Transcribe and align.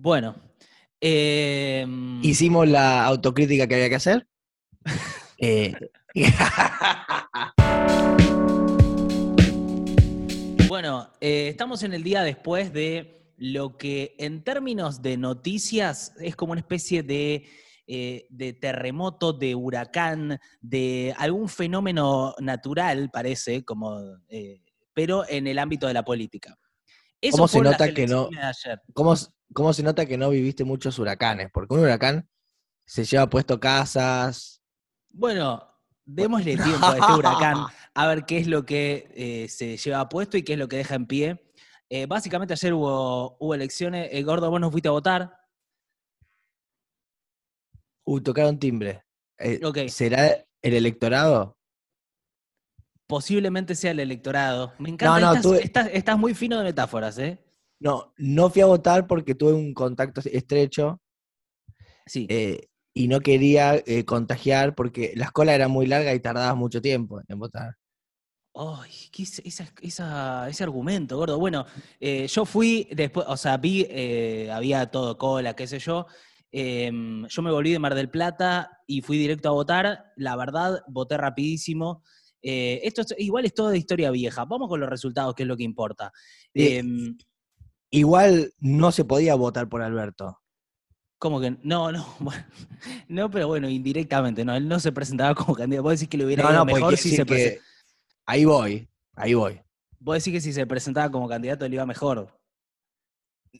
Bueno. 0.00 0.36
em, 1.00 2.22
Hicimos 2.22 2.68
la 2.68 3.04
autocrítica 3.04 3.66
que 3.66 3.74
había 3.74 3.88
que 3.88 3.96
hacer. 3.96 4.28
Eh, 5.38 5.74
Bueno, 10.68 11.10
eh, 11.20 11.48
estamos 11.48 11.82
en 11.82 11.94
el 11.94 12.04
día 12.04 12.22
después 12.22 12.72
de 12.72 13.32
lo 13.38 13.76
que 13.76 14.14
en 14.18 14.44
términos 14.44 15.02
de 15.02 15.16
noticias 15.16 16.12
es 16.20 16.36
como 16.36 16.52
una 16.52 16.60
especie 16.60 17.02
de, 17.02 17.48
eh, 17.86 18.26
de 18.28 18.52
terremoto, 18.52 19.32
de 19.32 19.54
huracán, 19.54 20.38
de 20.60 21.14
algún 21.16 21.48
fenómeno 21.48 22.34
natural, 22.38 23.10
parece, 23.10 23.64
como, 23.64 23.98
eh, 24.28 24.60
pero 24.92 25.28
en 25.28 25.46
el 25.46 25.58
ámbito 25.58 25.86
de 25.86 25.94
la 25.94 26.04
política. 26.04 26.56
Eso 27.20 27.36
¿Cómo 27.36 27.48
se 27.48 27.60
nota 27.60 27.92
que 27.92 28.06
no- 28.06 28.28
elecciones 28.28 28.40
de 28.64 28.68
ayer. 28.70 28.82
¿cómo, 28.94 29.14
cómo 29.52 29.72
se 29.72 29.82
nota 29.82 30.06
que 30.06 30.16
no 30.16 30.30
viviste 30.30 30.64
muchos 30.64 30.98
huracanes? 30.98 31.48
Porque 31.52 31.74
un 31.74 31.80
huracán 31.80 32.28
se 32.86 33.04
lleva 33.04 33.28
puesto 33.28 33.58
casas. 33.58 34.62
Bueno, 35.10 35.62
démosle 36.04 36.56
tiempo 36.56 36.86
a 36.86 36.96
este 36.98 37.12
huracán 37.12 37.56
a 37.94 38.06
ver 38.06 38.24
qué 38.24 38.38
es 38.38 38.46
lo 38.46 38.64
que 38.64 39.10
eh, 39.14 39.48
se 39.48 39.76
lleva 39.76 40.08
puesto 40.08 40.36
y 40.36 40.42
qué 40.44 40.52
es 40.52 40.58
lo 40.58 40.68
que 40.68 40.76
deja 40.76 40.94
en 40.94 41.06
pie. 41.06 41.44
Eh, 41.90 42.06
básicamente 42.06 42.52
ayer 42.54 42.72
hubo, 42.74 43.36
hubo 43.40 43.54
elecciones. 43.54 44.08
Eh, 44.12 44.22
Gordo, 44.22 44.50
vos 44.50 44.60
no 44.60 44.70
fuiste 44.70 44.88
a 44.88 44.92
votar. 44.92 45.34
Uy, 48.04 48.22
tocaron 48.22 48.58
timbre. 48.58 49.02
Eh, 49.38 49.60
Ok. 49.64 49.78
¿Será 49.88 50.28
el 50.62 50.74
electorado? 50.74 51.57
Posiblemente 53.08 53.74
sea 53.74 53.90
el 53.90 54.00
electorado. 54.00 54.74
Me 54.78 54.90
encanta. 54.90 55.18
No, 55.18 55.26
no, 55.26 55.32
estás, 55.32 55.42
tuve- 55.44 55.64
estás- 55.64 55.90
estás 55.92 56.18
muy 56.18 56.34
fino 56.34 56.58
de 56.58 56.64
metáforas, 56.64 57.18
¿eh? 57.18 57.38
No, 57.80 58.12
no 58.18 58.50
fui 58.50 58.60
a 58.62 58.66
votar 58.66 59.06
porque 59.06 59.34
tuve 59.34 59.54
un 59.54 59.72
contacto 59.72 60.20
estrecho 60.24 61.00
Sí. 62.06 62.26
eh, 62.28 62.68
y 62.94 63.08
no 63.08 63.20
quería 63.20 63.76
eh, 63.76 64.04
contagiar 64.04 64.74
porque 64.74 65.12
la 65.16 65.26
escuela 65.26 65.54
era 65.54 65.68
muy 65.68 65.86
larga 65.86 66.12
y 66.14 66.20
tardaba 66.20 66.54
mucho 66.54 66.82
tiempo 66.82 67.20
en 67.26 67.38
votar. 67.38 67.76
Ay, 68.54 68.90
¿qué 69.12 69.22
es 69.22 69.38
ese 69.38 70.62
argumento, 70.64 71.16
gordo? 71.16 71.38
Bueno, 71.38 71.64
eh, 72.00 72.26
yo 72.26 72.44
fui 72.44 72.88
después, 72.90 73.24
o 73.28 73.36
sea, 73.36 73.56
vi, 73.56 73.86
eh, 73.88 74.50
había 74.52 74.86
todo 74.90 75.16
cola, 75.16 75.54
qué 75.54 75.66
sé 75.66 75.78
yo. 75.78 76.06
Em, 76.50 77.26
yo 77.28 77.42
me 77.42 77.52
volví 77.52 77.72
de 77.72 77.78
Mar 77.78 77.94
del 77.94 78.10
Plata 78.10 78.80
y 78.86 79.00
fui 79.02 79.16
directo 79.16 79.48
a 79.48 79.52
votar. 79.52 80.12
La 80.16 80.34
verdad, 80.34 80.82
voté 80.88 81.16
rapidísimo. 81.16 82.02
Eh, 82.42 82.80
esto 82.84 83.02
es- 83.02 83.14
igual 83.18 83.44
es 83.44 83.54
todo 83.54 83.70
de 83.70 83.78
historia 83.78 84.10
vieja. 84.10 84.44
Vamos 84.44 84.68
con 84.68 84.80
los 84.80 84.88
resultados, 84.88 85.34
que 85.34 85.42
es 85.42 85.46
lo 85.48 85.56
que 85.56 85.64
importa. 85.64 86.12
Eh, 86.54 86.78
Em, 86.78 87.16
Igual 87.90 88.52
no 88.58 88.92
se 88.92 89.04
podía 89.06 89.34
votar 89.34 89.66
por 89.68 89.80
Alberto. 89.80 90.38
¿Cómo 91.18 91.40
que? 91.40 91.56
No, 91.62 91.90
no, 91.90 92.06
bueno, 92.20 92.44
no, 93.08 93.30
pero 93.30 93.48
bueno, 93.48 93.68
indirectamente, 93.68 94.44
no, 94.44 94.54
él 94.54 94.68
no 94.68 94.78
se 94.78 94.92
presentaba 94.92 95.34
como 95.34 95.54
candidato. 95.54 95.84
Vos 95.84 95.92
decís 95.92 96.08
que 96.08 96.18
le 96.18 96.26
hubiera 96.26 96.42
No, 96.44 96.50
ido 96.50 96.58
no, 96.58 96.64
mejor 96.66 96.96
si 96.98 97.10
se 97.16 97.24
prese- 97.24 97.54
que 97.54 97.60
ahí 98.26 98.44
voy, 98.44 98.88
ahí 99.16 99.32
voy. 99.34 99.60
Vos 100.00 100.16
decís 100.18 100.32
que 100.34 100.40
si 100.42 100.52
se 100.52 100.66
presentaba 100.66 101.10
como 101.10 101.28
candidato 101.28 101.66
le 101.68 101.74
iba 101.76 101.86
mejor. 101.86 102.38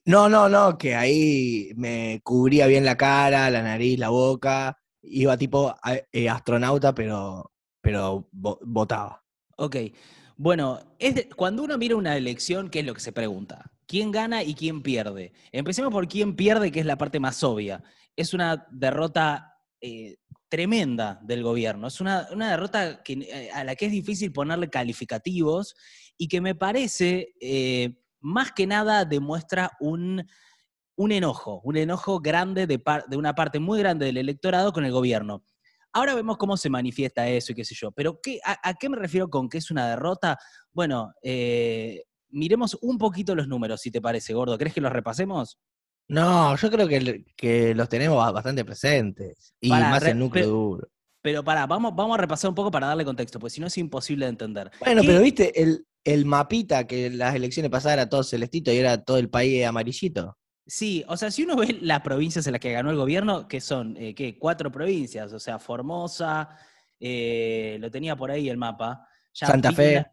No, 0.05 0.29
no, 0.29 0.49
no, 0.49 0.77
que 0.79 0.95
ahí 0.95 1.73
me 1.77 2.21
cubría 2.23 2.67
bien 2.67 2.85
la 2.85 2.97
cara, 2.97 3.51
la 3.51 3.63
nariz, 3.63 3.99
la 3.99 4.11
boca. 4.11 4.79
Iba 5.03 5.37
tipo 5.39 5.75
eh, 6.13 6.29
astronauta, 6.29 6.95
pero, 6.95 7.51
pero 7.81 8.29
vo- 8.33 8.59
votaba. 8.63 9.25
Ok. 9.57 9.77
Bueno, 10.37 10.79
cuando 11.37 11.65
uno 11.65 11.77
mira 11.79 11.97
una 11.97 12.17
elección, 12.17 12.71
¿qué 12.71 12.81
es 12.81 12.87
lo 12.87 12.95
que 12.95 13.01
se 13.01 13.13
pregunta? 13.13 13.73
¿Quién 13.87 14.13
gana 14.13 14.43
y 14.45 14.55
quién 14.55 14.83
pierde? 14.83 15.33
Empecemos 15.51 15.91
por 15.93 16.07
quién 16.07 16.37
pierde, 16.37 16.71
que 16.71 16.81
es 16.81 16.87
la 16.87 16.99
parte 16.99 17.19
más 17.19 17.43
obvia. 17.43 17.83
Es 18.15 18.35
una 18.35 18.67
derrota 18.71 19.55
eh, 19.81 20.17
tremenda 20.49 21.19
del 21.23 21.43
gobierno. 21.43 21.89
Es 21.89 22.01
una, 22.01 22.29
una 22.33 22.51
derrota 22.51 23.03
que, 23.03 23.15
eh, 23.15 23.51
a 23.53 23.65
la 23.65 23.75
que 23.75 23.87
es 23.87 23.93
difícil 23.93 24.33
ponerle 24.33 24.69
calificativos 24.71 25.75
y 26.17 26.29
que 26.29 26.41
me 26.41 26.55
parece, 26.55 27.35
eh, 27.41 27.99
más 28.21 28.53
que 28.53 28.67
nada, 28.67 29.05
demuestra 29.05 29.73
un, 29.81 30.25
un 30.97 31.13
enojo, 31.13 31.61
un 31.65 31.77
enojo 31.77 32.21
grande 32.21 32.67
de 32.67 33.17
una 33.17 33.35
parte 33.35 33.59
muy 33.59 33.79
grande 33.81 34.07
del 34.07 34.19
electorado 34.19 34.73
con 34.73 34.85
el 34.85 34.93
gobierno. 34.93 35.43
Ahora 35.93 36.15
vemos 36.15 36.37
cómo 36.37 36.57
se 36.57 36.71
manifiesta 36.71 37.29
eso 37.29 37.53
y 37.53 37.55
qué 37.55 37.65
sé 37.65 37.75
yo. 37.75 37.91
Pero 37.93 38.21
¿qué, 38.23 38.39
a, 38.45 38.69
a 38.69 38.75
qué 38.75 38.89
me 38.89 38.97
refiero 38.97 39.29
con 39.29 39.49
que 39.49 39.59
es 39.59 39.71
una 39.71 39.89
derrota? 39.89 40.39
Bueno, 40.73 41.13
eh, 41.23 42.05
miremos 42.31 42.77
un 42.83 42.99
poquito 42.99 43.35
los 43.35 43.49
números, 43.49 43.81
si 43.81 43.91
te 43.91 44.01
parece, 44.01 44.35
gordo. 44.35 44.59
¿Crees 44.59 44.75
que 44.75 44.81
los 44.81 44.93
repasemos? 44.93 45.59
No, 46.09 46.57
yo 46.57 46.71
creo 46.71 46.89
que, 46.89 47.75
los 47.75 47.89
tenemos 47.89 48.17
ba- 48.17 48.33
bastante 48.33 48.65
presentes. 48.65 49.55
Y 49.61 49.71
más 49.71 50.03
el 50.07 50.19
núcleo 50.19 50.47
duro. 50.47 50.89
Pero 51.21 51.43
pará, 51.45 51.67
vamos, 51.67 51.93
vamos 51.95 52.15
a 52.17 52.21
repasar 52.21 52.49
un 52.49 52.55
poco 52.55 52.71
para 52.71 52.87
darle 52.87 53.05
contexto, 53.05 53.39
porque 53.39 53.51
si 53.55 53.61
no 53.61 53.67
es 53.67 53.77
imposible 53.77 54.25
de 54.25 54.31
entender. 54.31 54.71
Bueno, 54.81 55.03
¿Qué- 55.03 55.07
pero 55.09 55.21
viste 55.21 55.61
el, 55.63 55.85
el 56.05 56.25
mapita 56.25 56.87
que 56.87 57.11
las 57.11 57.35
elecciones 57.35 57.71
pasadas 57.71 57.95
era 57.99 58.09
todo 58.09 58.23
celestito 58.23 58.73
y 58.73 58.77
era 58.79 59.03
todo 59.05 59.19
el 59.19 59.29
país 59.29 59.67
amarillito. 59.67 60.38
Sí, 60.69 61.03
o 61.09 61.17
sea, 61.17 61.31
si 61.31 61.45
uno 61.45 61.57
ve 61.57 61.79
las 61.81 62.03
provincias 62.03 62.47
en 62.47 62.53
las 62.53 62.61
que 62.61 62.73
ganó 62.73 62.91
el 62.91 62.97
gobierno, 62.97 63.49
que 63.49 63.61
son, 63.61 63.97
eh, 63.97 64.15
¿qué? 64.15 64.39
Cuatro 64.39 64.71
provincias, 64.71 65.33
o 65.33 65.41
sea, 65.41 65.59
Formosa, 65.59 66.51
eh, 67.01 67.79
lo 67.81 67.91
tenía 67.91 68.15
por 68.15 68.31
ahí 68.31 68.49
el 68.49 68.59
mapa. 68.59 69.09
Ya 69.35 69.47
Santa 69.47 69.71
vi 69.71 69.75
Fe. 69.75 70.07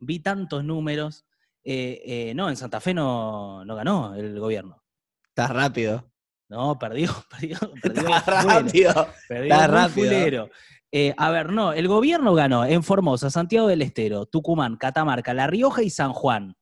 vi 0.00 0.18
tantos 0.18 0.64
números. 0.64 1.24
Eh, 1.62 2.32
no, 2.34 2.48
en 2.50 2.56
Santa 2.56 2.80
Fe 2.80 2.92
no, 2.92 3.64
no 3.64 3.76
ganó 3.76 4.14
el 4.14 4.38
gobierno. 4.38 4.82
Estás 5.28 5.50
rápido. 5.50 6.10
No, 6.48 6.76
perdió, 6.76 7.10
perdió, 7.30 7.58
perdió. 7.80 8.02
Fulero, 8.02 8.20
rápido. 8.26 9.08
perdió 9.28 9.54
muy 9.54 9.66
rápido. 9.66 10.50
Eh, 10.92 11.14
a 11.16 11.30
ver, 11.30 11.52
no, 11.52 11.72
el 11.72 11.86
gobierno 11.86 12.34
ganó 12.34 12.64
en 12.64 12.82
Formosa, 12.82 13.30
Santiago 13.30 13.68
del 13.68 13.82
Estero, 13.82 14.26
Tucumán, 14.26 14.76
Catamarca, 14.76 15.32
La 15.32 15.46
Rioja 15.46 15.82
y 15.82 15.90
San 15.90 16.12
Juan. 16.12 16.56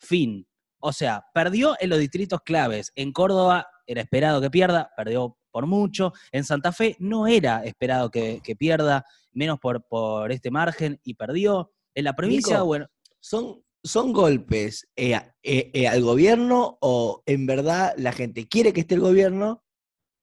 Fin. 0.00 0.48
O 0.82 0.92
sea, 0.92 1.24
perdió 1.32 1.76
en 1.80 1.90
los 1.90 1.98
distritos 1.98 2.40
claves. 2.42 2.92
En 2.96 3.12
Córdoba 3.12 3.68
era 3.86 4.02
esperado 4.02 4.40
que 4.40 4.50
pierda, 4.50 4.90
perdió 4.96 5.38
por 5.50 5.66
mucho. 5.66 6.12
En 6.32 6.44
Santa 6.44 6.72
Fe 6.72 6.96
no 6.98 7.26
era 7.26 7.64
esperado 7.64 8.10
que, 8.10 8.40
que 8.42 8.56
pierda, 8.56 9.04
menos 9.32 9.58
por, 9.60 9.86
por 9.86 10.32
este 10.32 10.50
margen, 10.50 11.00
y 11.04 11.14
perdió. 11.14 11.72
En 11.94 12.04
la 12.04 12.14
provincia, 12.14 12.56
Nico, 12.56 12.66
bueno, 12.66 12.88
¿Son, 13.20 13.62
son 13.84 14.12
golpes 14.12 14.88
eh, 14.96 15.14
eh, 15.42 15.70
eh, 15.72 15.86
al 15.86 16.02
gobierno 16.02 16.78
o 16.80 17.22
en 17.26 17.46
verdad 17.46 17.94
la 17.96 18.12
gente 18.12 18.48
quiere 18.48 18.72
que 18.72 18.80
esté 18.80 18.96
el 18.96 19.00
gobierno, 19.00 19.62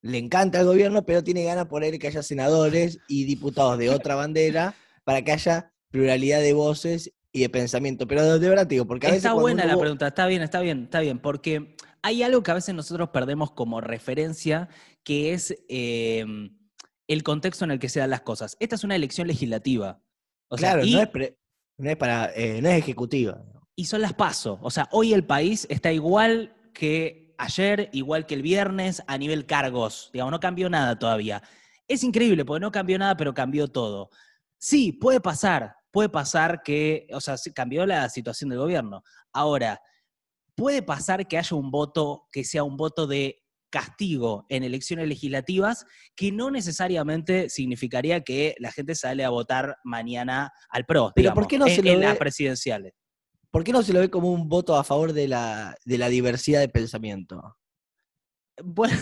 le 0.02 0.18
encanta 0.18 0.60
el 0.60 0.66
gobierno, 0.66 1.06
pero 1.06 1.24
tiene 1.24 1.46
ganas 1.46 1.68
por 1.68 1.84
él 1.84 2.00
que 2.00 2.08
haya 2.08 2.24
senadores 2.24 3.00
y 3.08 3.24
diputados 3.24 3.78
de 3.78 3.90
otra 3.90 4.16
bandera 4.16 4.76
para 5.06 5.22
que 5.24 5.32
haya 5.32 5.74
pluralidad 5.92 6.42
de 6.42 6.54
voces 6.54 7.14
y 7.32 7.42
de 7.42 7.50
pensamiento? 7.50 8.08
Pero 8.08 8.40
de, 8.40 8.50
verdad 8.50 8.68
digo, 8.68 8.86
porque 8.86 9.08
a 9.08 9.10
veces 9.12 9.26
Está 9.26 9.34
buena 9.34 9.64
uno 9.64 9.74
la 9.74 9.80
pregunta, 9.80 10.08
está 10.08 10.26
bien, 10.28 10.42
está 10.42 10.62
bien, 10.62 10.84
está 10.84 11.00
bien, 11.00 11.20
porque 11.20 11.76
hay 12.02 12.24
algo 12.24 12.42
que 12.44 12.52
a 12.52 12.56
veces 12.56 12.74
nosotros 12.76 13.10
perdemos 13.10 13.52
como 13.52 13.82
referencia, 13.82 14.70
que 15.04 15.34
es 15.34 15.56
eh, 15.70 16.26
el 17.08 17.24
contexto 17.24 17.66
en 17.66 17.72
el 17.72 17.80
que 17.80 17.90
se 17.90 18.00
dan 18.00 18.10
las 18.10 18.22
cosas. 18.22 18.56
Esta 18.60 18.76
es 18.76 18.84
una 18.84 18.96
elección 18.96 19.28
legislativa. 19.28 20.02
O 20.50 20.58
sea, 20.58 20.74
claro, 20.74 20.86
y, 20.86 20.94
no, 20.94 21.02
es 21.02 21.08
pre- 21.10 21.38
no 21.78 21.90
es 21.90 21.98
para, 21.98 22.32
eh, 22.36 22.62
no 22.62 22.70
es 22.70 22.78
ejecutiva. 22.80 23.44
y 23.76 23.86
son 23.86 24.02
las 24.02 24.14
pasos. 24.14 24.60
O 24.62 24.72
sea, 24.72 24.88
hoy 24.92 25.14
el 25.14 25.24
país 25.24 25.66
está 25.70 25.92
igual 25.92 26.54
que 26.74 27.34
ayer, 27.38 27.90
igual 27.94 28.26
que 28.26 28.36
el 28.36 28.42
viernes, 28.42 29.04
a 29.08 29.18
nivel 29.18 29.46
cargos. 29.46 30.10
Digamos, 30.12 30.32
no 30.32 30.40
cambió 30.40 30.70
nada 30.70 30.98
todavía. 31.00 31.42
Es 31.88 32.04
increíble, 32.04 32.44
porque 32.46 32.60
no 32.62 32.72
cambió 32.72 33.00
nada, 33.00 33.16
pero 33.16 33.34
cambió 33.34 33.68
todo. 33.68 34.10
Sí, 34.58 34.92
puede 34.92 35.22
pasar, 35.22 35.76
puede 35.92 36.10
pasar 36.10 36.62
que, 36.64 37.08
o 37.14 37.22
sea, 37.22 37.36
cambió 37.54 37.86
la 37.86 38.10
situación 38.10 38.50
del 38.50 38.60
gobierno. 38.60 39.04
Ahora, 39.34 39.82
puede 40.56 40.82
pasar 40.82 41.28
que 41.28 41.38
haya 41.38 41.56
un 41.56 41.72
voto 41.72 42.28
que 42.32 42.44
sea 42.44 42.64
un 42.64 42.78
voto 42.78 43.08
de 43.08 43.44
castigo 43.72 44.46
en 44.50 44.64
elecciones 44.64 45.08
legislativas, 45.08 45.86
que 46.16 46.32
no 46.32 46.50
necesariamente 46.50 47.50
significaría 47.50 48.22
que 48.24 48.56
la 48.60 48.72
gente 48.72 48.96
sale 48.96 49.24
a 49.24 49.30
votar 49.30 49.78
mañana 49.84 50.52
al 50.70 50.86
PRO, 50.86 51.12
Pero 51.16 51.34
¿por 51.34 51.48
qué 51.48 51.60
no 51.60 51.68
en, 51.68 51.76
se 51.76 51.84
lo 51.84 51.92
en 51.92 52.02
las 52.02 52.14
ve- 52.14 52.20
presidenciales. 52.20 52.94
¿Por 53.52 53.64
qué 53.64 53.72
no 53.72 53.82
se 53.84 53.94
lo 53.94 54.00
ve 54.00 54.10
como 54.10 54.32
un 54.32 54.48
voto 54.50 54.76
a 54.76 54.84
favor 54.84 55.14
de 55.14 55.28
la, 55.28 55.76
de 55.86 55.98
la 55.98 56.10
diversidad 56.10 56.60
de 56.60 56.70
pensamiento? 56.70 57.58
Bueno, 58.64 58.96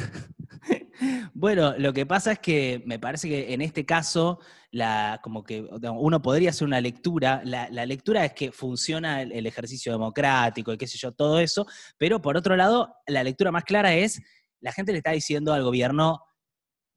bueno, 1.34 1.76
lo 1.78 1.94
que 1.94 2.06
pasa 2.06 2.34
es 2.34 2.40
que 2.40 2.84
me 2.86 3.00
parece 3.00 3.30
que 3.30 3.54
en 3.54 3.62
este 3.62 3.86
caso, 3.86 4.40
la, 4.72 5.20
como 5.24 5.44
que 5.44 5.62
uno 5.62 6.22
podría 6.22 6.50
hacer 6.50 6.68
una 6.68 6.82
lectura. 6.82 7.42
La, 7.44 7.70
la 7.70 7.86
lectura 7.86 8.26
es 8.26 8.34
que 8.34 8.52
funciona 8.52 9.22
el, 9.22 9.32
el 9.32 9.46
ejercicio 9.46 9.92
democrático 9.92 10.74
y 10.74 10.78
qué 10.78 10.88
sé 10.88 10.98
yo, 10.98 11.12
todo 11.12 11.40
eso. 11.40 11.66
Pero 11.98 12.22
por 12.22 12.38
otro 12.38 12.56
lado, 12.56 12.96
la 13.08 13.24
lectura 13.24 13.52
más 13.52 13.64
clara 13.64 13.94
es 13.94 14.22
la 14.60 14.72
gente 14.72 14.92
le 14.92 15.00
está 15.00 15.12
diciendo 15.12 15.54
al 15.54 15.64
gobierno, 15.64 16.22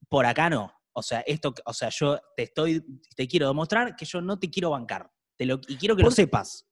por 0.08 0.26
acá 0.26 0.50
no. 0.50 0.73
O 0.93 1.02
sea, 1.02 1.20
esto, 1.20 1.55
o 1.64 1.73
sea, 1.73 1.88
yo 1.91 2.19
te 2.37 2.44
estoy, 2.44 2.85
te 3.17 3.29
quiero 3.29 3.47
demostrar 3.47 3.94
que 3.97 4.05
yo 4.05 4.20
no 4.20 4.38
te 4.38 4.50
quiero 4.50 4.70
bancar. 4.70 5.11
Te 5.37 5.47
lo, 5.47 5.61
y 5.69 5.76
quiero 5.76 5.97
que 5.97 6.02
lo 6.02 6.11
sepas. 6.11 6.67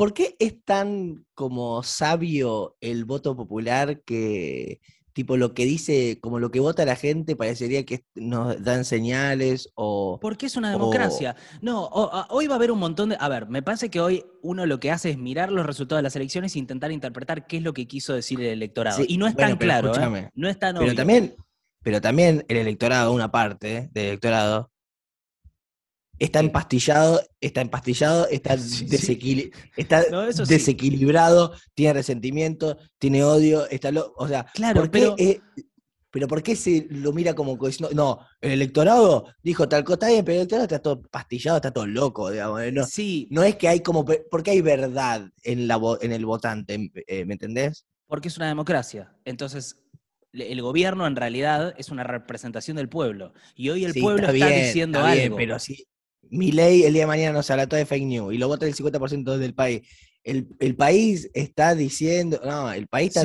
¿por 0.00 0.14
qué 0.14 0.34
es 0.38 0.64
tan 0.64 1.26
como 1.34 1.82
sabio 1.82 2.78
el 2.80 3.04
voto 3.04 3.36
popular 3.36 4.02
que 4.02 4.80
tipo 5.12 5.36
lo 5.36 5.54
que 5.54 5.64
dice, 5.64 6.18
como 6.20 6.38
lo 6.38 6.50
que 6.50 6.60
vota 6.60 6.84
la 6.84 6.96
gente 6.96 7.36
parecería 7.36 7.84
que 7.84 8.04
nos 8.14 8.62
dan 8.62 8.84
señales 8.84 9.70
o... 9.74 10.18
Porque 10.20 10.46
es 10.46 10.56
una 10.56 10.70
democracia. 10.70 11.36
No, 11.60 11.86
hoy 11.86 12.46
va 12.46 12.54
a 12.54 12.56
haber 12.56 12.70
un 12.70 12.78
montón 12.78 13.10
de... 13.10 13.16
A 13.18 13.28
ver, 13.28 13.48
me 13.48 13.62
parece 13.62 13.90
que 13.90 14.00
hoy 14.00 14.24
uno 14.42 14.66
lo 14.66 14.80
que 14.80 14.90
hace 14.90 15.10
es 15.10 15.18
mirar 15.18 15.50
los 15.52 15.66
resultados 15.66 15.98
de 16.00 16.04
las 16.04 16.16
elecciones 16.16 16.54
e 16.54 16.58
intentar 16.58 16.92
interpretar 16.92 17.46
qué 17.46 17.58
es 17.58 17.62
lo 17.62 17.72
que 17.72 17.86
quiso 17.86 18.14
decir 18.14 18.40
el 18.40 18.48
electorado. 18.48 19.02
y 19.06 19.16
no 19.16 19.26
es 19.26 19.36
tan 19.36 19.56
claro, 19.56 19.92
¿eh? 19.94 20.30
No 20.34 20.48
es 20.48 20.58
tan 20.58 20.76
pero 20.76 20.94
También, 20.94 21.34
pero 21.82 22.00
también 22.00 22.44
el 22.48 22.56
electorado, 22.56 23.12
una 23.12 23.30
parte 23.30 23.90
del 23.92 24.06
electorado, 24.06 24.70
está 26.20 26.38
empastillado, 26.40 27.20
está 27.40 27.62
empastillado, 27.62 28.28
está, 28.28 28.56
desequilibrado, 30.46 31.54
tiene 31.74 31.94
resentimiento, 31.94 32.76
tiene 32.98 33.24
odio, 33.24 33.68
está 33.70 33.90
lo, 33.90 34.12
o 34.16 34.28
sea, 34.28 34.44
claro, 34.54 34.88
pero, 34.92 35.16
pero 36.10 36.28
¿por 36.28 36.42
qué 36.42 36.54
se 36.54 36.86
lo 36.90 37.12
mira 37.12 37.34
como 37.34 37.58
no, 37.94 38.20
el 38.40 38.52
electorado 38.52 39.32
dijo 39.42 39.68
tal 39.68 39.82
cosa, 39.82 39.94
está 39.94 40.08
bien, 40.08 40.24
pero 40.24 40.34
el 40.34 40.40
electorado 40.40 40.64
está 40.64 40.78
todo 40.80 41.02
pastillado, 41.02 41.56
está 41.56 41.72
todo 41.72 41.86
loco, 41.86 42.30
digamos, 42.30 42.60
no, 42.72 42.84
sí. 42.84 43.26
no 43.30 43.42
es 43.42 43.56
que 43.56 43.68
hay 43.68 43.80
como, 43.80 44.04
porque 44.04 44.50
hay 44.50 44.60
verdad 44.60 45.26
en, 45.42 45.66
la, 45.66 45.80
en 46.02 46.12
el 46.12 46.26
votante, 46.26 46.92
eh, 47.06 47.24
¿me 47.24 47.32
entendés? 47.34 47.86
Porque 48.06 48.28
es 48.28 48.36
una 48.36 48.48
democracia, 48.48 49.16
entonces 49.24 49.76
el 50.32 50.62
gobierno 50.62 51.06
en 51.06 51.16
realidad 51.16 51.74
es 51.76 51.90
una 51.90 52.04
representación 52.04 52.76
del 52.76 52.88
pueblo. 52.88 53.32
Y 53.54 53.70
hoy 53.70 53.84
el 53.84 53.94
pueblo 53.94 54.28
está, 54.28 54.46
diciendo 54.46 55.00
algo. 55.00 55.36
pero 55.36 55.58
sí, 55.58 55.86
mi 56.30 56.52
ley 56.52 56.84
el 56.84 56.92
día 56.92 57.02
de 57.02 57.08
mañana 57.08 57.32
nos 57.32 57.50
habla 57.50 57.68
todo 57.68 57.78
de 57.78 57.86
fake 57.86 58.04
news 58.04 58.34
y 58.34 58.38
lo 58.38 58.48
vota 58.48 58.66
el 58.66 58.74
50% 58.74 59.36
del 59.36 59.54
país. 59.54 59.82
El, 60.22 60.76
país 60.76 61.30
está 61.34 61.74
diciendo, 61.74 62.40
no, 62.44 62.70
el 62.72 62.86
país 62.86 63.16
está, 63.16 63.22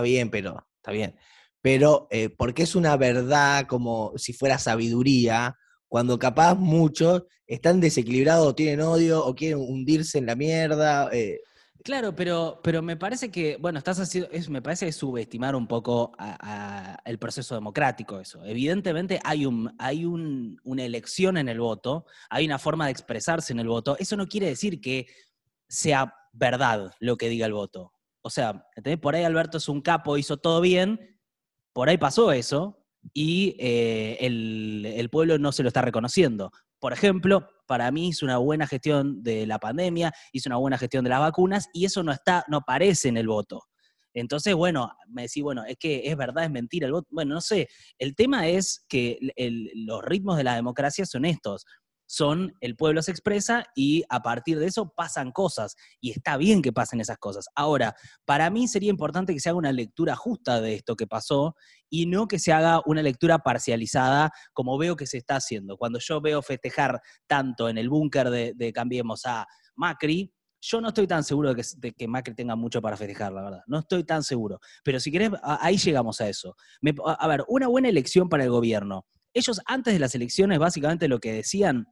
bien, 0.00 0.30
pero 0.30 0.66
está 0.76 0.90
bien. 0.90 1.14
Pero 1.60 2.08
eh, 2.10 2.30
porque 2.30 2.64
es 2.64 2.74
una 2.74 2.96
verdad 2.96 3.66
como 3.66 4.12
si 4.16 4.32
fuera 4.32 4.58
sabiduría, 4.58 5.56
cuando 5.86 6.18
capaz 6.18 6.54
muchos 6.56 7.24
están 7.46 7.80
desequilibrados 7.80 8.46
o 8.46 8.54
tienen 8.54 8.80
odio 8.80 9.24
o 9.24 9.34
quieren 9.34 9.58
hundirse 9.58 10.18
en 10.18 10.26
la 10.26 10.36
mierda. 10.36 11.08
Eh, 11.12 11.40
Claro, 11.88 12.14
pero, 12.14 12.60
pero 12.62 12.82
me 12.82 12.98
parece 12.98 13.30
que, 13.30 13.56
bueno, 13.56 13.78
estás 13.78 13.98
haciendo, 13.98 14.28
es, 14.30 14.50
me 14.50 14.60
parece 14.60 14.92
subestimar 14.92 15.56
un 15.56 15.66
poco 15.66 16.12
el 17.06 17.18
proceso 17.18 17.54
democrático 17.54 18.20
eso. 18.20 18.44
Evidentemente 18.44 19.18
hay, 19.24 19.46
un, 19.46 19.74
hay 19.78 20.04
una 20.04 20.84
elección 20.84 21.38
en 21.38 21.48
el 21.48 21.60
voto, 21.60 22.04
hay 22.28 22.44
una 22.44 22.58
forma 22.58 22.84
de 22.84 22.90
expresarse 22.90 23.54
en 23.54 23.60
el 23.60 23.68
voto. 23.68 23.96
Eso 23.98 24.18
no 24.18 24.26
quiere 24.26 24.48
decir 24.48 24.82
que 24.82 25.06
sea 25.66 26.14
verdad 26.34 26.92
lo 27.00 27.16
que 27.16 27.30
diga 27.30 27.46
el 27.46 27.54
voto. 27.54 27.94
O 28.20 28.28
sea, 28.28 28.66
por 29.00 29.14
ahí 29.14 29.24
Alberto 29.24 29.56
es 29.56 29.66
un 29.66 29.80
capo, 29.80 30.18
hizo 30.18 30.36
todo 30.36 30.60
bien, 30.60 31.18
por 31.72 31.88
ahí 31.88 31.96
pasó 31.96 32.32
eso 32.32 32.84
y 33.14 33.56
eh, 33.58 34.18
el, 34.20 34.84
el 34.84 35.08
pueblo 35.08 35.38
no 35.38 35.52
se 35.52 35.62
lo 35.62 35.68
está 35.68 35.80
reconociendo. 35.80 36.52
Por 36.80 36.92
ejemplo, 36.92 37.48
para 37.66 37.90
mí 37.90 38.08
hizo 38.08 38.24
una 38.24 38.38
buena 38.38 38.66
gestión 38.66 39.22
de 39.22 39.46
la 39.46 39.58
pandemia, 39.58 40.12
hizo 40.32 40.48
una 40.48 40.56
buena 40.56 40.78
gestión 40.78 41.04
de 41.04 41.10
las 41.10 41.20
vacunas 41.20 41.68
y 41.72 41.84
eso 41.84 42.02
no 42.02 42.12
está, 42.12 42.44
no 42.48 42.58
aparece 42.58 43.08
en 43.08 43.16
el 43.16 43.28
voto. 43.28 43.62
Entonces, 44.14 44.54
bueno, 44.54 44.90
me 45.08 45.22
decís, 45.22 45.42
bueno, 45.42 45.64
es 45.64 45.76
que 45.76 46.02
es 46.04 46.16
verdad, 46.16 46.44
es 46.44 46.50
mentira 46.50 46.86
el 46.86 46.92
voto. 46.92 47.08
Bueno, 47.10 47.34
no 47.34 47.40
sé, 47.40 47.68
el 47.98 48.14
tema 48.14 48.48
es 48.48 48.84
que 48.88 49.18
los 49.74 50.02
ritmos 50.02 50.36
de 50.36 50.44
la 50.44 50.54
democracia 50.54 51.04
son 51.04 51.24
estos 51.24 51.64
son 52.08 52.54
el 52.60 52.74
pueblo 52.74 53.02
se 53.02 53.10
expresa 53.10 53.66
y 53.76 54.02
a 54.08 54.22
partir 54.22 54.58
de 54.58 54.66
eso 54.66 54.94
pasan 54.96 55.30
cosas 55.30 55.76
y 56.00 56.10
está 56.10 56.38
bien 56.38 56.62
que 56.62 56.72
pasen 56.72 57.00
esas 57.00 57.18
cosas. 57.18 57.48
Ahora, 57.54 57.94
para 58.24 58.48
mí 58.48 58.66
sería 58.66 58.88
importante 58.88 59.34
que 59.34 59.40
se 59.40 59.50
haga 59.50 59.58
una 59.58 59.72
lectura 59.72 60.16
justa 60.16 60.60
de 60.62 60.74
esto 60.74 60.96
que 60.96 61.06
pasó 61.06 61.54
y 61.90 62.06
no 62.06 62.26
que 62.26 62.38
se 62.38 62.52
haga 62.52 62.80
una 62.86 63.02
lectura 63.02 63.40
parcializada 63.40 64.32
como 64.54 64.78
veo 64.78 64.96
que 64.96 65.06
se 65.06 65.18
está 65.18 65.36
haciendo. 65.36 65.76
Cuando 65.76 65.98
yo 65.98 66.20
veo 66.22 66.40
festejar 66.40 67.02
tanto 67.26 67.68
en 67.68 67.76
el 67.76 67.90
búnker 67.90 68.30
de, 68.30 68.72
Cambiemos 68.72 69.26
a 69.26 69.46
Macri, 69.76 70.32
yo 70.60 70.80
no 70.80 70.88
estoy 70.88 71.06
tan 71.06 71.24
seguro 71.24 71.52
de 71.54 71.92
que, 71.92 72.08
Macri 72.08 72.34
tenga 72.34 72.56
mucho 72.56 72.80
para 72.80 72.96
festejar, 72.96 73.32
la 73.32 73.42
verdad. 73.42 73.60
No 73.66 73.80
estoy 73.80 74.04
tan 74.04 74.22
seguro. 74.22 74.60
Pero 74.82 74.98
si 74.98 75.12
querés, 75.12 75.30
ahí 75.42 75.76
llegamos 75.76 76.20
a 76.22 76.28
eso. 76.28 76.56
a 77.04 77.28
ver, 77.28 77.44
una 77.48 77.68
buena 77.68 77.88
elección 77.88 78.30
para 78.30 78.44
el 78.44 78.50
gobierno. 78.50 79.06
Ellos 79.34 79.60
antes 79.66 79.92
de 79.92 80.00
las 80.00 80.14
elecciones, 80.14 80.58
básicamente 80.58 81.06
lo 81.06 81.20
que 81.20 81.32
decían 81.32 81.86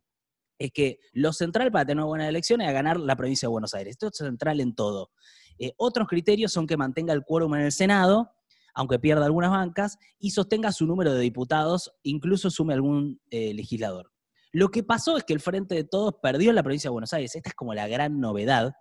es 0.59 0.73
que 0.73 1.01
lo 1.13 1.33
central 1.33 1.71
para 1.71 1.87
tener 1.87 2.05
buenas 2.05 2.29
elecciones 2.29 2.69
es 2.69 2.75
ganar 2.75 2.99
la 2.99 3.17
provincia 3.17 3.47
de 3.47 3.51
Buenos 3.51 3.75
Aires. 3.75 3.93
Esto 3.93 4.09
es 4.09 4.17
central 4.17 4.61
en 4.61 4.75
todo. 4.75 5.11
Eh, 5.59 5.73
otros 5.77 6.09
criterios 6.09 6.53
son 6.53 6.67
que 6.67 6.77
mantenga 6.77 7.13
el 7.13 7.25
quórum 7.25 7.55
en 7.55 7.63
el 7.63 7.73
Senado, 7.73 8.33
aunque 8.75 8.99
pierda 8.99 9.25
algunas 9.25 9.51
bancas, 9.51 9.99
y 10.19 10.31
sostenga 10.31 10.73
su 10.73 10.87
número 10.87 11.15
de 11.15 11.21
diputados, 11.21 11.93
incluso 12.03 12.51
sume 12.51 12.75
algún 12.75 13.21
eh, 13.31 13.55
legislador. 13.55 14.13
Lo 14.53 14.71
que 14.71 14.83
pasó 14.83 15.17
es 15.17 15.25
que 15.25 15.33
el 15.33 15.41
Frente 15.41 15.75
de 15.75 15.85
Todos 15.85 16.15
perdió 16.23 16.51
en 16.51 16.57
la 16.57 16.63
provincia 16.63 16.89
de 16.89 16.93
Buenos 16.93 17.13
Aires. 17.13 17.35
Esta 17.35 17.51
es 17.51 17.55
como 17.55 17.75
la 17.75 17.89
gran 17.89 18.21
novedad. 18.21 18.75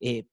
Eh, 0.00 0.26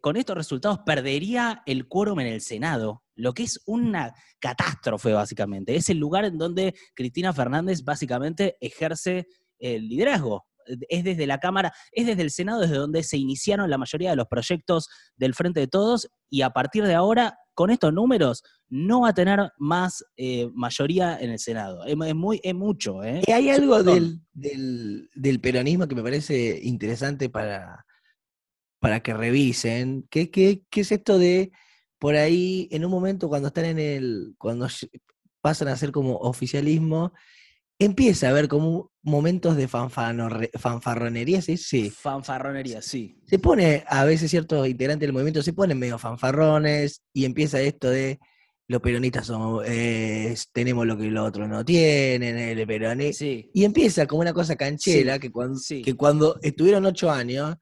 con 0.00 0.16
estos 0.16 0.36
resultados 0.36 0.80
perdería 0.86 1.62
el 1.66 1.88
quórum 1.88 2.20
en 2.20 2.28
el 2.28 2.40
Senado, 2.40 3.04
lo 3.14 3.34
que 3.34 3.42
es 3.42 3.60
una 3.66 4.14
catástrofe 4.38 5.12
básicamente. 5.12 5.76
Es 5.76 5.90
el 5.90 5.98
lugar 5.98 6.24
en 6.24 6.38
donde 6.38 6.74
Cristina 6.94 7.32
Fernández 7.32 7.84
básicamente 7.84 8.56
ejerce 8.60 9.26
el 9.58 9.88
liderazgo. 9.88 10.46
Es 10.88 11.04
desde 11.04 11.28
la 11.28 11.38
Cámara, 11.38 11.72
es 11.92 12.06
desde 12.06 12.22
el 12.22 12.30
Senado 12.30 12.60
desde 12.60 12.76
donde 12.76 13.04
se 13.04 13.16
iniciaron 13.16 13.70
la 13.70 13.78
mayoría 13.78 14.10
de 14.10 14.16
los 14.16 14.26
proyectos 14.26 14.88
del 15.16 15.34
Frente 15.34 15.60
de 15.60 15.68
Todos 15.68 16.08
y 16.28 16.42
a 16.42 16.50
partir 16.50 16.84
de 16.84 16.94
ahora, 16.94 17.38
con 17.54 17.70
estos 17.70 17.92
números, 17.92 18.42
no 18.68 19.02
va 19.02 19.10
a 19.10 19.14
tener 19.14 19.52
más 19.58 20.04
eh, 20.16 20.48
mayoría 20.54 21.18
en 21.20 21.30
el 21.30 21.38
Senado. 21.38 21.84
Es, 21.84 21.96
muy, 21.96 22.40
es 22.42 22.54
mucho. 22.54 23.04
¿eh? 23.04 23.22
hay 23.32 23.48
algo 23.48 23.84
del, 23.84 24.20
del, 24.32 25.40
peronismo 25.40 25.86
que 25.86 25.94
me 25.94 26.02
parece 26.02 26.58
interesante 26.64 27.30
para, 27.30 27.86
para 28.80 29.00
que 29.00 29.14
revisen. 29.14 30.06
¿Qué, 30.10 30.32
qué, 30.32 30.64
qué 30.68 30.80
es 30.80 30.90
esto 30.90 31.16
de 31.16 31.52
por 31.98 32.14
ahí, 32.16 32.68
en 32.70 32.84
un 32.84 32.90
momento 32.90 33.28
cuando 33.28 33.48
están 33.48 33.64
en 33.64 33.78
el, 33.78 34.34
cuando 34.38 34.68
pasan 35.40 35.68
a 35.68 35.76
ser 35.76 35.92
como 35.92 36.16
oficialismo, 36.16 37.12
empieza 37.78 38.26
a 38.26 38.30
haber 38.30 38.48
como 38.48 38.90
momentos 39.02 39.56
de 39.56 39.68
fanfarronería, 39.68 41.42
¿sí? 41.42 41.56
Sí. 41.56 41.90
Fanfarronería, 41.90 42.82
sí. 42.82 43.20
Se 43.26 43.38
pone, 43.38 43.84
a 43.86 44.04
veces 44.04 44.30
ciertos 44.30 44.66
integrantes 44.66 45.06
del 45.06 45.12
movimiento 45.12 45.42
se 45.42 45.52
ponen 45.52 45.78
medio 45.78 45.98
fanfarrones 45.98 47.02
y 47.12 47.24
empieza 47.24 47.60
esto 47.60 47.90
de 47.90 48.18
los 48.68 48.80
peronistas 48.80 49.26
somos, 49.26 49.64
tenemos 50.52 50.86
lo 50.86 50.98
que 50.98 51.04
los 51.04 51.28
otros 51.28 51.48
no 51.48 51.64
tienen, 51.64 52.36
el 52.36 52.66
peronismo. 52.66 53.12
Sí. 53.12 53.50
Y 53.54 53.64
empieza 53.64 54.06
como 54.06 54.22
una 54.22 54.32
cosa 54.32 54.56
canchera 54.56 55.18
que, 55.18 55.30
cuando, 55.30 55.60
que 55.84 55.94
cuando 55.94 56.38
estuvieron 56.42 56.84
ocho 56.84 57.10
años, 57.10 57.56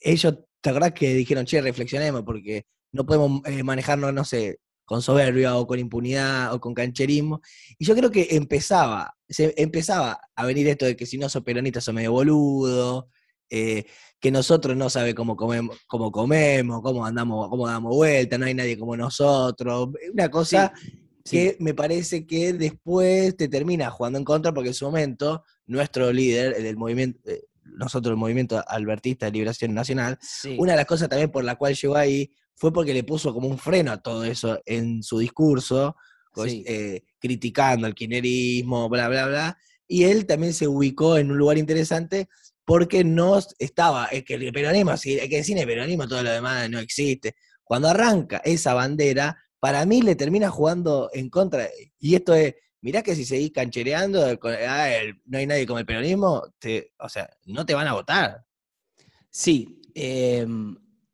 ellos, 0.00 0.38
¿te 0.60 0.70
acordás 0.70 0.92
que 0.92 1.14
dijeron, 1.14 1.44
che, 1.44 1.60
reflexionemos 1.60 2.22
porque 2.22 2.64
no 2.92 3.06
podemos 3.06 3.42
eh, 3.44 3.62
manejarnos, 3.62 4.12
no 4.12 4.24
sé, 4.24 4.58
con 4.90 5.02
soberbia 5.02 5.56
o 5.56 5.68
con 5.68 5.78
impunidad 5.78 6.52
o 6.52 6.60
con 6.60 6.74
cancherismo. 6.74 7.40
Y 7.78 7.84
yo 7.84 7.94
creo 7.94 8.10
que 8.10 8.26
empezaba, 8.32 9.14
se 9.28 9.54
empezaba 9.56 10.20
a 10.34 10.44
venir 10.44 10.66
esto 10.66 10.84
de 10.84 10.96
que 10.96 11.06
si 11.06 11.16
no 11.16 11.28
sos 11.28 11.44
peronista 11.44 11.80
sos 11.80 11.94
medio 11.94 12.10
boludo, 12.10 13.08
eh, 13.48 13.84
que 14.18 14.32
nosotros 14.32 14.76
no 14.76 14.90
sabe 14.90 15.14
cómo 15.14 15.36
comemos, 15.36 15.78
cómo 15.86 16.10
comemos, 16.10 16.82
cómo 16.82 17.06
andamos, 17.06 17.48
cómo 17.48 17.68
damos 17.68 17.94
vuelta, 17.94 18.36
no 18.36 18.46
hay 18.46 18.54
nadie 18.54 18.76
como 18.76 18.96
nosotros. 18.96 19.90
Una 20.12 20.28
cosa 20.28 20.72
que 21.22 21.56
me 21.60 21.72
parece 21.72 22.26
que 22.26 22.52
después 22.52 23.36
te 23.36 23.46
termina 23.46 23.92
jugando 23.92 24.18
en 24.18 24.24
contra 24.24 24.52
porque 24.52 24.70
en 24.70 24.74
su 24.74 24.86
momento 24.86 25.44
nuestro 25.66 26.12
líder 26.12 26.60
del 26.60 26.76
movimiento, 26.76 27.20
eh, 27.30 27.44
nosotros 27.62 28.10
el 28.10 28.18
movimiento 28.18 28.60
albertista 28.66 29.26
de 29.26 29.32
liberación 29.32 29.72
nacional, 29.72 30.18
una 30.58 30.72
de 30.72 30.78
las 30.78 30.86
cosas 30.86 31.08
también 31.08 31.30
por 31.30 31.44
la 31.44 31.54
cual 31.54 31.76
llegó 31.76 31.94
ahí 31.94 32.32
fue 32.54 32.72
porque 32.72 32.94
le 32.94 33.04
puso 33.04 33.32
como 33.32 33.48
un 33.48 33.58
freno 33.58 33.92
a 33.92 34.02
todo 34.02 34.24
eso 34.24 34.60
en 34.66 35.02
su 35.02 35.18
discurso, 35.18 35.96
eh, 36.46 37.02
criticando 37.18 37.86
el 37.86 37.94
kirchnerismo, 37.94 38.88
bla, 38.88 39.08
bla, 39.08 39.26
bla. 39.26 39.58
Y 39.88 40.04
él 40.04 40.26
también 40.26 40.52
se 40.52 40.68
ubicó 40.68 41.16
en 41.16 41.30
un 41.30 41.38
lugar 41.38 41.58
interesante 41.58 42.28
porque 42.64 43.02
no 43.02 43.38
estaba, 43.58 44.06
es 44.06 44.24
que 44.24 44.34
el 44.34 44.52
peronismo, 44.52 44.92
es 44.92 45.02
que 45.02 45.42
sin 45.42 45.58
el 45.58 45.66
peronismo 45.66 46.06
todo 46.06 46.22
lo 46.22 46.30
demás 46.30 46.70
no 46.70 46.78
existe. 46.78 47.34
Cuando 47.64 47.88
arranca 47.88 48.40
esa 48.44 48.74
bandera, 48.74 49.36
para 49.58 49.84
mí 49.86 50.02
le 50.02 50.14
termina 50.14 50.50
jugando 50.50 51.10
en 51.12 51.30
contra. 51.30 51.68
Y 51.98 52.14
esto 52.14 52.34
es, 52.34 52.54
mirá 52.80 53.02
que 53.02 53.16
si 53.16 53.24
seguís 53.24 53.52
canchereando, 53.52 54.24
ah, 54.68 54.88
no 55.24 55.38
hay 55.38 55.46
nadie 55.46 55.66
como 55.66 55.78
el 55.80 55.86
peronismo, 55.86 56.42
o 56.98 57.08
sea, 57.08 57.28
no 57.46 57.66
te 57.66 57.74
van 57.74 57.88
a 57.88 57.94
votar. 57.94 58.44
Sí, 59.30 59.80
eh, 59.94 60.46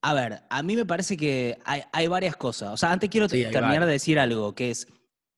a 0.06 0.14
ver, 0.14 0.40
a 0.48 0.62
mí 0.62 0.76
me 0.76 0.86
parece 0.86 1.16
que 1.16 1.58
hay, 1.64 2.06
varias 2.06 2.36
cosas. 2.36 2.70
O 2.70 2.76
sea, 2.76 2.92
antes 2.92 3.10
quiero 3.10 3.26
terminar 3.26 3.84
de 3.84 3.90
decir 3.90 4.20
algo, 4.20 4.54
que 4.54 4.70
es, 4.70 4.86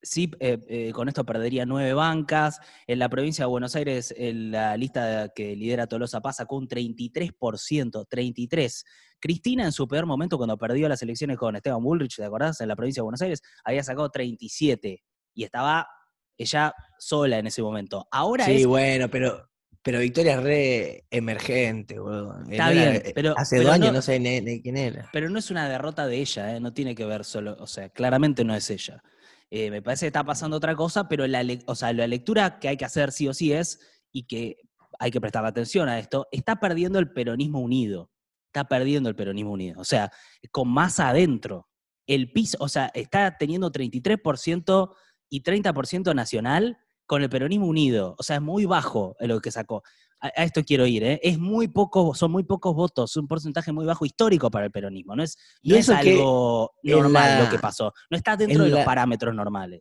Sí, 0.01 0.31
eh, 0.39 0.59
eh, 0.69 0.93
con 0.93 1.09
esto 1.09 1.25
perdería 1.25 1.65
nueve 1.65 1.95
bancas. 1.95 2.61
En 2.87 2.99
la 2.99 3.09
provincia 3.09 3.45
de 3.45 3.49
Buenos 3.49 3.75
Aires, 3.75 4.15
en 4.17 4.53
la 4.53 4.77
lista 4.77 5.31
que 5.35 5.57
lidera 5.57 5.87
Tolosa 5.87 6.21
Paz 6.21 6.37
sacó 6.37 6.57
un 6.57 6.69
33%, 6.69 8.07
33%. 8.07 8.85
Cristina, 9.19 9.65
en 9.65 9.73
su 9.73 9.89
peor 9.89 10.05
momento, 10.05 10.37
cuando 10.37 10.59
perdió 10.59 10.87
las 10.87 11.03
elecciones 11.03 11.39
con 11.39 11.57
Esteban 11.57 11.83
Bullrich, 11.83 12.17
¿te 12.17 12.25
acordás? 12.25 12.61
En 12.61 12.69
la 12.69 12.77
provincia 12.77 13.01
de 13.01 13.05
Buenos 13.05 13.23
Aires, 13.23 13.43
había 13.65 13.83
sacado 13.83 14.11
37 14.11 15.03
y 15.35 15.45
estaba 15.45 15.89
ella 16.37 16.75
sola 16.99 17.39
en 17.39 17.47
ese 17.47 17.63
momento. 17.63 18.07
Ahora 18.13 18.45
sí, 18.45 18.53
es. 18.53 18.67
bueno, 18.67 19.09
pero, 19.09 19.49
pero 19.83 20.01
Victoria 20.01 20.35
es 20.35 20.43
re 20.43 21.05
emergente, 21.11 22.01
weón. 22.01 22.51
Está 22.53 22.67
No 22.67 22.81
era- 22.81 22.91
bien, 22.91 23.13
pero- 23.15 23.35
Hace 23.39 23.57
pero 23.57 23.69
dos 23.69 23.75
años 23.75 23.89
no- 23.89 23.93
no, 23.95 24.03
sé 24.03 24.19
ni, 24.21 24.41
ni 24.41 24.61
quién 24.61 24.77
era. 24.77 25.09
Pero 25.13 25.31
no 25.31 25.39
es 25.39 25.51
una 25.51 25.69
derrota 25.69 26.07
de 26.07 26.17
ella, 26.19 26.57
¿eh? 26.57 26.61
no 26.61 26.73
tiene 26.73 26.95
que 26.95 27.05
ver 27.05 27.25
solo, 27.25 27.57
o 27.61 27.67
sea, 27.67 27.89
claramente 27.89 28.45
no 28.45 28.55
es 28.55 28.69
ella. 28.71 29.03
Eh, 29.51 29.71
me 29.71 29.81
parece 29.81 30.05
que 30.05 30.09
está 30.09 30.25
pasando 30.25 30.57
otra 30.59 30.75
cosa, 30.77 31.09
pero 31.09 31.27
la, 31.27 31.43
o 31.67 31.75
sea, 31.75 31.93
la 31.93 32.07
lectura 32.07 32.59
que 32.59 32.69
hay 32.69 32.77
que 32.77 32.85
hacer 32.85 33.13
sí 33.13 33.29
o 33.29 33.33
sí 33.35 33.53
es, 33.53 33.81
y 34.13 34.25
que 34.27 34.57
hay 34.99 35.11
que 35.11 35.21
prestar 35.21 35.45
atención 35.47 35.89
a 35.89 35.99
esto, 35.99 36.27
está 36.33 36.57
perdiendo 36.57 36.99
el 36.99 37.13
peronismo 37.13 37.61
unido. 37.61 38.11
Está 38.47 38.65
perdiendo 38.67 39.09
el 39.09 39.15
peronismo 39.15 39.53
unido. 39.53 39.81
O 39.81 39.85
sea, 39.85 40.11
con 40.51 40.69
más 40.69 40.99
adentro. 41.01 41.69
El 42.07 42.33
piso, 42.33 42.57
o 42.61 42.69
sea, 42.69 42.91
está 42.95 43.37
teniendo 43.39 43.71
33% 43.71 44.95
y 45.31 45.43
30% 45.43 46.15
nacional 46.15 46.79
con 47.09 47.23
el 47.23 47.31
peronismo 47.31 47.67
unido. 47.67 48.15
O 48.19 48.23
sea, 48.23 48.37
es 48.37 48.43
muy 48.43 48.67
bajo 48.67 49.17
lo 49.19 49.41
que 49.41 49.51
sacó. 49.51 49.83
A, 50.21 50.27
a 50.27 50.45
esto 50.45 50.63
quiero 50.63 50.87
ir, 50.87 51.03
¿eh? 51.05 51.21
Es 51.23 51.39
muy 51.39 51.69
poco, 51.69 52.15
son 52.15 52.31
muy 52.31 52.43
pocos 52.45 52.75
votos, 52.75 53.17
un 53.17 53.27
porcentaje 53.27 53.73
muy 53.73 53.87
bajo 53.87 54.05
histórico 54.05 54.51
para 54.51 54.67
el 54.67 54.71
peronismo. 54.71 55.17
No 55.17 55.23
es, 55.23 55.37
Y 55.63 55.71
no 55.71 55.77
es 55.77 55.89
algo 55.89 56.73
normal 56.83 57.39
la- 57.39 57.45
lo 57.45 57.51
que 57.51 57.59
pasó. 57.59 57.93
No 58.11 58.17
está 58.17 58.37
dentro 58.37 58.65
en 58.65 58.71
de 58.71 58.77
los 58.77 58.85
parámetros 58.85 59.35
normales. 59.35 59.81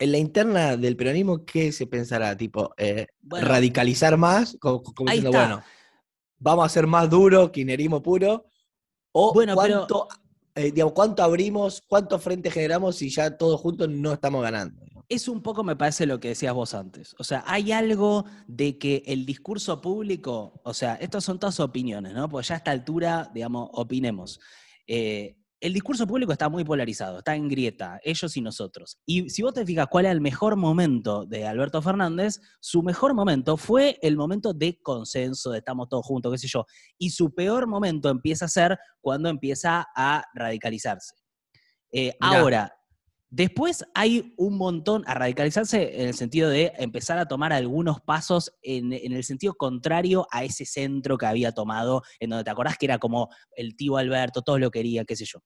En 0.00 0.12
la 0.12 0.18
interna 0.18 0.76
del 0.76 0.96
peronismo, 0.96 1.44
¿qué 1.44 1.70
se 1.70 1.86
pensará? 1.86 2.36
Tipo, 2.36 2.72
eh, 2.76 3.06
Bueno, 3.20 3.46
radicalizar 3.46 4.16
más, 4.16 4.56
como, 4.60 4.82
diciendo, 5.06 5.30
está. 5.30 5.38
bueno, 5.46 5.62
vamos 6.38 6.66
a 6.66 6.68
ser 6.68 6.86
más 6.88 7.08
duro, 7.08 7.52
kirchnerismo 7.52 8.02
puro, 8.02 8.46
o 9.12 9.32
Bueno, 9.32 9.54
pero- 9.60 9.86
cuánto, 9.86 10.08
eh, 10.56 10.72
digamos, 10.72 10.92
cuánto 10.92 11.22
abrimos, 11.22 11.82
cuántos 11.86 12.20
frentes 12.22 12.52
generamos 12.52 12.96
si 12.96 13.10
ya 13.10 13.36
todos 13.36 13.60
juntos 13.60 13.88
no 13.88 14.12
estamos 14.12 14.42
ganando. 14.42 14.80
Es 15.08 15.26
un 15.26 15.42
poco, 15.42 15.64
me 15.64 15.74
parece, 15.74 16.04
lo 16.04 16.20
que 16.20 16.28
decías 16.28 16.52
vos 16.52 16.74
antes. 16.74 17.14
O 17.18 17.24
sea, 17.24 17.42
hay 17.46 17.72
algo 17.72 18.26
de 18.46 18.78
que 18.78 19.02
el 19.06 19.24
discurso 19.24 19.80
público, 19.80 20.60
o 20.64 20.74
sea, 20.74 20.96
estas 20.96 21.24
son 21.24 21.38
todas 21.38 21.60
opiniones, 21.60 22.12
¿no? 22.12 22.28
Pues 22.28 22.48
ya 22.48 22.54
a 22.54 22.58
esta 22.58 22.72
altura, 22.72 23.30
digamos, 23.32 23.70
opinemos. 23.72 24.38
Eh, 24.86 25.38
el 25.60 25.72
discurso 25.72 26.06
público 26.06 26.30
está 26.30 26.48
muy 26.48 26.62
polarizado, 26.64 27.18
está 27.18 27.34
en 27.34 27.48
grieta, 27.48 27.98
ellos 28.04 28.36
y 28.36 28.40
nosotros. 28.40 28.98
Y 29.04 29.28
si 29.30 29.42
vos 29.42 29.54
te 29.54 29.66
fijas 29.66 29.88
cuál 29.90 30.04
era 30.04 30.12
el 30.12 30.20
mejor 30.20 30.56
momento 30.56 31.24
de 31.24 31.46
Alberto 31.46 31.82
Fernández, 31.82 32.40
su 32.60 32.82
mejor 32.82 33.14
momento 33.14 33.56
fue 33.56 33.98
el 34.02 34.16
momento 34.16 34.52
de 34.52 34.80
consenso, 34.80 35.50
de 35.50 35.58
estamos 35.58 35.88
todos 35.88 36.06
juntos, 36.06 36.32
qué 36.32 36.38
sé 36.38 36.48
yo. 36.48 36.64
Y 36.96 37.10
su 37.10 37.34
peor 37.34 37.66
momento 37.66 38.08
empieza 38.08 38.44
a 38.44 38.48
ser 38.48 38.78
cuando 39.00 39.28
empieza 39.28 39.86
a 39.96 40.24
radicalizarse. 40.34 41.14
Eh, 41.90 42.12
ahora, 42.20 42.77
después 43.30 43.84
hay 43.94 44.32
un 44.36 44.56
montón 44.56 45.04
a 45.06 45.14
radicalizarse 45.14 46.00
en 46.02 46.08
el 46.08 46.14
sentido 46.14 46.48
de 46.50 46.72
empezar 46.78 47.18
a 47.18 47.26
tomar 47.26 47.52
algunos 47.52 48.00
pasos 48.00 48.52
en, 48.62 48.92
en 48.92 49.12
el 49.12 49.24
sentido 49.24 49.54
contrario 49.54 50.26
a 50.30 50.44
ese 50.44 50.64
centro 50.64 51.18
que 51.18 51.26
había 51.26 51.52
tomado, 51.52 52.02
en 52.20 52.30
donde 52.30 52.44
te 52.44 52.50
acordás 52.50 52.78
que 52.78 52.86
era 52.86 52.98
como 52.98 53.28
el 53.56 53.76
tío 53.76 53.96
Alberto, 53.96 54.42
todos 54.42 54.60
lo 54.60 54.70
querían, 54.70 55.04
qué 55.06 55.16
sé 55.16 55.24
yo. 55.24 55.40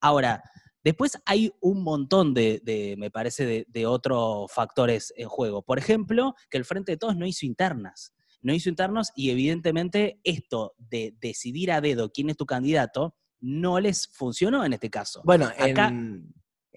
Ahora, 0.00 0.42
después 0.82 1.18
hay 1.26 1.52
un 1.60 1.82
montón 1.82 2.34
de, 2.34 2.60
de, 2.64 2.94
me 2.98 3.10
parece, 3.10 3.44
de, 3.44 3.66
de 3.68 3.86
otros 3.86 4.50
factores 4.52 5.12
en 5.16 5.28
juego. 5.28 5.62
Por 5.62 5.78
ejemplo, 5.78 6.34
que 6.50 6.58
el 6.58 6.64
Frente 6.64 6.92
de 6.92 6.96
Todos 6.98 7.16
no 7.16 7.26
hizo 7.26 7.46
internas. 7.46 8.12
No 8.40 8.54
hizo 8.54 8.68
internos 8.68 9.10
y 9.16 9.30
evidentemente 9.30 10.20
esto 10.22 10.74
de 10.78 11.12
decidir 11.20 11.72
a 11.72 11.80
dedo 11.80 12.10
quién 12.12 12.30
es 12.30 12.36
tu 12.36 12.46
candidato 12.46 13.16
no 13.40 13.80
les 13.80 14.06
funcionó 14.12 14.64
en 14.64 14.72
este 14.74 14.90
caso. 14.90 15.22
Bueno, 15.24 15.46
Acá- 15.58 15.88
en, 15.88 16.32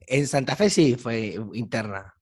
en 0.07 0.27
Santa 0.27 0.55
Fe 0.55 0.69
sí 0.69 0.95
fue 0.95 1.37
interna. 1.53 2.15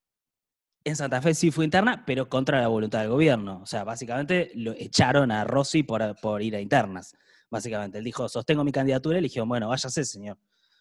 En 0.84 0.96
Santa 0.96 1.22
Fe 1.22 1.34
sí 1.34 1.52
fue 1.52 1.66
interna, 1.66 2.04
pero 2.06 2.30
contra 2.30 2.62
la 2.62 2.68
voluntad 2.68 3.02
del 3.02 3.10
gobierno. 3.10 3.62
O 3.62 3.66
sea, 3.66 3.84
básicamente 3.84 4.52
lo 4.56 4.72
echaron 4.72 5.32
a 5.32 5.44
Rossi 5.44 5.84
por, 5.84 6.16
por 6.22 6.42
ir 6.42 6.56
a 6.56 6.62
internas. 6.62 7.16
Básicamente, 7.50 7.98
él 7.98 8.04
dijo, 8.04 8.30
sostengo 8.30 8.64
mi 8.64 8.72
candidatura, 8.72 9.18
y 9.18 9.22
le 9.22 9.28
dijeron, 9.28 9.50
bueno, 9.50 9.68
váyase, 9.70 10.06
señor. 10.06 10.38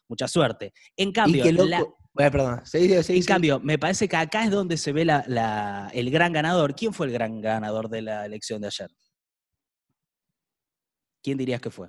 Mucha 0.07 0.29
suerte. 0.29 0.73
En 0.97 1.13
cambio, 1.13 1.43
la- 1.69 1.79
Bueno, 2.15 2.31
perdón, 2.31 2.63
en 3.17 3.25
cambio, 3.27 3.61
me 3.61 3.79
parece 3.79 4.09
que 4.09 4.17
acá 4.17 4.45
es 4.45 4.51
donde 4.51 4.77
se 4.77 4.93
ve 4.93 5.05
la- 5.05 5.25
la- 5.29 5.91
el 5.93 6.11
gran 6.11 6.33
ganador. 6.33 6.75
¿Quién 6.75 6.93
fue 6.93 7.07
el 7.07 7.13
gran 7.13 7.41
ganador 7.41 7.89
de 7.89 8.03
la 8.03 8.25
elección 8.25 8.61
de 8.61 8.69
ayer? 8.69 8.91
¿Quién 11.23 11.37
dirías 11.39 11.61
que 11.61 11.71
fue? 11.71 11.89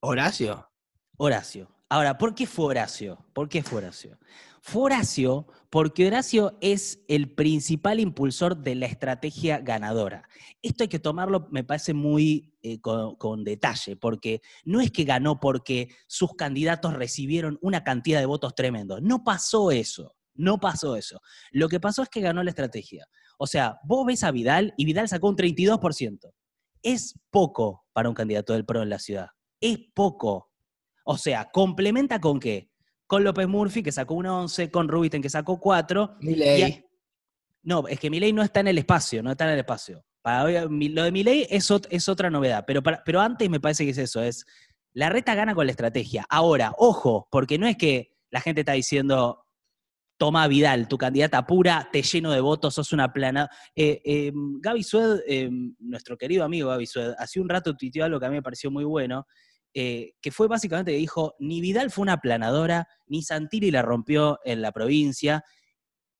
Horacio. 0.00 0.68
Horacio. 1.16 1.68
Ahora, 1.92 2.18
¿por 2.18 2.36
qué 2.36 2.46
fue 2.46 2.66
Horacio? 2.66 3.26
¿Por 3.32 3.48
qué 3.48 3.64
fue 3.64 3.78
Horacio? 3.78 4.16
Fue 4.62 4.82
Horacio 4.82 5.48
porque 5.70 6.06
Horacio 6.06 6.56
es 6.60 7.00
el 7.08 7.34
principal 7.34 7.98
impulsor 7.98 8.58
de 8.58 8.76
la 8.76 8.86
estrategia 8.86 9.58
ganadora. 9.58 10.28
Esto 10.62 10.84
hay 10.84 10.88
que 10.88 11.00
tomarlo, 11.00 11.48
me 11.50 11.64
parece, 11.64 11.92
muy 11.92 12.54
eh, 12.62 12.80
con, 12.80 13.42
detalle, 13.42 13.96
porque 13.96 14.40
no 14.64 14.80
es 14.80 14.92
que 14.92 15.02
ganó 15.02 15.40
porque 15.40 15.88
sus 16.06 16.34
candidatos 16.34 16.94
recibieron 16.94 17.58
una 17.60 17.82
cantidad 17.82 18.20
de 18.20 18.26
votos 18.26 18.54
tremendos. 18.54 19.02
No 19.02 19.24
pasó 19.24 19.72
eso. 19.72 20.14
No 20.32 20.60
pasó 20.60 20.94
eso. 20.94 21.20
Lo 21.50 21.68
que 21.68 21.80
pasó 21.80 22.04
es 22.04 22.08
que 22.08 22.20
ganó 22.20 22.44
la 22.44 22.50
estrategia. 22.50 23.04
O 23.36 23.48
sea, 23.48 23.80
vos 23.82 24.06
ves 24.06 24.22
a 24.22 24.30
Vidal 24.30 24.74
y 24.76 24.84
Vidal 24.84 25.08
sacó 25.08 25.28
un 25.28 25.36
32%. 25.36 26.32
Es 26.84 27.18
poco 27.30 27.84
para 27.92 28.08
un 28.08 28.14
candidato 28.14 28.52
del 28.52 28.64
PRO 28.64 28.82
en 28.82 28.90
la 28.90 29.00
ciudad. 29.00 29.26
Es 29.60 29.76
poco. 29.92 30.49
O 31.04 31.16
sea, 31.16 31.50
¿complementa 31.52 32.20
con 32.20 32.38
qué? 32.40 32.70
Con 33.06 33.24
López 33.24 33.48
Murphy, 33.48 33.82
que 33.82 33.92
sacó 33.92 34.14
un 34.14 34.26
11, 34.26 34.70
con 34.70 34.88
Rubiten, 34.88 35.20
que 35.22 35.30
sacó 35.30 35.58
4. 35.58 36.16
Milei. 36.20 36.84
No, 37.62 37.86
es 37.88 37.98
que 38.00 38.08
Milei 38.10 38.32
no 38.32 38.42
está 38.42 38.60
en 38.60 38.68
el 38.68 38.78
espacio, 38.78 39.22
no 39.22 39.30
está 39.32 39.44
en 39.46 39.50
el 39.54 39.58
espacio. 39.60 40.04
Para 40.22 40.44
hoy, 40.44 40.88
lo 40.90 41.02
de 41.04 41.12
Milei 41.12 41.46
es, 41.50 41.70
ot- 41.70 41.86
es 41.90 42.08
otra 42.08 42.30
novedad, 42.30 42.64
pero, 42.66 42.82
para- 42.82 43.02
pero 43.04 43.20
antes 43.20 43.48
me 43.50 43.60
parece 43.60 43.84
que 43.84 43.90
es 43.90 43.98
eso, 43.98 44.22
es 44.22 44.44
la 44.92 45.08
reta 45.08 45.34
gana 45.34 45.54
con 45.54 45.66
la 45.66 45.72
estrategia. 45.72 46.24
Ahora, 46.28 46.72
ojo, 46.78 47.28
porque 47.30 47.58
no 47.58 47.66
es 47.66 47.76
que 47.76 48.16
la 48.30 48.40
gente 48.40 48.60
está 48.60 48.72
diciendo, 48.72 49.44
toma 50.18 50.46
Vidal, 50.48 50.88
tu 50.88 50.98
candidata 50.98 51.46
pura, 51.46 51.88
te 51.90 52.02
lleno 52.02 52.30
de 52.30 52.40
votos, 52.40 52.74
sos 52.74 52.92
una 52.92 53.12
plana. 53.12 53.48
Eh, 53.74 54.00
eh, 54.04 54.32
Gaby 54.34 54.82
Sued, 54.82 55.20
eh, 55.26 55.50
nuestro 55.78 56.16
querido 56.18 56.44
amigo 56.44 56.68
Gaby 56.68 56.86
Sued, 56.86 57.14
hace 57.18 57.40
un 57.40 57.48
rato 57.48 57.74
tuiteó 57.76 58.04
algo 58.04 58.20
que 58.20 58.26
a 58.26 58.28
mí 58.28 58.36
me 58.36 58.42
pareció 58.42 58.70
muy 58.70 58.84
bueno, 58.84 59.26
eh, 59.74 60.12
que 60.20 60.30
fue 60.30 60.48
básicamente 60.48 60.92
que 60.92 60.98
dijo, 60.98 61.34
ni 61.38 61.60
Vidal 61.60 61.90
fue 61.90 62.02
una 62.02 62.14
aplanadora, 62.14 62.88
ni 63.06 63.22
Santilli 63.22 63.70
la 63.70 63.82
rompió 63.82 64.38
en 64.44 64.62
la 64.62 64.72
provincia. 64.72 65.44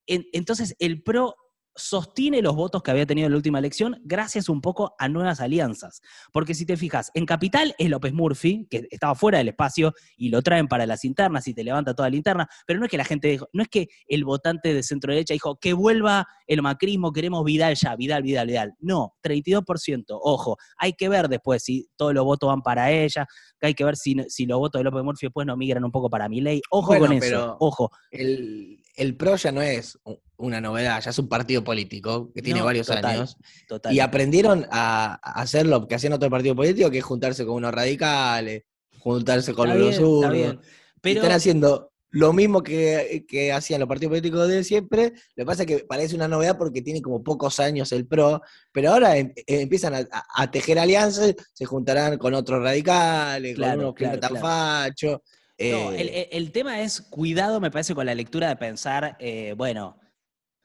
En- 0.07 0.27
entonces, 0.33 0.77
el 0.79 1.03
PRO 1.03 1.35
sostiene 1.77 2.43
los 2.43 2.55
votos 2.55 2.83
que 2.83 2.91
había 2.91 3.07
tenido 3.07 3.27
en 3.27 3.33
la 3.33 3.37
última 3.37 3.59
elección 3.59 4.01
gracias 4.05 4.49
un 4.49 4.61
poco 4.61 4.95
a 4.99 5.09
nuevas 5.09 5.41
alianzas. 5.41 6.01
Porque 6.33 6.55
si 6.55 6.67
te 6.67 6.77
fijas, 6.77 7.11
en 7.15 7.27
Capital 7.27 7.75
es 7.79 7.89
López 7.89 8.13
Murphy, 8.13 8.67
que 8.71 8.87
estaba 8.91 9.15
fuera 9.15 9.39
del 9.39 9.49
espacio 9.49 9.95
y 10.17 10.29
lo 10.29 10.43
traen 10.43 10.69
para 10.69 10.87
las 10.87 11.05
internas 11.05 11.47
y 11.49 11.55
te 11.55 11.65
levanta 11.65 11.95
toda 11.95 12.11
la 12.11 12.17
interna, 12.17 12.49
pero 12.67 12.79
no 12.79 12.87
es 12.87 12.91
que 12.91 12.97
la 12.97 13.05
gente 13.05 13.29
dijo, 13.29 13.49
no 13.53 13.63
es 13.63 13.69
que 13.69 13.89
el 14.09 14.25
votante 14.25 14.75
de 14.75 14.83
centro 14.83 15.13
derecha 15.13 15.35
dijo 15.35 15.59
que 15.59 15.73
vuelva 15.73 16.27
el 16.47 16.63
macrismo, 16.63 17.13
queremos 17.13 17.45
Vidal 17.45 17.75
ya, 17.77 17.97
Vidal, 17.97 18.23
Vidal, 18.23 18.47
Vidal. 18.47 18.75
No, 18.81 19.15
32%, 19.23 20.05
ojo, 20.09 20.57
hay 20.77 20.93
que 20.95 21.09
ver 21.09 21.29
después 21.29 21.63
si 21.63 21.89
todos 21.97 22.15
los 22.15 22.25
votos 22.25 22.49
van 22.49 22.63
para 22.63 22.91
ella, 22.91 23.27
que 23.59 23.69
hay 23.69 23.75
que 23.75 23.85
ver 23.85 23.97
si, 23.97 24.17
si 24.29 24.47
los 24.47 24.59
votos 24.59 24.81
de 24.81 24.85
López 24.85 25.03
Murphy 25.03 25.27
después 25.27 25.47
no 25.47 25.57
migran 25.57 25.85
un 25.85 25.93
poco 25.93 26.11
para 26.11 26.29
Milei. 26.29 26.61
Ojo 26.71 26.89
Bueno, 26.89 27.07
con 27.07 27.17
eso, 27.17 27.57
ojo. 27.61 27.91
El, 28.11 28.83
el 28.97 29.17
PRO 29.17 29.37
ya 29.37 29.53
no 29.53 29.63
es 29.63 29.99
una 30.41 30.61
novedad, 30.61 31.01
ya 31.03 31.11
es 31.11 31.19
un 31.19 31.29
partido 31.29 31.63
político 31.63 32.33
que 32.35 32.43
tiene 32.43 32.61
No, 32.61 32.67
varios 32.67 32.87
total, 32.87 33.05
años. 33.05 33.37
Total. 33.69 33.93
Y 33.95 34.01
aprendieron 34.01 34.67
a, 34.71 35.15
hacer 35.23 35.67
lo 35.67 35.87
que 35.87 35.95
hacían 35.95 36.13
otros 36.13 36.31
partidos 36.31 36.57
políticos, 36.57 36.91
que 36.91 36.99
es 36.99 37.05
juntarse 37.05 37.45
con 37.47 37.55
unos 37.57 37.73
radicales, 37.73 38.65
juntarse 38.99 39.55
con 39.55 39.69
Está 39.69 39.79
los 39.79 39.89
bien, 39.89 39.93
está 39.93 40.05
zurdos. 40.07 40.33
bien. 40.33 40.61
Y 40.63 41.01
Pero 41.01 41.21
Están 41.21 41.37
haciendo 41.37 41.93
lo 42.13 42.33
mismo 42.33 42.63
que, 42.63 43.25
que 43.29 43.53
hacían 43.53 43.79
los 43.79 43.89
partidos 43.89 44.11
políticos 44.11 44.49
de 44.49 44.65
siempre. 44.65 45.13
Lo 45.37 45.43
que 45.43 45.47
pasa 45.47 45.63
es 45.63 45.67
que 45.69 45.79
parece 45.85 46.17
una 46.17 46.27
novedad 46.27 46.59
porque 46.59 46.83
tiene 46.83 47.01
como 47.01 47.23
pocos 47.23 47.61
años 47.61 47.93
el 47.93 48.07
PRO, 48.07 48.43
pero 48.73 48.91
ahora 48.93 49.17
em- 49.17 49.33
empiezan 49.47 50.09
a, 50.11 50.51
tejer 50.51 50.79
alianzas, 50.81 51.35
se 51.53 51.65
juntarán 51.67 52.19
con 52.19 52.35
otros 52.35 52.63
radicales, 52.63 53.55
Claro, 53.55 53.73
con 53.75 53.81
unos 53.81 53.95
que 53.95 54.05
no 54.07 54.11
claro, 54.11 54.15
están 54.15 54.41
claro. 54.41 54.47
fachos. 54.47 55.13
No, 55.61 55.93
eh, 55.93 56.29
el 56.33 56.53
tema 56.53 56.81
es 56.81 57.03
cuidado, 57.03 57.61
me 57.61 57.71
parece, 57.71 57.95
con 57.95 58.07
la 58.07 58.15
lectura 58.15 58.49
de 58.49 58.57
pensar, 58.57 59.17
eh, 59.21 59.55
bueno, 59.57 60.00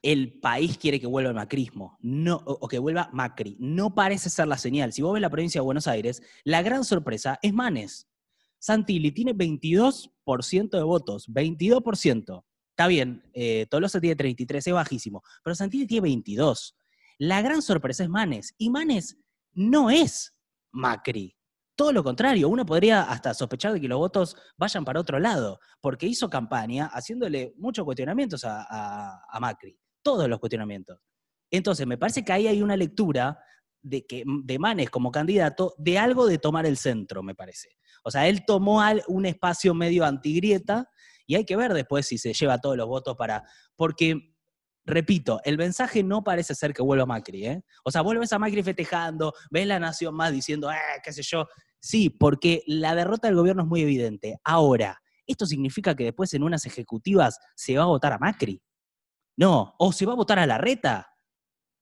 el 0.06 0.38
país 0.38 0.78
quiere 0.78 1.00
que 1.00 1.08
vuelva 1.08 1.30
el 1.30 1.34
macrismo, 1.34 1.98
no, 2.00 2.36
o, 2.36 2.68
que 2.68 2.78
vuelva 2.78 3.10
Macri. 3.12 3.56
No 3.58 3.92
parece 3.92 4.30
ser 4.30 4.46
la 4.46 4.56
señal. 4.56 4.92
Si 4.92 5.02
vos 5.02 5.12
ves 5.12 5.20
la 5.20 5.30
provincia 5.30 5.60
de 5.60 5.64
Buenos 5.64 5.88
Aires, 5.88 6.22
la 6.44 6.62
gran 6.62 6.84
sorpresa 6.84 7.40
es 7.42 7.52
Manes. 7.52 8.06
Santilli 8.60 9.10
tiene 9.10 9.34
22% 9.34 10.70
de 10.70 10.82
votos, 10.84 11.28
22%. 11.28 12.44
Está 12.70 12.86
bien, 12.86 13.28
eh, 13.32 13.66
Tolosa 13.68 14.00
tiene 14.00 14.14
33, 14.14 14.68
es 14.68 14.72
bajísimo, 14.72 15.24
pero 15.42 15.56
Santini 15.56 15.88
tiene 15.88 16.02
22. 16.02 16.76
La 17.18 17.42
gran 17.42 17.60
sorpresa 17.60 18.04
es 18.04 18.08
Manes, 18.08 18.54
y 18.58 18.70
Manes 18.70 19.18
no 19.54 19.90
es 19.90 20.36
Macri. 20.70 21.36
Todo 21.74 21.92
lo 21.92 22.04
contrario, 22.04 22.48
uno 22.48 22.64
podría 22.64 23.02
hasta 23.02 23.34
sospechar 23.34 23.72
de 23.72 23.80
que 23.80 23.88
los 23.88 23.98
votos 23.98 24.36
vayan 24.56 24.84
para 24.84 25.00
otro 25.00 25.18
lado, 25.18 25.58
porque 25.80 26.06
hizo 26.06 26.30
campaña 26.30 26.86
haciéndole 26.92 27.54
muchos 27.58 27.84
cuestionamientos 27.84 28.44
a 28.44 29.38
Macri, 29.40 29.76
todos 30.06 30.28
los 30.28 30.38
cuestionamientos. 30.38 31.00
Entonces, 31.50 31.84
me 31.84 31.98
parece 31.98 32.24
que 32.24 32.32
ahí 32.32 32.46
hay 32.46 32.62
una 32.62 32.76
lectura 32.76 33.40
de, 33.82 34.06
que, 34.06 34.22
de 34.24 34.58
Manes 34.60 34.88
como 34.88 35.10
candidato 35.10 35.74
de 35.78 35.98
algo 35.98 36.28
de 36.28 36.38
tomar 36.38 36.64
el 36.64 36.76
centro, 36.76 37.24
me 37.24 37.34
parece. 37.34 37.70
O 38.04 38.10
sea, 38.12 38.28
él 38.28 38.44
tomó 38.46 38.80
un 39.08 39.26
espacio 39.26 39.74
medio 39.74 40.04
antigrieta 40.04 40.88
y 41.26 41.34
hay 41.34 41.44
que 41.44 41.56
ver 41.56 41.74
después 41.74 42.06
si 42.06 42.18
se 42.18 42.32
lleva 42.32 42.60
todos 42.60 42.76
los 42.76 42.86
votos 42.86 43.16
para... 43.16 43.42
Porque, 43.74 44.32
repito, 44.84 45.40
el 45.42 45.58
mensaje 45.58 46.04
no 46.04 46.22
parece 46.22 46.54
ser 46.54 46.72
que 46.72 46.82
vuelva 46.82 47.04
Macri, 47.04 47.44
¿eh? 47.44 47.64
O 47.84 47.90
sea, 47.90 48.02
vuelves 48.02 48.32
a 48.32 48.38
Macri 48.38 48.62
festejando, 48.62 49.34
ves 49.50 49.66
la 49.66 49.80
nación 49.80 50.14
más 50.14 50.30
diciendo, 50.30 50.70
eh, 50.70 50.76
qué 51.02 51.12
sé 51.12 51.24
yo. 51.24 51.48
Sí, 51.80 52.10
porque 52.10 52.62
la 52.68 52.94
derrota 52.94 53.26
del 53.26 53.36
gobierno 53.36 53.62
es 53.64 53.68
muy 53.68 53.82
evidente. 53.82 54.38
Ahora, 54.44 55.02
¿esto 55.26 55.46
significa 55.46 55.96
que 55.96 56.04
después 56.04 56.32
en 56.32 56.44
unas 56.44 56.64
ejecutivas 56.64 57.40
se 57.56 57.76
va 57.76 57.82
a 57.82 57.86
votar 57.86 58.12
a 58.12 58.18
Macri? 58.18 58.62
No, 59.36 59.74
o 59.78 59.92
se 59.92 60.06
va 60.06 60.12
a 60.12 60.16
votar 60.16 60.38
a 60.38 60.46
la 60.46 60.58
reta 60.58 61.12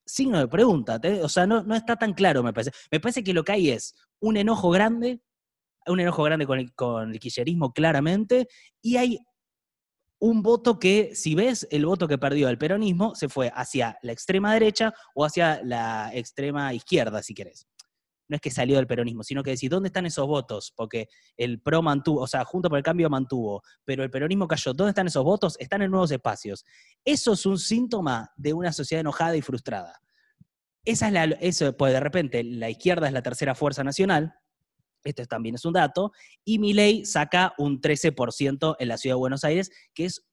signo 0.06 0.38
de 0.38 0.48
pregunta. 0.48 1.00
O 1.22 1.28
sea, 1.28 1.46
no, 1.46 1.62
no, 1.62 1.74
está 1.74 1.96
tan 1.96 2.12
claro, 2.14 2.42
me 2.42 2.52
parece. 2.52 2.72
Me 2.90 3.00
parece 3.00 3.24
que 3.24 3.34
lo 3.34 3.44
que 3.44 3.52
hay 3.52 3.70
es 3.70 3.94
un 4.20 4.36
enojo 4.36 4.70
grande, 4.70 5.20
un 5.86 6.00
enojo 6.00 6.22
grande 6.24 6.46
con 6.46 6.58
el, 6.58 6.74
con 6.74 7.12
el 7.12 7.20
kirchnerismo 7.20 7.72
claramente, 7.72 8.48
y 8.82 8.96
hay 8.96 9.18
un 10.18 10.42
voto 10.42 10.78
que, 10.78 11.14
si 11.14 11.34
ves 11.34 11.66
el 11.70 11.86
voto 11.86 12.08
que 12.08 12.18
perdió 12.18 12.48
el 12.48 12.58
peronismo, 12.58 13.14
se 13.14 13.28
fue 13.28 13.52
hacia 13.54 13.98
la 14.02 14.12
extrema 14.12 14.54
derecha 14.54 14.94
o 15.14 15.24
hacia 15.24 15.62
la 15.64 16.10
extrema 16.14 16.72
izquierda, 16.72 17.22
si 17.22 17.34
querés 17.34 17.66
no 18.34 18.36
es 18.36 18.40
que 18.40 18.50
salió 18.50 18.76
del 18.76 18.88
peronismo, 18.88 19.22
sino 19.22 19.44
que 19.44 19.50
decir, 19.50 19.70
¿dónde 19.70 19.86
están 19.86 20.06
esos 20.06 20.26
votos? 20.26 20.72
Porque 20.74 21.08
el 21.36 21.60
PRO 21.60 21.82
mantuvo, 21.82 22.20
o 22.20 22.26
sea, 22.26 22.44
junto 22.44 22.68
por 22.68 22.78
el 22.78 22.82
cambio 22.82 23.08
mantuvo, 23.08 23.62
pero 23.84 24.02
el 24.02 24.10
peronismo 24.10 24.48
cayó. 24.48 24.74
¿Dónde 24.74 24.90
están 24.90 25.06
esos 25.06 25.22
votos? 25.22 25.56
Están 25.60 25.82
en 25.82 25.92
nuevos 25.92 26.10
espacios. 26.10 26.64
Eso 27.04 27.34
es 27.34 27.46
un 27.46 27.58
síntoma 27.58 28.32
de 28.36 28.52
una 28.52 28.72
sociedad 28.72 29.02
enojada 29.02 29.36
y 29.36 29.40
frustrada. 29.40 30.00
Esa 30.84 31.06
es 31.06 31.12
la, 31.12 31.24
eso, 31.24 31.76
pues 31.76 31.92
de 31.92 32.00
repente 32.00 32.42
la 32.42 32.68
izquierda 32.68 33.06
es 33.06 33.12
la 33.12 33.22
tercera 33.22 33.54
fuerza 33.54 33.84
nacional, 33.84 34.34
esto 35.04 35.24
también 35.26 35.54
es 35.54 35.64
un 35.64 35.74
dato, 35.74 36.10
y 36.44 36.58
mi 36.58 36.72
ley 36.72 37.04
saca 37.06 37.54
un 37.56 37.80
13% 37.80 38.76
en 38.80 38.88
la 38.88 38.98
ciudad 38.98 39.14
de 39.14 39.18
Buenos 39.20 39.44
Aires, 39.44 39.70
que 39.94 40.06
es 40.06 40.26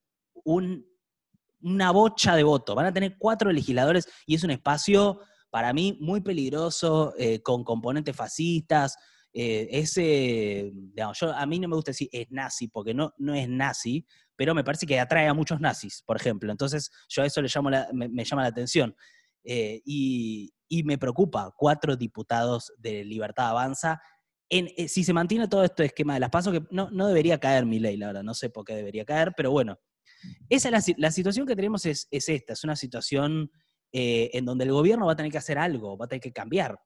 una 0.44 1.90
bocha 1.92 2.34
de 2.34 2.42
votos. 2.42 2.74
Van 2.74 2.86
a 2.86 2.92
tener 2.92 3.16
cuatro 3.16 3.52
legisladores 3.52 4.08
y 4.26 4.34
es 4.34 4.42
un 4.42 4.50
espacio 4.50 5.20
para 5.52 5.74
mí 5.74 5.98
muy 6.00 6.22
peligroso, 6.22 7.12
eh, 7.18 7.42
con 7.42 7.62
componentes 7.62 8.16
fascistas. 8.16 8.96
Eh, 9.34 9.68
ese, 9.70 10.70
digamos, 10.72 11.20
yo, 11.20 11.30
a 11.30 11.44
mí 11.44 11.60
no 11.60 11.68
me 11.68 11.76
gusta 11.76 11.90
decir 11.90 12.08
es 12.10 12.26
nazi, 12.30 12.68
porque 12.68 12.94
no, 12.94 13.12
no 13.18 13.34
es 13.34 13.46
nazi, 13.50 14.06
pero 14.34 14.54
me 14.54 14.64
parece 14.64 14.86
que 14.86 14.98
atrae 14.98 15.28
a 15.28 15.34
muchos 15.34 15.60
nazis, 15.60 16.02
por 16.06 16.16
ejemplo. 16.16 16.50
Entonces, 16.50 16.90
yo 17.06 17.22
a 17.22 17.26
eso 17.26 17.42
le 17.42 17.50
llamo 17.54 17.68
me, 17.92 18.24
llama 18.24 18.42
la 18.42 18.48
atención. 18.48 18.96
Eh, 19.44 19.82
y, 19.84 20.54
me 20.84 20.96
preocupa, 20.96 21.52
cuatro 21.54 21.96
diputados 21.96 22.72
de 22.78 23.04
Libertad 23.04 23.50
Avanza. 23.50 24.00
En, 24.48 24.70
si 24.88 25.04
se 25.04 25.12
mantiene 25.12 25.48
todo 25.48 25.64
este 25.64 25.84
esquema 25.84 26.14
de 26.14 26.20
las 26.20 26.30
pasos, 26.30 26.54
que 26.54 26.64
no, 26.70 26.90
no 26.90 27.08
debería 27.08 27.38
caer 27.38 27.66
mi 27.66 27.78
ley, 27.78 27.98
la 27.98 28.06
verdad, 28.06 28.22
no 28.22 28.32
sé 28.32 28.48
por 28.48 28.64
qué 28.64 28.74
debería 28.74 29.04
caer, 29.04 29.34
pero 29.36 29.50
bueno, 29.50 29.78
esa 30.48 30.70
la, 30.70 30.82
la 30.96 31.10
situación 31.10 31.46
que 31.46 31.56
tenemos 31.56 31.84
es, 31.84 32.08
es 32.10 32.30
esta, 32.30 32.54
es 32.54 32.64
una 32.64 32.74
situación 32.76 33.50
eh, 33.94 34.30
en 34.32 34.46
donde 34.46 34.64
el 34.64 34.72
gobierno 34.72 35.04
va 35.04 35.12
a 35.12 35.16
tener 35.16 35.30
que 35.30 35.36
hacer 35.36 35.58
algo, 35.58 35.98
va 35.98 36.06
a 36.06 36.08
tener 36.08 36.22
que 36.22 36.32
cambiar. 36.32 36.80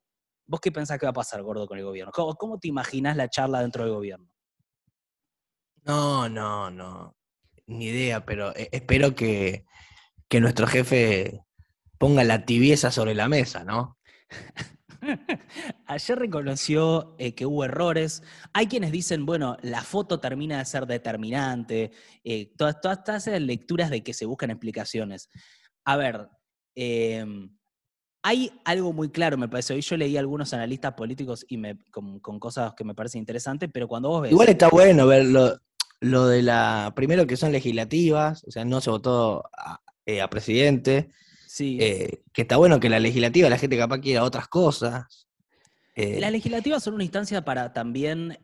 ¿Vos 0.44 0.60
qué 0.60 0.72
pensás 0.72 0.98
que 0.98 1.06
va 1.06 1.10
a 1.10 1.14
pasar, 1.14 1.40
Gordo, 1.40 1.68
con 1.68 1.78
el 1.78 1.84
gobierno? 1.84 2.10
¿Cómo, 2.12 2.58
te 2.58 2.66
imaginas 2.66 3.16
la 3.16 3.28
charla 3.28 3.60
dentro 3.60 3.84
del 3.84 3.94
gobierno? 3.94 4.28
No, 5.84 6.28
no, 6.28 6.68
no. 6.70 7.16
Ni 7.66 7.86
idea, 7.86 8.25
pero 8.25 8.54
eh, 8.56 8.68
espero 8.72 9.14
que, 9.14 9.64
nuestro 10.40 10.66
jefe 10.66 11.44
ponga 11.96 12.24
la 12.24 12.44
tibieza 12.44 12.90
sobre 12.90 13.14
la 13.14 13.28
mesa, 13.28 13.62
¿no? 13.64 13.98
Ayer 15.87 16.18
reconoció 16.18 17.14
eh, 17.18 17.37
que 17.37 17.46
hubo 17.46 17.64
errores. 17.64 18.24
Hay 18.52 18.66
quienes 18.66 18.90
dicen, 18.90 19.26
bueno, 19.26 19.57
la 19.62 19.83
foto 19.83 20.18
termina 20.18 20.59
de 20.59 20.64
ser 20.64 20.87
determinante. 20.87 21.92
todas, 22.57 22.81
todas 22.81 22.98
estas 22.98 23.40
lecturas 23.40 23.90
de 23.90 24.02
que 24.02 24.12
se 24.12 24.26
buscan 24.26 24.50
explicaciones. 24.50 25.31
A 25.85 25.96
ver, 25.96 26.28
Em, 26.76 27.48
hay 28.22 28.52
algo 28.64 28.92
muy 28.92 29.08
claro, 29.08 29.38
me 29.38 29.48
parece. 29.48 29.72
Hoy 29.72 29.80
yo 29.80 29.96
leí 29.96 30.16
a 30.16 30.20
algunos 30.20 30.52
analistas 30.52 30.92
políticos 30.92 31.44
y 31.48 31.56
me, 31.56 31.78
con, 31.90 32.20
cosas 32.38 32.74
que 32.74 32.84
me 32.84 32.94
parecen 32.94 33.20
interesantes, 33.20 33.70
pero 33.72 33.88
cuando 33.88 34.10
vos 34.10 34.22
ves. 34.22 34.32
Igual 34.32 34.48
está 34.50 34.68
bueno 34.68 35.06
ver 35.06 35.24
lo, 35.26 36.26
de 36.26 36.42
la. 36.42 36.92
Primero 36.94 37.26
que 37.26 37.36
son 37.36 37.52
legislativas, 37.52 38.44
o 38.46 38.50
sea, 38.50 38.64
no 38.64 38.80
se 38.80 38.90
votó 38.90 39.44
a, 39.56 39.80
eh, 40.04 40.20
presidente. 40.28 41.10
Sí. 41.46 41.78
Eh, 41.80 42.22
que 42.32 42.42
está 42.42 42.58
bueno 42.58 42.78
que 42.78 42.90
la 42.90 43.00
legislativa, 43.00 43.48
la 43.48 43.58
gente 43.58 43.78
capaz 43.78 44.00
quiera 44.00 44.22
otras 44.22 44.48
cosas. 44.48 45.28
Eh, 45.94 46.20
las 46.20 46.30
legislativas 46.30 46.82
son 46.82 46.94
una 46.94 47.04
instancia 47.04 47.42
para 47.44 47.72
también 47.72 48.38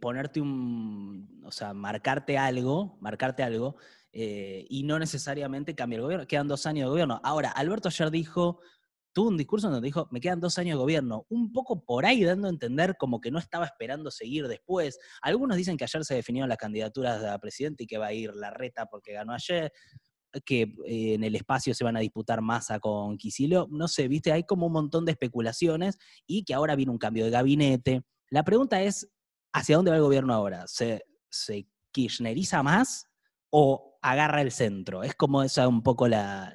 ponerte 0.00 0.40
un. 0.40 1.42
O 1.44 1.52
sea, 1.52 1.74
marcarte 1.74 2.38
algo, 2.38 2.96
marcarte 3.00 3.42
algo 3.42 3.76
eh, 4.18 4.64
y 4.70 4.82
no 4.84 4.98
necesariamente 4.98 5.74
cambia 5.74 5.98
el 5.98 6.02
gobierno. 6.02 6.26
Quedan 6.26 6.48
dos 6.48 6.64
años 6.64 6.86
de 6.86 6.88
gobierno. 6.88 7.20
Ahora, 7.22 7.50
Alberto 7.50 7.88
ayer 7.88 8.10
dijo, 8.10 8.60
tuvo 9.12 9.28
un 9.28 9.36
discurso 9.36 9.68
donde 9.68 9.84
dijo, 9.84 10.08
me 10.10 10.22
quedan 10.22 10.40
dos 10.40 10.56
años 10.56 10.78
de 10.78 10.80
gobierno, 10.80 11.26
un 11.28 11.52
poco 11.52 11.84
por 11.84 12.06
ahí 12.06 12.24
dando 12.24 12.46
a 12.46 12.50
entender 12.50 12.96
como 12.98 13.20
que 13.20 13.30
no 13.30 13.38
estaba 13.38 13.66
esperando 13.66 14.10
seguir 14.10 14.48
después. 14.48 14.98
Algunos 15.20 15.58
dicen 15.58 15.76
que 15.76 15.84
ayer 15.84 16.02
se 16.02 16.14
definieron 16.14 16.48
las 16.48 16.56
candidaturas 16.56 17.20
de 17.20 17.26
la 17.26 17.38
presidenta 17.38 17.82
y 17.82 17.86
que 17.86 17.98
va 17.98 18.06
a 18.06 18.14
ir 18.14 18.34
la 18.34 18.48
reta 18.48 18.86
porque 18.86 19.12
ganó 19.12 19.34
ayer 19.34 19.70
que 20.46 20.62
eh, 20.62 21.12
en 21.12 21.22
el 21.22 21.34
espacio 21.34 21.74
se 21.74 21.84
van 21.84 21.98
a 21.98 22.00
disputar 22.00 22.40
Massa 22.40 22.80
con 22.80 23.18
Quisilo, 23.18 23.68
no 23.70 23.86
sé, 23.86 24.08
viste, 24.08 24.32
hay 24.32 24.44
como 24.44 24.64
un 24.66 24.72
montón 24.72 25.04
de 25.04 25.12
especulaciones 25.12 25.98
y 26.26 26.42
que 26.42 26.54
ahora 26.54 26.74
viene 26.74 26.90
un 26.90 26.98
cambio 26.98 27.26
de 27.26 27.32
gabinete. 27.32 28.00
La 28.30 28.44
pregunta 28.44 28.80
es, 28.80 29.10
¿hacia 29.52 29.76
dónde 29.76 29.90
va 29.90 29.98
el 29.98 30.02
gobierno 30.02 30.32
ahora? 30.32 30.66
¿Se, 30.68 31.04
se 31.28 31.68
kirchneriza 31.92 32.62
más 32.62 33.08
o 33.50 33.95
agarra 34.10 34.40
el 34.40 34.52
centro? 34.52 35.02
Es 35.02 35.14
como 35.14 35.42
esa 35.42 35.66
un 35.68 35.82
poco 35.82 36.08
la, 36.08 36.52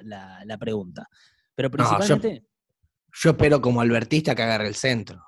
pregunta. 0.58 1.08
Pero 1.54 1.70
principalmente... 1.70 2.46
yo, 3.12 3.30
espero 3.30 3.60
como 3.60 3.80
albertista 3.80 4.34
que 4.34 4.42
agarre 4.42 4.68
el 4.68 4.74
centro. 4.74 5.22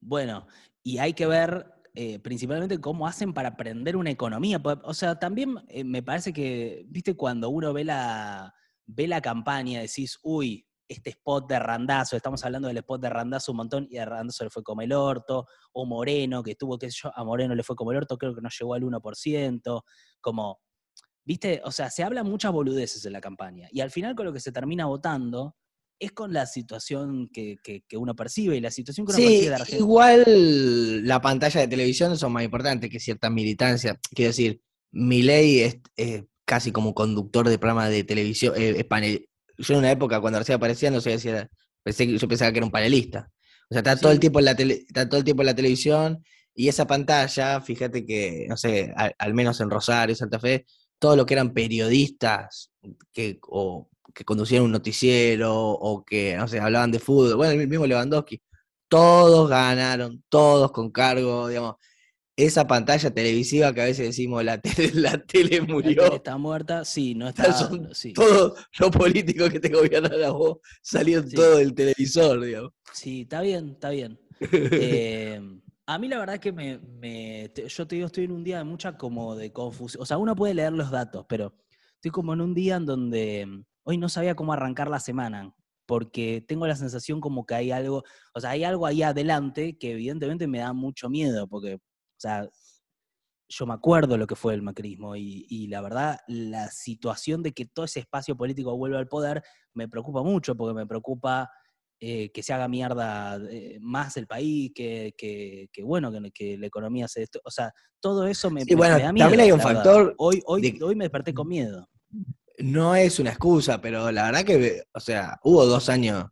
Bueno, 0.00 0.46
y 0.82 0.98
hay 0.98 1.12
que 1.12 1.26
ver 1.26 1.66
eh, 1.94 2.18
principalmente 2.20 2.80
cómo 2.80 3.06
hacen 3.06 3.34
para 3.34 3.50
aprender 3.50 3.96
una 3.96 4.10
economía. 4.10 4.60
O 4.84 4.94
sea, 4.94 5.18
también 5.18 5.56
eh, 5.68 5.82
me 5.82 6.02
parece 6.02 6.32
que, 6.32 6.84
viste, 6.88 7.16
cuando 7.16 7.48
uno 7.48 7.72
ve 7.72 7.84
la, 7.84 8.54
ve 8.86 9.08
la 9.08 9.20
campaña, 9.20 9.80
decís, 9.80 10.18
uy, 10.22 10.64
este 10.88 11.10
spot 11.10 11.48
de 11.48 11.58
Randazo, 11.58 12.14
estamos 12.14 12.44
hablando 12.44 12.68
del 12.68 12.76
spot 12.76 13.00
de 13.00 13.10
Randazo 13.10 13.50
un 13.50 13.56
montón, 13.56 13.88
y 13.90 13.98
a 13.98 14.04
Randazo 14.04 14.44
le 14.44 14.50
fue 14.50 14.62
como 14.62 14.82
el 14.82 14.92
orto, 14.92 15.46
o 15.72 15.84
Moreno, 15.84 16.44
que 16.44 16.54
tuvo, 16.54 16.78
que 16.78 16.90
yo, 16.90 17.10
a 17.12 17.24
Moreno 17.24 17.56
le 17.56 17.64
fue 17.64 17.74
como 17.74 17.90
el 17.90 17.98
orto, 17.98 18.16
creo 18.16 18.34
que 18.34 18.40
no 18.40 18.48
llegó 18.48 18.74
al 18.74 18.82
1%, 18.82 19.82
como 20.20 20.60
Viste, 21.26 21.60
o 21.64 21.72
sea, 21.72 21.90
se 21.90 22.04
habla 22.04 22.22
muchas 22.22 22.52
boludeces 22.52 23.04
en 23.04 23.12
la 23.12 23.20
campaña 23.20 23.68
y 23.72 23.80
al 23.80 23.90
final 23.90 24.14
con 24.14 24.26
lo 24.26 24.32
que 24.32 24.38
se 24.38 24.52
termina 24.52 24.86
votando 24.86 25.56
es 25.98 26.12
con 26.12 26.32
la 26.32 26.46
situación 26.46 27.28
que, 27.32 27.58
uno 27.94 28.14
percibe 28.14 28.56
y 28.56 28.60
la 28.60 28.70
situación 28.70 29.06
que 29.06 29.12
uno 29.12 29.18
percibe 29.18 29.48
de 29.48 29.54
Argentina. 29.54 29.78
Igual 29.80 31.06
la 31.06 31.20
pantalla 31.20 31.60
de 31.60 31.68
televisión 31.68 32.16
son 32.16 32.32
más 32.32 32.44
importantes 32.44 32.88
que 32.90 33.00
cierta 33.00 33.28
militancia. 33.28 33.98
Quiero 34.14 34.28
decir, 34.28 34.60
mi 34.92 35.22
ley 35.22 35.60
es, 35.60 36.24
casi 36.44 36.70
como 36.70 36.94
conductor 36.94 37.48
de 37.48 37.58
programa 37.58 37.88
de 37.88 38.04
televisión. 38.04 38.54
Eh, 38.56 38.86
yo 39.58 39.74
en 39.74 39.78
una 39.78 39.90
época, 39.90 40.20
cuando 40.20 40.38
recién 40.38 40.56
aparecía, 40.56 40.90
no 40.92 41.00
sé 41.00 41.18
si 41.18 41.28
era, 41.28 41.50
pensé, 41.82 42.06
yo 42.06 42.28
pensaba 42.28 42.52
que 42.52 42.58
era 42.58 42.66
un 42.66 42.70
panelista. 42.72 43.32
O 43.68 43.74
sea, 43.74 43.78
está 43.78 43.96
todo, 43.96 44.12
el 44.12 44.20
tiempo 44.20 44.38
en 44.38 44.44
la 44.44 44.52
está 44.52 45.08
todo 45.08 45.18
el 45.18 45.24
tiempo 45.24 45.42
en 45.42 45.46
la 45.46 45.56
televisión 45.56 46.22
y 46.54 46.68
esa 46.68 46.86
pantalla, 46.86 47.60
fíjate 47.60 48.06
que, 48.06 48.46
no 48.48 48.56
sé, 48.56 48.94
al 48.96 49.34
menos 49.34 49.60
en 49.60 49.70
Rosario, 49.70 50.14
Santa 50.14 50.38
Fe, 50.38 50.66
todo 50.98 51.16
lo 51.16 51.26
que 51.26 51.34
eran 51.34 51.52
periodistas 51.52 52.70
que, 53.12 53.38
o, 53.48 53.88
que 54.14 54.24
conducían 54.24 54.62
un 54.62 54.72
noticiero 54.72 55.54
o 55.54 56.04
que, 56.04 56.36
no 56.36 56.48
sé, 56.48 56.58
hablaban 56.58 56.90
de 56.90 56.98
fútbol, 56.98 57.36
bueno, 57.36 57.60
el 57.60 57.68
mismo 57.68 57.86
Lewandowski, 57.86 58.40
todos 58.88 59.48
ganaron, 59.48 60.24
todos 60.28 60.72
con 60.72 60.90
cargo, 60.90 61.48
digamos. 61.48 61.76
Esa 62.38 62.66
pantalla 62.66 63.10
televisiva 63.10 63.72
que 63.72 63.80
a 63.80 63.86
veces 63.86 64.08
decimos 64.08 64.44
la 64.44 64.60
tele, 64.60 64.90
la 64.94 65.18
tele 65.24 65.62
murió. 65.62 66.12
está 66.14 66.36
muerta, 66.36 66.84
sí, 66.84 67.14
no 67.14 67.28
está. 67.28 67.52
Son 67.52 67.88
Todos 68.14 68.58
los 68.78 68.90
políticos 68.90 69.48
que 69.50 69.60
te 69.60 69.70
gobiernan 69.70 70.22
a 70.22 70.30
vos 70.30 70.58
salieron 70.82 71.30
todo 71.30 71.56
del 71.56 71.74
televisor, 71.74 72.44
digamos. 72.44 72.72
Sí, 72.92 73.22
está 73.22 73.40
bien, 73.40 73.70
está 73.70 73.90
bien. 73.90 74.18
eh, 74.40 75.40
a 75.86 75.98
mí 75.98 76.08
la 76.08 76.18
verdad 76.18 76.38
que 76.38 76.52
me, 76.52 77.52
yo 77.68 77.86
te 77.86 77.94
digo, 77.94 78.06
estoy 78.06 78.24
en 78.24 78.32
un 78.32 78.44
día 78.44 78.58
de 78.58 78.64
mucha 78.64 78.96
como 78.96 79.36
de 79.36 79.52
confusión. 79.52 80.02
O 80.02 80.06
sea, 80.06 80.18
uno 80.18 80.34
puede 80.34 80.54
leer 80.54 80.72
los 80.72 80.90
datos, 80.90 81.24
pero 81.28 81.54
estoy 81.94 82.10
como 82.10 82.34
en 82.34 82.40
un 82.40 82.54
día 82.54 82.76
en 82.76 82.86
donde 82.86 83.46
mm, 83.46 83.64
hoy 83.84 83.98
no 83.98 84.08
sabía 84.08 84.34
cómo 84.34 84.52
arrancar 84.52 84.88
la 84.88 84.98
semana, 84.98 85.54
porque 85.86 86.44
tengo 86.46 86.66
la 86.66 86.74
sensación 86.74 87.20
como 87.20 87.46
que 87.46 87.54
hay 87.54 87.70
algo, 87.70 88.02
o 88.34 88.40
sea, 88.40 88.50
hay 88.50 88.64
algo 88.64 88.86
ahí 88.86 89.02
adelante 89.02 89.78
que 89.78 89.92
evidentemente 89.92 90.48
me 90.48 90.58
da 90.58 90.72
mucho 90.72 91.08
miedo, 91.08 91.46
porque, 91.46 91.74
o 91.76 91.80
sea, 92.18 92.48
yo 93.48 93.66
me 93.66 93.74
acuerdo 93.74 94.18
lo 94.18 94.26
que 94.26 94.34
fue 94.34 94.54
el 94.54 94.62
macrismo 94.62 95.14
y, 95.14 95.68
la 95.68 95.80
verdad, 95.80 96.18
la 96.26 96.68
situación 96.68 97.44
de 97.44 97.52
que 97.52 97.64
todo 97.66 97.84
ese 97.84 98.00
espacio 98.00 98.36
político 98.36 98.76
vuelva 98.76 98.98
al 98.98 99.06
poder 99.06 99.44
me 99.72 99.88
preocupa 99.88 100.22
mucho, 100.22 100.56
porque 100.56 100.74
me 100.74 100.86
preocupa 100.86 101.48
eh, 101.98 102.30
que 102.30 102.42
se 102.42 102.52
haga 102.52 102.68
mierda 102.68 103.38
eh, 103.50 103.78
más 103.80 104.16
el 104.16 104.26
país, 104.26 104.72
que, 104.74 105.14
bueno, 105.82 106.12
que, 106.32 106.58
la 106.58 106.66
economía 106.66 107.08
se... 107.08 107.26
O 107.44 107.50
sea, 107.50 107.72
todo 108.00 108.26
eso 108.26 108.50
me, 108.50 108.64
bueno, 108.76 108.98
da 108.98 109.12
miedo. 109.12 109.24
También 109.24 109.40
hay 109.40 109.52
un 109.52 109.60
factor... 109.60 110.14
Hoy, 110.18 110.42
hoy, 110.46 110.78
hoy 110.82 110.94
me 110.94 111.04
desperté 111.04 111.32
con 111.32 111.48
miedo. 111.48 111.88
No 112.58 112.94
es 112.94 113.18
una 113.18 113.30
excusa, 113.30 113.80
pero 113.80 114.10
la 114.12 114.24
verdad 114.24 114.44
que, 114.44 114.82
o 114.92 115.00
sea, 115.00 115.38
hubo 115.42 115.64
dos 115.64 115.88
años 115.88 116.26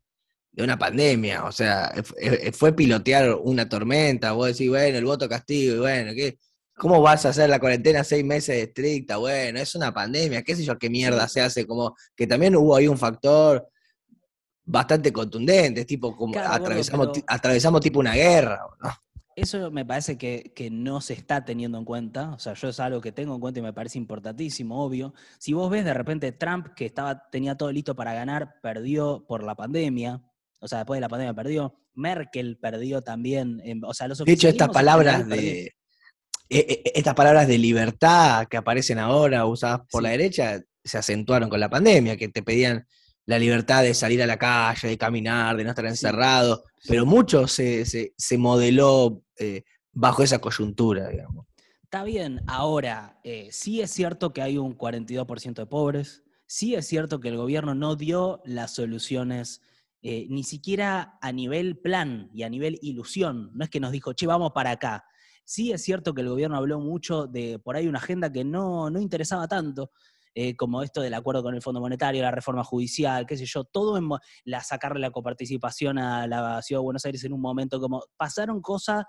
de 0.53 0.63
una 0.63 0.79
pandemia, 0.79 1.45
o 1.45 1.53
sea, 1.53 1.93
fue 2.53 2.75
pilotear 2.75 3.35
una 3.35 3.69
tormenta, 3.69 4.33
vos 4.33 4.49
decís, 4.49 4.69
bueno, 4.69 4.99
el 4.99 5.05
voto 5.05 5.29
castigo, 5.29 5.75
y 5.75 5.79
bueno, 5.79 6.13
¿qué? 6.15 6.39
¿Cómo 6.77 7.01
vas 7.01 7.25
a 7.25 7.29
hacer 7.29 7.49
la 7.49 7.61
cuarentena 7.61 8.03
seis 8.03 8.25
meses 8.25 8.57
estricta? 8.57 9.17
Bueno, 9.17 9.61
es 9.61 9.75
una 9.75 9.95
pandemia, 9.95 10.43
qué 10.43 10.57
sé 10.57 10.65
yo, 10.65 10.77
qué 10.77 10.91
mierda 10.91 11.29
se 11.29 11.41
hace, 11.41 11.67
como 11.67 11.97
que 12.17 12.27
también 12.27 12.57
hubo 12.57 12.75
ahí 12.75 12.89
un 12.89 12.99
factor 12.99 13.69
bastante 14.65 15.13
contundente, 15.13 15.85
tipo 15.85 16.17
como 16.17 16.39
atravesamos, 16.39 17.09
atravesamos 17.27 17.81
tipo 17.81 18.01
una 18.01 18.15
guerra, 18.15 18.61
¿no? 18.83 18.91
Eso 19.37 19.71
me 19.73 19.85
parece 19.85 20.17
que, 20.17 20.69
no 20.71 21.01
se 21.01 21.15
está 21.15 21.45
teniendo 21.45 21.77
en 21.77 21.85
cuenta, 21.85 22.31
o 22.31 22.39
sea, 22.39 22.55
yo 22.55 22.69
es 22.69 22.79
algo 22.79 23.01
que 23.01 23.11
tengo 23.11 23.35
en 23.35 23.41
cuenta 23.41 23.59
y 23.59 23.65
me 23.65 23.73
parece 23.73 23.99
importantísimo, 23.99 24.85
obvio. 24.85 25.13
Si 25.39 25.53
vos 25.53 25.69
ves 25.71 25.85
de 25.85 25.93
repente 25.93 26.31
Trump, 26.31 26.69
que 26.77 26.87
estaba, 26.87 27.29
tenía 27.31 27.57
todo 27.57 27.73
listo 27.73 27.97
para 27.97 28.15
ganar, 28.15 28.61
perdió 28.63 29.25
por 29.27 29.43
la 29.43 29.57
pandemia, 29.57 30.23
o 30.61 30.69
sea, 30.69 30.79
después 30.79 30.99
de 30.99 31.01
la 31.03 31.09
pandemia 31.09 31.35
perdió, 31.35 31.75
Merkel 31.95 32.59
perdió 32.59 33.03
también, 33.03 33.61
o 33.85 33.93
sea, 33.93 34.07
los 34.07 34.19
De 34.19 34.33
hecho, 34.33 34.49
estas 34.49 34.69
palabras 34.69 35.29
de, 35.29 35.73
e, 36.49 36.59
e, 36.59 36.93
estas 36.95 37.15
palabras 37.15 37.49
de 37.49 37.59
libertad 37.59 38.47
que 38.47 38.57
aparecen 38.57 38.99
ahora 38.99 39.47
usadas 39.47 39.81
por 39.91 40.03
la 40.03 40.11
derecha 40.11 40.63
se 40.85 40.99
acentuaron 40.99 41.49
con 41.49 41.59
la 41.59 41.69
pandemia, 41.71 42.17
que 42.17 42.29
te 42.29 42.43
pedían 42.43 42.87
la 43.27 43.39
libertad 43.39 43.83
de 43.83 43.95
salir 43.95 44.23
a 44.23 44.27
la 44.27 44.39
calle, 44.39 44.89
de 44.89 44.99
caminar, 44.99 45.57
de 45.57 45.65
no 45.65 45.71
estar 45.71 45.87
encerrado, 45.87 46.65
pero 46.87 47.07
mucho 47.07 47.47
se, 47.47 48.13
modeló 48.39 49.23
eh, 49.39 49.63
bajo 49.93 50.23
esa 50.23 50.39
coyuntura, 50.41 51.09
digamos. 51.09 51.47
Está 51.83 52.05
bien, 52.05 52.43
ahora, 52.47 53.21
eh, 53.23 53.49
sí 53.53 53.81
es 53.81 53.91
cierto 53.91 54.33
que 54.33 54.43
hay 54.43 54.59
un 54.59 54.77
42% 54.77 55.55
de 55.55 55.67
pobres, 55.67 56.25
sí 56.47 56.75
es 56.75 56.87
cierto 56.87 57.21
que 57.21 57.29
el 57.29 57.37
gobierno 57.37 57.75
no 57.75 57.97
dio 57.97 58.43
las 58.45 58.75
soluciones 58.75 59.63
eh, 60.03 60.27
ni 60.29 60.43
siquiera 60.43 61.19
a 61.23 61.33
nivel 61.33 61.79
plan 61.79 62.29
y 62.35 62.43
a 62.43 62.51
nivel 62.51 62.79
ilusión, 62.83 63.51
no 63.55 63.65
es 63.65 63.71
que 63.71 63.81
nos 63.81 63.93
dijo, 63.93 64.13
che, 64.13 64.27
vamos 64.27 64.53
para 64.53 64.73
acá. 64.73 65.05
Sí 65.47 65.73
es 65.73 65.83
cierto 65.83 66.15
que 66.15 66.23
el 66.23 66.29
gobierno 66.29 66.57
habló 66.57 66.81
mucho 66.81 67.27
de 67.27 67.59
por 67.59 67.77
ahí 67.77 67.87
una 67.87 67.99
agenda 67.99 68.33
que 68.33 68.45
no, 68.45 68.91
no 68.91 69.01
interesaba 69.01 69.47
tanto, 69.47 69.93
eh, 70.35 70.57
como 70.57 70.83
esto 70.83 71.01
del 71.01 71.15
acuerdo 71.15 71.43
con 71.43 71.55
el 71.55 71.63
Fondo 71.63 71.81
Monetario, 71.81 72.23
la 72.23 72.31
reforma 72.31 72.65
judicial, 72.65 73.27
qué 73.27 73.37
sé 73.37 73.47
yo, 73.47 73.65
todo 73.65 73.97
en 73.97 74.09
la 74.45 74.61
sacarle 74.63 75.01
la 75.01 75.11
coparticipación 75.11 75.99
a 75.99 76.27
la 76.27 76.61
Ciudad 76.63 76.81
de 76.81 76.85
Buenos 76.85 77.05
Aires 77.05 77.23
en 77.25 77.33
un 77.33 77.41
momento, 77.41 77.81
como 77.81 78.05
pasaron 78.17 78.61
cosas 78.61 79.05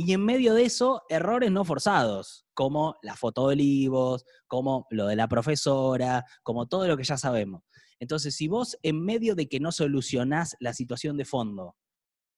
y 0.00 0.12
en 0.12 0.24
medio 0.24 0.54
de 0.54 0.64
eso, 0.64 1.02
errores 1.08 1.50
no 1.50 1.64
forzados, 1.64 2.46
como 2.54 2.94
la 3.02 3.16
foto 3.16 3.48
de 3.48 3.54
Olivos, 3.54 4.24
como 4.46 4.86
lo 4.90 5.08
de 5.08 5.16
la 5.16 5.26
profesora, 5.26 6.24
como 6.44 6.68
todo 6.68 6.86
lo 6.86 6.96
que 6.96 7.02
ya 7.02 7.16
sabemos. 7.16 7.62
Entonces, 7.98 8.36
si 8.36 8.46
vos 8.46 8.78
en 8.84 9.04
medio 9.04 9.34
de 9.34 9.48
que 9.48 9.58
no 9.58 9.72
solucionás 9.72 10.56
la 10.60 10.72
situación 10.72 11.16
de 11.16 11.24
fondo, 11.24 11.76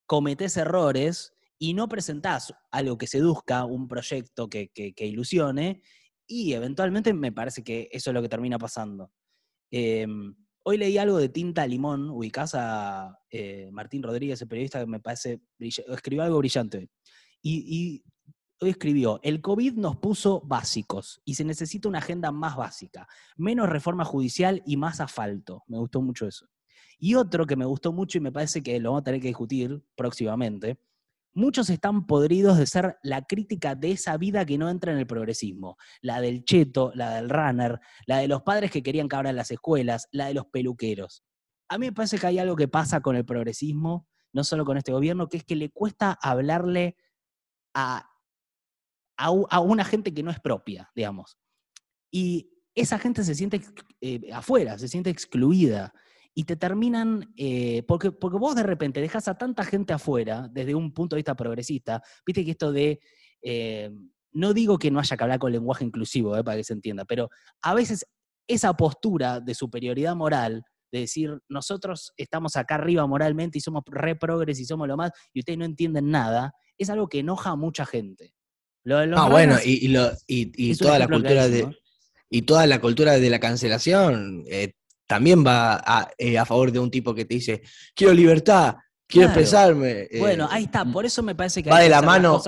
cometés 0.07 0.57
errores 0.57 1.33
y 1.59 1.75
no 1.75 1.87
presentás 1.87 2.51
algo 2.71 2.97
que 2.97 3.05
seduzca, 3.05 3.65
un 3.65 3.87
proyecto 3.87 4.49
que, 4.49 4.69
que 4.69 5.05
ilusione, 5.05 5.83
y 6.31 6.53
eventualmente 6.53 7.13
me 7.13 7.33
parece 7.33 7.61
que 7.61 7.89
eso 7.91 8.09
es 8.09 8.13
lo 8.13 8.21
que 8.21 8.29
termina 8.29 8.57
pasando. 8.57 9.11
Em, 9.69 10.33
hoy 10.63 10.77
leí 10.77 10.97
algo 10.97 11.17
de 11.17 11.27
Tinta 11.27 11.67
Limón, 11.67 12.09
ubicás 12.09 12.55
eh, 13.29 13.69
Martín 13.73 14.01
Rodríguez, 14.01 14.41
el 14.41 14.47
periodista 14.47 14.79
que 14.79 14.85
me 14.85 15.01
parece 15.01 15.41
escribió 15.59 16.23
algo 16.23 16.37
brillante. 16.37 16.89
Y, 17.43 18.03
hoy 18.61 18.69
escribió, 18.69 19.19
el 19.23 19.41
COVID 19.41 19.73
nos 19.73 19.97
puso 19.97 20.39
básicos 20.41 21.19
y 21.25 21.33
se 21.33 21.43
necesita 21.43 21.89
una 21.89 21.97
agenda 21.97 22.31
más 22.31 22.55
básica, 22.55 23.07
menos 23.35 23.67
reforma 23.67 24.05
judicial 24.05 24.61
y 24.65 24.77
más 24.77 25.01
asfalto. 25.01 25.63
Me 25.67 25.79
gustó 25.79 26.01
mucho 26.01 26.27
eso. 26.27 26.47
Y 26.97 27.15
otro 27.15 27.45
que 27.45 27.55
me 27.57 27.65
gustó 27.65 27.91
mucho 27.91 28.19
y 28.19 28.21
me 28.21 28.31
parece 28.31 28.61
que 28.61 28.79
lo 28.79 28.91
vamos 28.91 29.01
a 29.01 29.05
tener 29.05 29.19
que 29.19 29.29
discutir 29.29 29.83
próximamente, 29.95 30.79
Muchos 31.33 31.69
están 31.69 32.07
podridos 32.07 32.57
de 32.57 32.67
ser 32.67 32.97
la 33.03 33.21
crítica 33.21 33.73
de 33.73 33.91
esa 33.91 34.17
vida 34.17 34.45
que 34.45 34.57
no 34.57 34.69
entra 34.69 34.91
en 34.91 34.97
el 34.97 35.07
progresismo. 35.07 35.77
La 36.01 36.19
del 36.19 36.43
cheto, 36.43 36.91
la 36.93 37.15
del 37.15 37.29
runner, 37.29 37.79
la 38.05 38.17
de 38.17 38.27
los 38.27 38.41
padres 38.41 38.69
que 38.69 38.83
querían 38.83 39.07
que 39.07 39.15
abran 39.15 39.37
las 39.37 39.51
escuelas, 39.51 40.09
la 40.11 40.27
de 40.27 40.33
los 40.33 40.47
peluqueros. 40.47 41.23
A 41.69 41.77
mí 41.77 41.85
me 41.85 41.93
parece 41.93 42.17
que 42.17 42.27
hay 42.27 42.39
algo 42.39 42.57
que 42.57 42.67
pasa 42.67 42.99
con 42.99 43.15
el 43.15 43.23
progresismo, 43.23 44.09
no 44.33 44.43
solo 44.43 44.65
con 44.65 44.77
este 44.77 44.91
gobierno, 44.91 45.29
que 45.29 45.37
es 45.37 45.45
que 45.45 45.55
le 45.55 45.69
cuesta 45.69 46.17
hablarle 46.21 46.97
a, 47.73 48.09
a, 49.17 49.59
una 49.61 49.85
gente 49.85 50.13
que 50.13 50.23
no 50.23 50.31
es 50.31 50.39
propia, 50.41 50.91
digamos. 50.95 51.37
Y 52.11 52.51
esa 52.75 52.99
gente 52.99 53.23
se 53.23 53.35
siente 53.35 53.61
eh, 54.01 54.33
afuera, 54.33 54.77
se 54.77 54.89
siente 54.89 55.09
excluida 55.09 55.93
y 56.33 56.45
te 56.45 56.55
terminan, 56.55 57.33
eh, 57.35 57.83
porque, 57.87 58.11
porque 58.11 58.37
vos 58.37 58.55
de 58.55 58.63
repente 58.63 59.01
dejas 59.01 59.27
a 59.27 59.37
tanta 59.37 59.63
gente 59.63 59.93
afuera 59.93 60.47
desde 60.51 60.75
un 60.75 60.93
punto 60.93 61.15
de 61.15 61.19
vista 61.19 61.35
progresista, 61.35 62.01
viste 62.25 62.45
que 62.45 62.51
esto 62.51 62.71
de, 62.71 62.99
eh, 63.41 63.91
no 64.33 64.53
digo 64.53 64.79
que 64.79 64.91
no 64.91 64.99
haya 64.99 65.17
que 65.17 65.23
hablar 65.23 65.39
con 65.39 65.51
lenguaje 65.51 65.83
inclusivo, 65.83 66.37
eh, 66.37 66.43
para 66.43 66.57
que 66.57 66.63
se 66.63 66.73
entienda, 66.73 67.05
pero 67.05 67.29
a 67.61 67.73
veces 67.73 68.05
esa 68.47 68.73
postura 68.75 69.39
de 69.41 69.53
superioridad 69.53 70.15
moral, 70.15 70.63
de 70.91 70.99
decir, 70.99 71.37
nosotros 71.47 72.11
estamos 72.17 72.55
acá 72.55 72.75
arriba 72.75 73.05
moralmente 73.07 73.57
y 73.57 73.61
somos 73.61 73.83
re 73.87 74.15
progres 74.15 74.59
y 74.59 74.65
somos 74.65 74.87
lo 74.87 74.97
más, 74.97 75.11
y 75.33 75.39
ustedes 75.39 75.59
no 75.59 75.65
entienden 75.65 76.11
nada, 76.11 76.53
es 76.77 76.89
algo 76.89 77.07
que 77.07 77.19
enoja 77.19 77.51
a 77.51 77.55
mucha 77.55 77.85
gente. 77.85 78.33
ah, 79.15 79.29
bueno, 79.29 79.57
y, 79.63 79.89
y, 80.27 80.75
toda 80.75 80.97
la 80.97 81.07
cultura 81.07 81.47
de... 81.47 81.77
Y 82.33 82.43
toda 82.43 82.65
la 82.65 82.79
cultura 82.79 83.19
de 83.19 83.29
la 83.29 83.41
cancelación 83.41 84.45
también 85.11 85.45
va 85.45 86.09
eh, 86.17 86.37
a, 86.37 86.45
favor 86.45 86.71
de 86.71 86.79
un 86.79 86.89
tipo 86.89 87.13
que 87.13 87.25
te 87.25 87.33
dice, 87.33 87.61
quiero 87.93 88.13
libertad, 88.13 88.77
quiero 89.05 89.27
expresarme. 89.27 90.07
bueno, 90.19 90.47
ahí 90.49 90.63
está, 90.63 90.85
por 90.85 91.05
eso 91.05 91.21
me 91.21 91.35
parece 91.35 91.61
que... 91.61 91.69
Va 91.69 91.81
de 91.81 91.89
la 91.89 92.01
mano. 92.01 92.41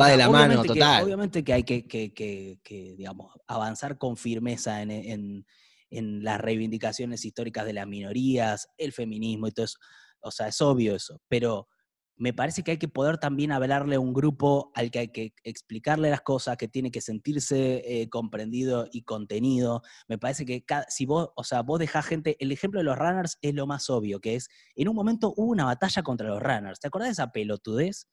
Va 0.00 0.08
de 0.08 0.16
la 0.16 0.30
mano, 0.30 0.62
total. 0.62 1.04
obviamente 1.04 1.44
que 1.44 1.52
hay 1.52 1.64
que, 1.64 2.94
digamos, 2.96 3.34
avanzar 3.46 3.98
con 3.98 4.16
firmeza 4.16 4.80
en, 4.80 5.44
las 5.90 6.40
reivindicaciones 6.40 7.26
históricas 7.26 7.66
de 7.66 7.74
las 7.74 7.86
minorías, 7.86 8.68
el 8.78 8.92
feminismo 8.92 9.48
y 9.48 9.52
todo 9.52 9.66
eso. 9.66 9.78
O 10.20 10.30
sea, 10.30 10.48
es 10.48 10.58
obvio 10.62 10.96
eso. 10.96 11.20
Pero 11.28 11.68
me 12.16 12.32
parece 12.32 12.62
que 12.62 12.72
hay 12.72 12.78
que 12.78 12.88
poder 12.88 13.18
también 13.18 13.52
hablarle 13.52 13.96
a 13.96 14.00
un 14.00 14.12
grupo 14.12 14.70
al 14.74 14.90
que 14.90 14.98
hay 15.00 15.08
que 15.08 15.34
explicarle 15.44 16.10
las 16.10 16.20
cosas, 16.20 16.56
que 16.56 16.68
tiene 16.68 16.90
que 16.90 17.00
sentirse 17.00 17.82
eh, 17.84 18.08
comprendido 18.08 18.86
y 18.92 19.02
contenido. 19.02 19.82
Me 20.08 20.18
parece 20.18 20.44
que 20.44 20.64
si 20.88 21.06
vos, 21.06 21.30
o 21.36 21.44
sea, 21.44 21.62
vos 21.62 21.78
dejás 21.78 22.06
gente, 22.06 22.36
el 22.40 22.52
ejemplo 22.52 22.80
de 22.80 22.84
los 22.84 22.98
runners 22.98 23.38
es 23.40 23.54
lo 23.54 23.66
más 23.66 23.90
obvio, 23.90 24.20
que 24.20 24.36
es, 24.36 24.48
en 24.74 24.88
un 24.88 24.94
momento 24.94 25.32
hubo 25.36 25.50
una 25.50 25.64
batalla 25.64 26.02
contra 26.02 26.28
los 26.28 26.42
runners. 26.42 26.80
¿Te 26.80 26.88
acordás 26.88 27.08
de 27.08 27.12
esa 27.12 27.32
pelotudez? 27.32 28.06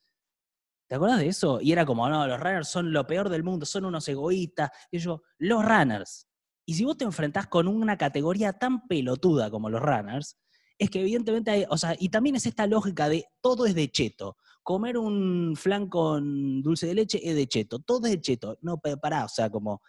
¿Te 0.87 0.95
acordás 0.95 1.19
de 1.19 1.27
eso? 1.27 1.59
Y 1.61 1.71
era 1.71 1.85
como, 1.85 2.09
no, 2.09 2.25
los 2.25 2.39
runners 2.39 2.67
son 2.67 2.91
lo 2.91 3.05
peor 3.05 3.29
del 3.29 3.43
mundo, 3.43 3.65
son 3.65 3.85
unos 3.85 4.07
egoístas. 4.07 4.71
Y 4.89 4.97
yo, 4.97 5.21
los 5.37 5.63
runners. 5.63 6.27
Y 6.65 6.73
si 6.73 6.83
vos 6.83 6.97
te 6.97 7.05
enfrentás 7.05 7.47
con 7.47 7.67
una 7.67 7.97
categoría 7.97 8.53
tan 8.53 8.87
pelotuda 8.87 9.51
como 9.51 9.69
los 9.69 9.81
runners, 9.81 10.37
es 10.79 10.89
que 10.89 11.01
evidentemente 11.01 11.51
hay, 11.51 11.65
o 11.69 11.77
sea, 11.77 11.95
y 11.99 12.09
también 12.09 12.37
es 12.37 12.45
esta 12.45 12.65
lógica 12.65 13.09
de 13.09 13.25
todo 13.41 13.65
es 13.65 13.75
de 13.75 13.91
cheto. 13.91 14.37
Comer 14.63 14.97
un 14.97 15.55
flan 15.55 15.89
con 15.89 16.61
dulce 16.61 16.87
de 16.87 16.95
leche 16.95 17.19
es 17.21 17.35
de 17.35 17.47
cheto, 17.47 17.79
todo 17.79 18.07
es 18.07 18.13
de 18.13 18.21
cheto. 18.21 18.57
No, 18.61 18.79
pará, 18.79 19.25
o 19.25 19.29
sea, 19.29 19.49
como 19.49 19.81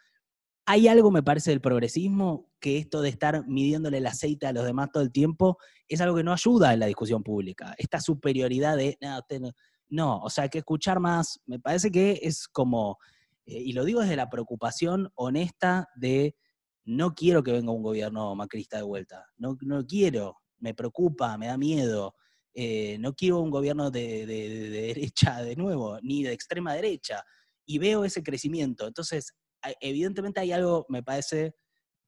hay 0.67 0.89
algo, 0.89 1.11
me 1.11 1.23
parece, 1.23 1.51
del 1.51 1.61
progresismo, 1.61 2.51
que 2.61 2.79
esto 2.79 3.03
de 3.03 3.09
estar 3.09 3.47
midiéndole 3.47 3.99
el 3.99 4.07
aceite 4.07 4.47
a 4.47 4.53
los 4.53 4.65
demás 4.65 4.91
todo 4.93 5.03
el 5.03 5.13
tiempo 5.13 5.59
es 5.89 6.01
algo 6.01 6.17
que 6.17 6.25
no 6.25 6.33
ayuda 6.33 6.73
en 6.73 6.81
la 6.81 6.87
discusión 6.87 7.23
pública. 7.23 7.75
Esta 7.79 8.01
superioridad 8.01 8.77
de, 8.77 8.99
no, 9.01 9.53
no, 9.89 10.19
o 10.21 10.31
sea, 10.31 10.45
hay 10.45 10.51
que 10.51 10.59
escuchar 10.59 11.01
más, 11.01 11.41
me 11.47 11.59
parece 11.59 11.91
que 11.91 12.21
es 12.23 12.49
como, 12.49 12.99
eh, 13.47 13.61
y 13.61 13.73
lo 13.73 13.85
digo 13.85 14.01
desde 14.01 14.17
la 14.17 14.31
preocupación 14.31 15.11
honesta 15.15 15.89
de 15.97 16.37
no 16.85 17.15
quiero 17.15 17.43
que 17.43 17.53
venga 17.53 17.73
un 17.73 17.83
gobierno 17.83 18.35
macrista 18.35 18.77
de 18.77 18.83
vuelta, 18.85 19.27
no, 19.37 19.57
no 19.63 19.85
quiero, 19.87 20.40
me 20.61 20.75
preocupa, 20.75 21.37
me 21.37 21.47
da 21.49 21.59
miedo. 21.59 22.15
Eh, 22.55 22.99
no 22.99 23.15
quiero 23.15 23.41
un 23.41 23.51
gobierno 23.51 23.91
de, 23.91 24.27
derecha 24.27 25.43
de 25.43 25.57
nuevo, 25.57 25.99
ni 26.03 26.23
de 26.23 26.33
extrema 26.33 26.75
derecha. 26.75 27.25
Y 27.67 27.79
veo 27.79 28.05
ese 28.05 28.23
crecimiento. 28.23 28.87
Entonces, 28.87 29.37
evidentemente 29.81 30.41
hay 30.41 30.53
algo, 30.53 30.87
me 30.89 31.03
parece, 31.03 31.55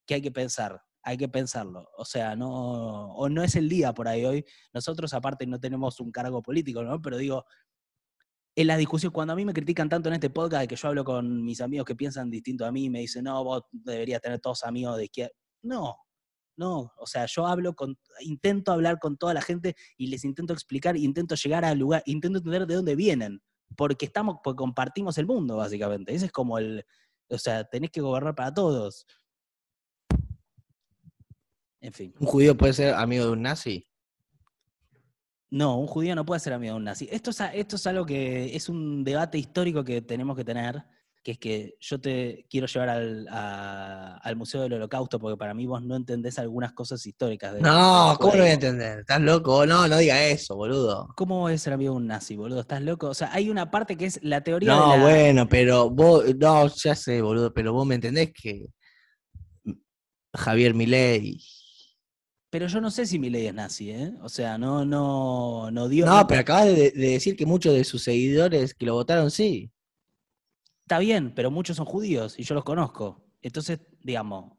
que 0.07 0.15
hay 0.15 0.23
que 0.23 0.33
pensar, 0.33 0.83
hay 1.03 1.17
que 1.17 1.29
pensarlo. 1.29 1.89
O 1.97 2.05
sea, 2.05 2.37
no, 2.37 3.15
o 3.15 3.29
no 3.29 3.43
es 3.43 3.57
el 3.57 3.69
día 3.69 3.93
por 3.93 4.09
ahí 4.09 4.25
hoy. 4.25 4.45
Nosotros 4.73 5.13
aparte 5.15 5.47
no 5.47 5.61
tenemos 5.61 6.01
un 6.01 6.11
cargo 6.11 6.43
político, 6.43 6.83
¿no? 6.83 7.01
Pero 7.01 7.19
digo, 7.19 7.45
en 8.55 8.67
la 8.67 8.77
discusión, 8.77 9.13
cuando 9.13 9.33
a 9.33 9.37
mí 9.37 9.45
me 9.45 9.55
critican 9.55 9.89
tanto 9.89 10.09
en 10.09 10.15
este 10.15 10.31
podcast 10.31 10.63
de 10.63 10.69
que 10.69 10.77
yo 10.77 10.89
hablo 10.89 11.05
con 11.05 11.45
mis 11.45 11.61
amigos 11.61 11.87
que 11.87 11.97
piensan 11.97 12.31
distinto 12.31 12.67
a 12.67 12.73
mí, 12.73 12.91
me 12.91 13.01
dicen, 13.01 13.25
no, 13.25 13.43
vos 13.45 13.63
deberías 13.71 14.21
tener 14.21 14.41
todos 14.41 14.65
amigos 14.65 14.97
de 14.99 15.05
izquierda. 15.05 15.33
No, 15.63 15.97
no, 16.57 16.93
o 16.99 17.07
sea, 17.07 17.27
yo 17.27 17.47
hablo 17.47 17.75
con, 17.75 17.99
intento 18.21 18.73
hablar 18.73 18.99
con 18.99 19.17
toda 19.17 19.35
la 19.35 19.43
gente 19.43 19.75
y 19.97 20.09
les 20.09 20.25
intento 20.25 20.53
explicar, 20.53 20.97
intento 20.97 21.35
llegar 21.35 21.65
al 21.65 21.79
lugar, 21.79 22.03
intento 22.07 22.39
entender 22.39 22.67
de 22.67 22.75
dónde 22.75 22.97
vienen, 22.97 23.43
porque 23.77 24.07
estamos, 24.07 24.37
porque 24.43 24.59
compartimos 24.59 25.17
el 25.19 25.27
mundo, 25.27 25.57
básicamente. 25.57 26.15
Ese 26.15 26.27
es 26.27 26.33
como 26.33 26.59
el, 26.59 26.85
o 27.29 27.39
sea, 27.39 27.65
tenés 27.65 27.91
que 27.91 28.01
gobernar 28.01 28.35
para 28.35 28.53
todos. 28.53 29.07
En 31.81 31.93
fin. 31.93 32.15
¿Un 32.21 32.27
judío 32.27 32.57
puede 32.57 32.75
ser 32.75 32.95
amigo 32.95 33.25
de 33.25 33.33
un 33.33 33.43
nazi? 33.43 33.89
No, 35.51 35.79
un 35.79 35.87
judío 35.87 36.15
no 36.15 36.25
puede 36.25 36.41
ser 36.41 36.53
amigo 36.53 36.75
de 36.75 36.79
un 36.79 36.85
nazi. 36.85 37.09
Esto 37.11 37.31
es, 37.31 37.41
esto 37.55 37.77
es 37.77 37.87
algo 37.87 38.07
que 38.07 38.55
es 38.55 38.69
un 38.69 39.05
debate 39.05 39.37
histórico 39.39 39.85
que 39.85 40.01
tenemos 40.01 40.37
que 40.37 40.45
tener, 40.45 40.85
que 41.23 41.33
es 41.33 41.39
que 41.39 41.77
yo 41.81 42.01
te 42.01 42.47
quiero 42.51 42.67
llevar 42.67 42.89
al, 42.89 43.27
al 43.29 44.37
Museo 44.37 44.63
del 44.63 44.75
Holocausto, 44.75 45.19
porque 45.19 45.37
para 45.37 45.55
mí 45.55 45.67
vos 45.67 45.83
no 45.83 45.97
entendés 45.97 46.39
algunas 46.39 46.73
cosas 46.73 47.05
históricas. 47.07 47.55
De, 47.55 47.61
no, 47.61 48.17
¿cómo 48.21 48.35
no 48.35 48.41
voy 48.41 48.51
a 48.51 48.55
entender? 48.55 49.01
¿Estás 49.01 49.21
loco? 49.21 49.65
No, 49.67 49.87
no 49.87 49.99
diga 49.99 50.25
eso, 50.25 50.57
boludo. 50.57 51.13
¿Cómo 51.17 51.41
voy 51.41 51.55
a 51.55 51.59
ser 51.59 51.73
amigo 51.73 51.93
de 51.93 51.99
un 51.99 52.07
nazi, 52.07 52.37
boludo? 52.37 52.61
¿Estás 52.61 52.83
loco? 52.83 53.09
O 53.09 53.15
sea, 53.15 53.33
hay 53.33 53.51
una 53.51 53.71
parte 53.71 53.97
que 53.97 54.07
es 54.07 54.19
la 54.23 54.43
teoría 54.43 54.75
no, 54.75 54.93
de 54.93 54.99
la... 54.99 55.03
bueno, 55.05 55.49
pero 55.49 55.91
vos, 55.91 56.25
no, 56.37 56.67
ya 56.69 56.95
sé, 56.95 57.23
boludo, 57.23 57.55
pero 57.55 57.73
vos 57.73 57.87
me 57.87 57.95
entendés 57.95 58.33
que 58.33 58.67
Javier 60.35 60.75
Milei 60.75 61.39
pero 62.53 62.67
yo 62.67 62.83
no 62.83 62.91
sé 62.91 63.07
si 63.07 63.19
mi 63.19 63.31
ley 63.31 63.47
es 63.47 63.55
nazi, 63.55 63.93
¿eh? 63.93 64.13
O 64.21 64.29
sea, 64.29 64.59
no, 64.59 64.85
no, 64.85 65.71
no 65.71 65.89
dio. 65.89 66.05
No, 66.05 66.27
pero 66.27 66.43
acabas 66.43 66.67
de, 66.67 66.91
decir 66.91 67.35
que 67.35 67.47
muchos 67.47 67.73
de 67.73 67.83
sus 67.83 68.03
seguidores 68.03 68.75
que 68.75 68.85
lo 68.85 68.93
votaron 68.93 69.31
sí. 69.31 69.71
Está 70.93 71.01
bien, 71.01 71.33
pero 71.35 71.51
muchos 71.51 71.79
son 71.79 71.87
judíos 71.87 72.35
y 72.39 72.43
yo 72.43 72.55
los 72.55 72.65
conozco. 72.65 73.25
Entonces, 73.41 73.81
digamos. 74.03 74.53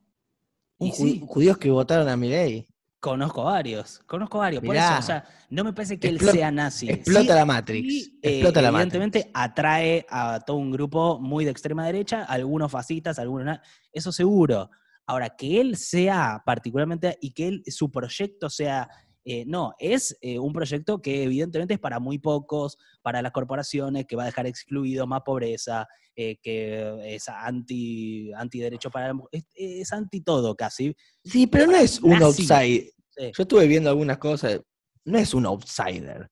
judíos 0.79 1.59
que 1.59 1.69
votaron 1.69 2.09
a 2.09 2.17
mi 2.17 2.27
ley. 2.27 2.65
Conozco 2.99 3.43
varios, 3.43 3.99
conozco 4.07 4.39
varios. 4.39 4.63
por 4.63 4.75
eso, 4.75 4.97
o 4.97 5.01
sea, 5.03 5.25
no 5.51 5.63
me 5.63 5.73
parece 5.73 5.99
que 5.99 6.07
él 6.07 6.19
sea 6.19 6.49
nazi. 6.49 6.89
Explota 6.89 7.35
la 7.35 7.45
Matrix. 7.45 8.07
Eh, 8.23 8.39
explota 8.39 8.63
la 8.63 8.69
evidentemente 8.69 9.29
atrae 9.31 10.07
a 10.09 10.39
todo 10.39 10.57
un 10.57 10.71
grupo 10.71 11.19
muy 11.19 11.45
de 11.45 11.51
extrema 11.51 11.85
derecha, 11.85 12.23
algunos 12.23 12.71
fascistas, 12.71 13.19
algunos. 13.19 13.59
Eso 13.91 14.11
seguro. 14.11 14.71
Ahora, 15.05 15.35
que 15.35 15.61
él 15.61 15.77
sea 15.77 16.41
particularmente 16.43 17.19
y 17.21 17.33
que 17.33 17.47
él, 17.47 17.63
su 17.67 17.91
proyecto 17.91 18.49
sea, 18.49 18.89
eh, 19.25 19.45
no, 19.45 19.73
es 19.79 20.17
eh, 20.21 20.37
un 20.37 20.51
proyecto 20.51 21.01
que 21.01 21.23
evidentemente 21.23 21.75
es 21.75 21.79
para 21.79 21.99
muy 21.99 22.19
pocos, 22.19 22.77
para 23.01 23.21
las 23.21 23.31
corporaciones, 23.31 24.05
que 24.05 24.15
va 24.15 24.23
a 24.23 24.27
dejar 24.27 24.47
excluido 24.47 25.07
más 25.07 25.21
pobreza, 25.21 25.87
eh, 26.15 26.37
que 26.41 27.15
es 27.15 27.29
anti, 27.29 28.31
anti 28.33 28.59
derecho 28.59 28.91
para 28.91 29.13
es, 29.31 29.45
es, 29.55 29.93
anti 29.93 30.21
todo 30.21 30.55
casi. 30.55 30.95
Sí, 31.23 31.47
pero 31.47 31.67
no 31.67 31.75
es 31.75 31.99
un 32.01 32.21
outsider. 32.21 32.91
Yo 33.17 33.43
estuve 33.43 33.67
viendo 33.67 33.89
algunas 33.89 34.17
cosas, 34.17 34.59
no 35.05 35.17
es 35.17 35.33
un 35.33 35.45
outsider. 35.45 36.29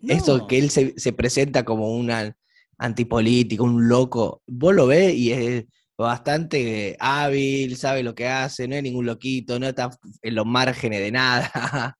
Eso 0.00 0.46
que 0.46 0.58
él 0.58 0.70
se, 0.70 0.94
se 0.96 1.12
presenta 1.12 1.64
como 1.64 1.94
un 1.94 2.10
antipolítico, 2.78 3.64
un 3.64 3.88
loco, 3.88 4.42
vos 4.46 4.74
lo 4.74 4.86
ves 4.86 5.14
y 5.14 5.32
es 5.32 5.66
bastante 5.98 6.96
hábil, 6.98 7.76
sabe 7.76 8.02
lo 8.02 8.14
que 8.14 8.26
hace, 8.26 8.66
no 8.66 8.74
es 8.74 8.82
ningún 8.82 9.04
loquito, 9.04 9.58
no 9.58 9.66
está 9.66 9.90
en 10.22 10.34
los 10.34 10.46
márgenes 10.46 11.00
de 11.00 11.12
nada, 11.12 11.50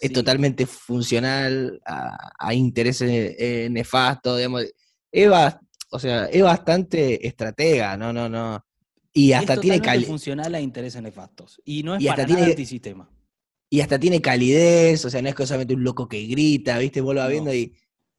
es 0.00 0.12
totalmente 0.12 0.66
funcional 0.66 1.80
a, 1.84 2.54
intereses 2.54 3.36
eh, 3.38 3.68
nefastos, 3.70 4.36
digamos. 4.36 4.64
Es, 5.10 5.30
o 5.90 5.98
sea, 5.98 6.26
es 6.26 6.42
bastante 6.42 7.26
estratega, 7.26 7.96
no, 7.96 8.12
no, 8.12 8.28
no. 8.28 8.64
Y 9.12 9.32
hasta 9.32 9.58
tiene 9.58 9.80
calidez. 9.80 10.08
funcional 10.08 10.54
a 10.54 10.60
intereses 10.60 11.02
nefastos. 11.02 11.60
Y 11.64 11.82
no 11.82 11.96
es 11.96 12.04
para 12.04 12.26
nada 12.26 12.46
antisistema. 12.46 13.10
Y 13.70 13.80
hasta 13.80 13.98
tiene 13.98 14.22
calidez, 14.22 15.04
o 15.04 15.10
sea, 15.10 15.20
no 15.20 15.28
es 15.28 15.34
solamente 15.36 15.74
un 15.74 15.84
loco 15.84 16.08
que 16.08 16.24
grita, 16.26 16.78
¿viste? 16.78 17.00
Vos 17.00 17.14
lo 17.14 17.20
vas 17.20 17.30
viendo 17.30 17.52
y 17.52 17.74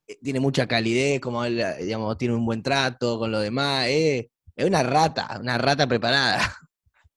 eh, 0.07 0.19
tiene 0.21 0.39
mucha 0.39 0.67
calidez, 0.67 1.19
como 1.19 1.43
él, 1.43 1.63
digamos, 1.79 2.17
tiene 2.17 2.35
un 2.35 2.45
buen 2.45 2.61
trato 2.61 3.17
con 3.17 3.31
los 3.31 3.41
demás, 3.41 3.87
eh, 3.87 4.29
es 4.55 4.65
una 4.65 4.83
rata, 4.83 5.37
una 5.39 5.57
rata 5.57 5.87
preparada. 5.87 6.39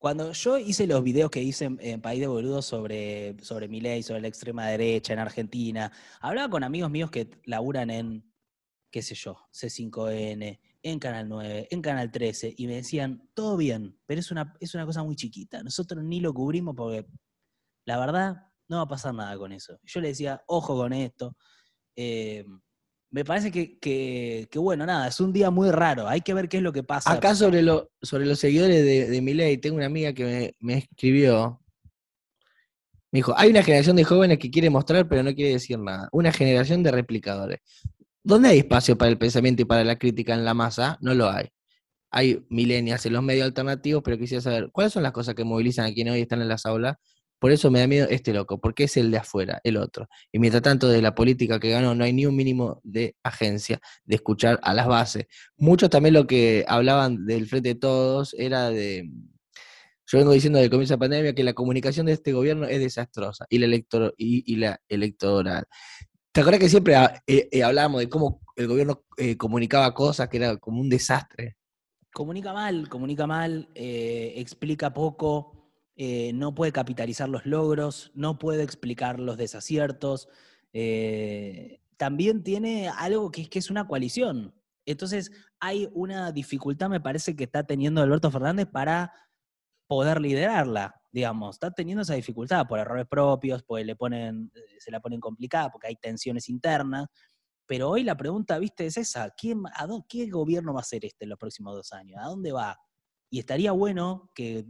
Cuando 0.02 0.32
yo 0.32 0.58
hice 0.58 0.88
los 0.88 1.00
videos 1.04 1.30
que 1.30 1.40
hice 1.40 1.66
en, 1.78 2.00
País 2.00 2.18
de 2.18 2.26
Boludos 2.26 2.66
sobre, 2.66 3.36
sobre 3.40 3.68
mi 3.68 3.80
ley, 3.80 4.02
sobre 4.02 4.20
la 4.20 4.26
extrema 4.26 4.66
derecha 4.66 5.12
en 5.12 5.20
Argentina, 5.20 5.92
hablaba 6.20 6.50
con 6.50 6.64
amigos 6.64 6.90
míos 6.90 7.08
que 7.08 7.30
laburan 7.44 7.88
en, 7.88 8.28
qué 8.90 9.00
sé 9.00 9.14
yo, 9.14 9.46
C5N, 9.52 10.58
en 10.82 10.98
Canal 10.98 11.28
9, 11.28 11.68
en 11.70 11.82
Canal 11.82 12.10
13, 12.10 12.52
y 12.58 12.66
me 12.66 12.74
decían, 12.74 13.30
todo 13.32 13.56
bien, 13.56 13.96
pero 14.04 14.18
es 14.18 14.32
una, 14.32 14.52
es 14.58 14.74
una 14.74 14.86
cosa 14.86 15.04
muy 15.04 15.14
chiquita. 15.14 15.62
Nosotros 15.62 16.02
ni 16.02 16.18
lo 16.18 16.34
cubrimos 16.34 16.74
porque 16.74 17.06
la 17.84 17.96
verdad 18.00 18.48
no 18.66 18.78
va 18.78 18.82
a 18.82 18.88
pasar 18.88 19.14
nada 19.14 19.38
con 19.38 19.52
eso. 19.52 19.78
Yo 19.84 20.00
le 20.00 20.08
decía, 20.08 20.42
ojo 20.48 20.74
con 20.74 20.92
esto. 20.92 21.36
Eh, 21.94 22.44
me 23.12 23.26
parece 23.26 23.52
que, 23.52 24.48
bueno, 24.54 24.86
nada, 24.86 25.06
es 25.08 25.20
un 25.20 25.34
día 25.34 25.50
muy 25.50 25.70
raro. 25.70 26.08
Hay 26.08 26.22
que 26.22 26.32
ver 26.32 26.48
qué 26.48 26.56
es 26.56 26.62
lo 26.62 26.72
que 26.72 26.82
pasa. 26.82 27.12
Acá 27.12 27.34
sobre, 27.34 27.60
lo, 27.62 27.90
sobre 28.00 28.24
los 28.24 28.38
seguidores 28.38 28.82
de, 28.82 29.06
de 29.06 29.34
ley, 29.34 29.58
tengo 29.58 29.76
una 29.76 29.84
amiga 29.84 30.14
que 30.14 30.54
me, 30.60 30.78
escribió. 30.78 31.60
Me 33.10 33.18
dijo, 33.18 33.34
hay 33.36 33.50
una 33.50 33.62
generación 33.62 33.96
de 33.96 34.04
jóvenes 34.04 34.38
que 34.38 34.50
quiere 34.50 34.70
mostrar 34.70 35.06
pero 35.06 35.22
no 35.22 35.34
quiere 35.34 35.52
decir 35.52 35.78
nada. 35.78 36.08
Una 36.10 36.32
generación 36.32 36.82
de 36.82 36.90
replicadores. 36.90 37.58
¿Dónde 38.24 38.48
hay 38.48 38.60
espacio 38.60 38.96
para 38.96 39.10
el 39.10 39.18
pensamiento 39.18 39.60
y 39.60 39.66
para 39.66 39.84
la 39.84 39.98
crítica 39.98 40.32
en 40.32 40.46
la 40.46 40.54
masa? 40.54 40.96
No 41.02 41.12
lo 41.12 41.28
hay. 41.28 41.48
Hay 42.10 42.46
millennials 42.48 43.04
en 43.04 43.12
los 43.12 43.22
medios 43.22 43.44
alternativos, 43.44 44.02
pero 44.02 44.16
quisiera 44.16 44.40
saber, 44.40 44.70
¿cuáles 44.72 44.94
son 44.94 45.02
las 45.02 45.12
cosas 45.12 45.34
que 45.34 45.44
movilizan 45.44 45.84
a 45.84 45.92
quienes 45.92 46.14
hoy 46.14 46.22
están 46.22 46.40
en 46.40 46.48
las 46.48 46.64
aulas 46.64 46.96
por 47.42 47.50
eso 47.50 47.72
me 47.72 47.80
da 47.80 47.88
miedo 47.88 48.06
este 48.08 48.32
loco, 48.32 48.60
porque 48.60 48.84
es 48.84 48.96
el 48.96 49.10
de 49.10 49.16
afuera, 49.16 49.60
el 49.64 49.76
otro. 49.76 50.06
Y 50.30 50.38
mientras 50.38 50.62
tanto, 50.62 50.88
de 50.88 51.02
la 51.02 51.12
política 51.12 51.58
que 51.58 51.70
ganó, 51.70 51.92
no 51.92 52.04
hay 52.04 52.12
ni 52.12 52.24
un 52.24 52.36
mínimo 52.36 52.80
de 52.84 53.16
agencia 53.24 53.80
de 54.04 54.14
escuchar 54.14 54.60
a 54.62 54.72
las 54.72 54.86
bases. 54.86 55.26
Muchos 55.56 55.90
también 55.90 56.14
lo 56.14 56.24
que 56.28 56.64
hablaban 56.68 57.26
del 57.26 57.48
Frente 57.48 57.70
de 57.70 57.74
Todos 57.74 58.32
era 58.38 58.70
de. 58.70 59.10
Yo 60.06 60.18
vengo 60.18 60.30
diciendo 60.30 60.58
desde 60.58 60.66
el 60.66 60.70
comienzo 60.70 60.92
de 60.92 60.98
la 60.98 61.00
pandemia 61.00 61.34
que 61.34 61.42
la 61.42 61.52
comunicación 61.52 62.06
de 62.06 62.12
este 62.12 62.32
gobierno 62.32 62.64
es 62.68 62.78
desastrosa 62.78 63.44
y 63.50 63.58
la, 63.58 63.66
elector 63.66 64.14
y, 64.16 64.54
la 64.54 64.80
electoral. 64.88 65.64
¿Te 66.30 66.42
acuerdas 66.42 66.60
que 66.60 66.68
siempre 66.68 66.94
eh, 67.26 67.48
eh, 67.50 67.62
hablábamos 67.64 68.02
de 68.02 68.08
cómo 68.08 68.40
el 68.54 68.68
gobierno 68.68 69.02
eh, 69.16 69.36
comunicaba 69.36 69.92
cosas 69.92 70.28
que 70.28 70.36
era 70.36 70.58
como 70.58 70.80
un 70.80 70.88
desastre? 70.88 71.56
Comunica 72.14 72.52
mal, 72.52 72.88
comunica 72.88 73.26
mal, 73.26 73.68
explica 73.74 74.94
poco, 74.94 75.61
eh, 75.96 76.32
no 76.32 76.54
puede 76.54 76.72
capitalizar 76.72 77.28
los 77.28 77.44
logros, 77.44 78.10
no 78.14 78.38
puede 78.38 78.62
explicar 78.62 79.20
los 79.20 79.36
desaciertos. 79.36 80.28
Eh, 80.72 81.80
también 81.96 82.42
tiene 82.42 82.88
algo 82.88 83.30
que, 83.30 83.48
es 83.52 83.70
una 83.70 83.86
coalición. 83.86 84.54
Entonces 84.86 85.30
hay 85.60 85.88
una 85.92 86.32
dificultad, 86.32 86.88
me 86.88 87.00
parece, 87.00 87.36
que 87.36 87.44
está 87.44 87.64
teniendo 87.64 88.00
Alberto 88.00 88.30
Fernández 88.30 88.66
para 88.66 89.12
poder 89.86 90.20
liderarla, 90.20 91.00
digamos. 91.12 91.56
Está 91.56 91.70
teniendo 91.70 92.02
esa 92.02 92.14
dificultad 92.14 92.66
por 92.66 92.78
errores 92.78 93.06
propios, 93.08 93.62
pues 93.62 93.84
le 93.84 93.94
ponen, 93.94 94.50
se 94.78 94.90
la 94.90 95.00
ponen 95.00 95.20
complicada 95.20 95.70
porque 95.70 95.88
hay 95.88 95.96
tensiones 95.96 96.48
internas. 96.48 97.06
Pero 97.66 97.90
hoy 97.90 98.02
la 98.02 98.16
pregunta, 98.16 98.58
viste, 98.58 98.86
es 98.86 98.96
esa. 98.96 99.30
¿Quién, 99.30 99.62
a 99.66 99.86
¿Qué 100.08 100.28
gobierno 100.28 100.74
va 100.74 100.80
a 100.80 100.84
ser 100.84 101.04
este 101.04 101.24
en 101.26 101.30
los 101.30 101.38
próximos 101.38 101.74
dos 101.76 101.92
años? 101.92 102.18
¿A 102.20 102.28
dónde 102.28 102.52
va? 102.52 102.78
Y 103.30 103.38
estaría 103.38 103.72
bueno 103.72 104.30
que 104.34 104.66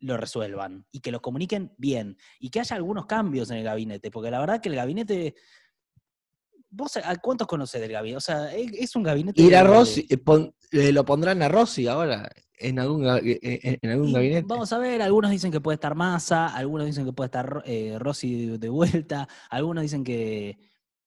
lo 0.00 0.16
resuelvan 0.16 0.86
y 0.90 1.00
que 1.00 1.10
lo 1.10 1.20
comuniquen 1.20 1.72
bien 1.78 2.16
y 2.38 2.50
que 2.50 2.60
haya 2.60 2.76
algunos 2.76 3.06
cambios 3.06 3.50
en 3.50 3.58
el 3.58 3.64
gabinete, 3.64 4.10
porque 4.10 4.30
la 4.30 4.40
verdad 4.40 4.60
que 4.60 4.68
el 4.68 4.76
gabinete... 4.76 5.34
¿Vos 6.76 6.96
a 6.96 7.14
cuántos 7.16 7.46
conocés 7.46 7.80
del 7.80 7.92
gabinete? 7.92 8.16
O 8.16 8.20
sea, 8.20 8.52
es 8.52 8.96
un 8.96 9.04
gabinete... 9.04 9.40
Ir 9.40 9.54
a 9.54 9.62
Rossi, 9.62 10.08
eh, 10.72 10.92
lo 10.92 11.04
pondrán 11.04 11.40
a 11.42 11.48
Rossi 11.48 11.86
ahora 11.86 12.28
en 12.58 12.80
algún, 12.80 13.06
eh, 13.06 13.38
eh, 13.42 13.78
en 13.80 13.90
algún 13.90 14.12
gabinete. 14.12 14.44
Vamos 14.48 14.72
a 14.72 14.78
ver, 14.78 15.00
algunos 15.00 15.30
dicen 15.30 15.52
que 15.52 15.60
puede 15.60 15.76
estar 15.76 15.94
Massa, 15.94 16.48
algunos 16.48 16.86
dicen 16.86 17.04
que 17.04 17.12
puede 17.12 17.26
estar 17.26 17.62
Rossi 18.00 18.58
de, 18.58 18.68
vuelta, 18.68 19.28
algunos 19.50 19.82
dicen 19.82 20.02
que, 20.02 20.58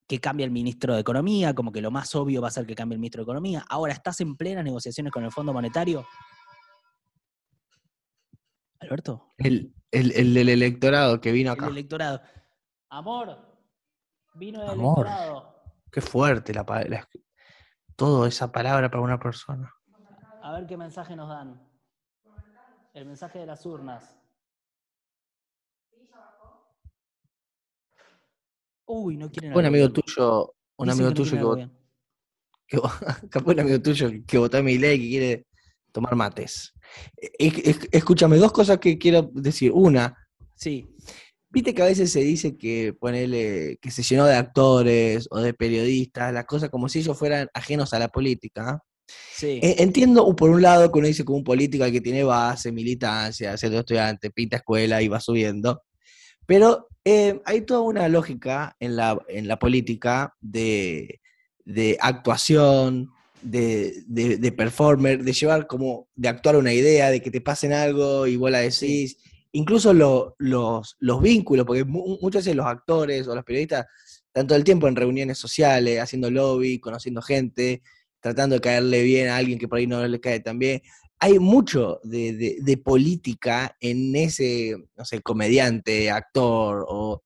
que 0.08 0.20
cambia 0.20 0.46
el 0.46 0.52
ministro 0.52 0.94
de 0.94 1.02
Economía, 1.02 1.54
como 1.54 1.74
que 1.74 1.82
lo 1.82 1.92
más 1.92 2.16
obvio 2.16 2.42
va 2.42 2.48
a 2.48 2.52
ser 2.52 2.66
que 2.66 2.74
cambie 2.74 2.96
el 2.96 3.00
ministro 3.00 3.22
de 3.22 3.26
Economía. 3.26 3.66
Ahora, 3.68 3.92
¿estás 3.92 4.22
en 4.22 4.38
plenas 4.38 4.64
negociaciones 4.64 5.12
con 5.12 5.26
el 5.26 5.32
Fondo 5.32 5.52
Monetario? 5.52 6.06
Alberto. 8.80 9.34
El, 9.38 9.74
el, 9.92 10.12
el 10.12 10.34
del 10.34 10.50
electorado 10.50 11.20
que 11.22 11.32
vino 11.32 11.52
acá. 11.52 11.66
El 11.66 11.74
electorado. 11.74 12.22
Amor, 12.90 13.38
vino 14.36 14.62
del 14.62 14.70
Amor. 14.70 15.08
electorado. 15.08 15.56
Qué 15.92 16.02
fuerte 16.02 16.54
la, 16.54 16.64
la 16.88 17.08
toda 17.96 18.28
esa 18.28 18.52
palabra 18.52 18.90
para 18.90 19.04
una 19.04 19.20
persona. 19.20 19.74
A 20.42 20.52
ver 20.54 20.66
qué 20.66 20.78
mensaje 20.78 21.16
nos 21.16 21.30
dan. 21.30 21.62
El 22.94 23.06
mensaje 23.06 23.40
de 23.40 23.46
las 23.46 23.66
urnas. 23.66 24.18
Uy, 28.86 29.18
no 29.18 29.30
quieren. 29.30 29.56
Un 29.56 29.66
amigo 29.66 29.92
tuyo, 29.92 30.56
un 30.78 30.90
amigo 30.90 31.14
tuyo 31.14 31.32
que, 31.32 31.44
votó, 31.44 31.70
que, 33.30 33.40
un 33.46 33.60
amigo 33.60 33.82
tuyo 33.82 34.10
que 34.26 34.38
votó 34.38 34.58
a 34.58 34.62
mi 34.62 34.78
ley 34.78 35.00
que 35.00 35.10
quiere 35.10 35.48
tomar 35.92 36.16
mates. 36.16 36.74
Es- 37.18 37.80
escúchame, 37.92 38.38
dos 38.38 38.52
cosas 38.52 38.78
que 38.80 38.98
quiero 38.98 39.30
decir. 39.34 39.72
Una, 39.74 40.16
Sí, 40.56 40.88
Viste 41.50 41.74
que 41.74 41.82
a 41.82 41.86
veces 41.86 42.12
se 42.12 42.20
dice 42.20 42.58
que 42.58 42.94
ponele, 43.00 43.78
que 43.82 43.90
se 43.90 44.04
llenó 44.04 44.26
de 44.26 44.36
actores 44.36 45.28
o 45.32 45.40
de 45.40 45.54
periodistas, 45.54 46.34
las 46.34 46.46
cosas 46.46 46.70
como 46.70 46.90
si 46.90 47.00
ellos 47.00 47.18
fueran 47.18 47.48
ajenos 47.54 47.94
a 47.94 48.00
la 48.00 48.10
política. 48.10 48.84
sí. 49.34 49.60
Eh, 49.64 49.76
Entiendo 49.80 50.36
por 50.36 50.50
un 50.50 50.62
lado 50.62 50.92
que 50.92 51.00
uno 51.00 51.08
dice 51.08 51.24
que 51.24 51.32
un 51.32 51.44
político 51.46 51.86
al 51.86 51.92
que 51.94 52.02
tiene 52.02 52.24
base, 52.26 52.72
militancia, 52.74 53.56
centro 53.58 53.80
estudiante, 53.80 54.30
pinta 54.30 54.58
escuela 54.58 55.02
y 55.02 55.08
va 55.08 55.22
subiendo. 55.22 55.84
Pero 56.46 56.90
eh, 57.06 57.40
hay 57.46 57.62
toda 57.62 57.80
una 57.82 58.08
lógica 58.10 58.76
en 58.80 58.96
la, 58.98 59.18
en 59.30 59.48
la 59.48 59.58
política 59.58 60.36
de, 60.42 61.22
de 61.64 61.98
actuación, 62.02 63.10
de, 63.42 64.04
de, 64.08 64.38
de 64.38 64.52
performer, 64.52 65.24
de 65.24 65.34
llevar 65.34 65.68
como, 65.68 66.08
de 66.16 66.28
actuar 66.30 66.56
una 66.58 66.74
idea, 66.74 67.10
de 67.12 67.22
que 67.22 67.32
te 67.32 67.42
pasen 67.42 67.74
algo 67.74 68.28
y 68.28 68.36
vos 68.36 68.52
la 68.52 68.60
decís. 68.60 69.18
Incluso 69.52 69.94
lo- 69.94 70.36
los, 70.40 70.98
los 71.00 71.22
vínculos, 71.22 71.66
porque 71.66 71.84
mu- 71.86 72.18
muchas 72.22 72.44
veces 72.46 72.56
los 72.56 72.66
actores 72.66 73.28
o 73.28 73.36
los 73.36 73.44
periodistas 73.44 73.86
están 74.28 74.46
todo 74.48 74.58
el 74.58 74.64
tiempo 74.64 74.88
en 74.88 74.96
reuniones 74.96 75.38
sociales, 75.38 76.00
haciendo 76.00 76.30
lobby, 76.30 76.80
conociendo 76.80 77.22
gente, 77.22 77.82
tratando 78.20 78.56
de 78.56 78.62
caerle 78.62 79.04
bien 79.04 79.30
a 79.30 79.38
alguien 79.38 79.58
que 79.58 79.68
por 79.68 79.78
ahí 79.80 79.88
no 79.88 80.06
le 80.06 80.20
cae 80.20 80.40
tan 80.42 80.60
bien. 80.60 80.82
Hay 81.20 81.40
mucho 81.40 82.00
de, 82.04 82.34
de- 82.34 82.58
de 82.62 82.78
política 82.78 83.76
en 83.80 84.16
ese, 84.16 84.76
no 84.96 85.06
sé, 85.06 85.22
comediante, 85.22 86.12
actor, 86.12 86.86
o 86.88 87.24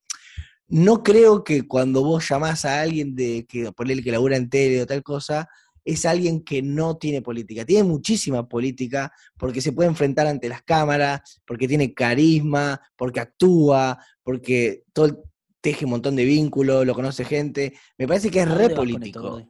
no 0.68 1.04
creo 1.04 1.44
que 1.44 1.68
cuando 1.68 2.02
vos 2.04 2.30
llamás 2.30 2.64
a 2.64 2.82
alguien 2.82 3.14
de 3.16 3.46
que 3.50 3.70
él 3.78 4.04
que 4.04 4.12
labura 4.12 4.38
en 4.38 4.50
tele 4.50 4.82
o 4.82 4.86
tal 4.86 5.04
cosa, 5.04 5.50
es 5.84 6.06
alguien 6.06 6.44
que 6.44 6.62
no 6.62 6.98
tiene 6.98 7.22
política. 7.22 7.66
Tiene 7.66 7.84
muchísima 7.84 8.48
política 8.48 9.12
porque 9.38 9.62
se 9.62 9.72
puede 9.72 9.90
enfrentar 9.90 10.28
ante 10.28 10.48
las 10.50 10.62
cámaras, 10.64 11.42
porque 11.46 11.68
tiene 11.68 11.94
carisma, 11.94 12.80
porque 12.96 13.20
actúa, 13.20 13.98
porque 14.24 14.84
todo 14.94 15.24
teje 15.62 15.86
un 15.86 15.92
montón 15.92 16.16
de 16.16 16.26
vínculos, 16.26 16.86
lo 16.86 16.94
conoce 16.96 17.24
gente. 17.26 17.74
Me 17.98 18.08
parece 18.08 18.30
que 18.32 18.40
es 18.42 18.48
¿A 18.48 18.56
re 18.56 18.70
político. 18.72 19.48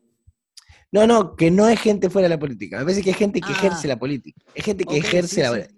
No, 0.92 1.08
no, 1.08 1.36
que 1.38 1.50
no 1.52 1.70
es 1.70 1.80
gente 1.80 2.10
fuera 2.10 2.26
de 2.26 2.36
la 2.36 2.40
política. 2.40 2.78
Me 2.80 2.84
parece 2.84 3.02
que 3.02 3.12
es 3.12 3.18
gente 3.18 3.40
que 3.40 3.48
Ah. 3.54 3.58
ejerce 3.58 3.88
la 3.88 3.98
política. 3.98 4.42
Es 4.54 4.66
gente 4.66 4.84
que 4.84 4.98
ejerce, 4.98 5.36
sí, 5.36 5.42
la, 5.42 5.56
sí. 5.56 5.74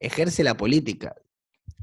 ejerce 0.00 0.42
la 0.42 0.56
política. 0.56 1.14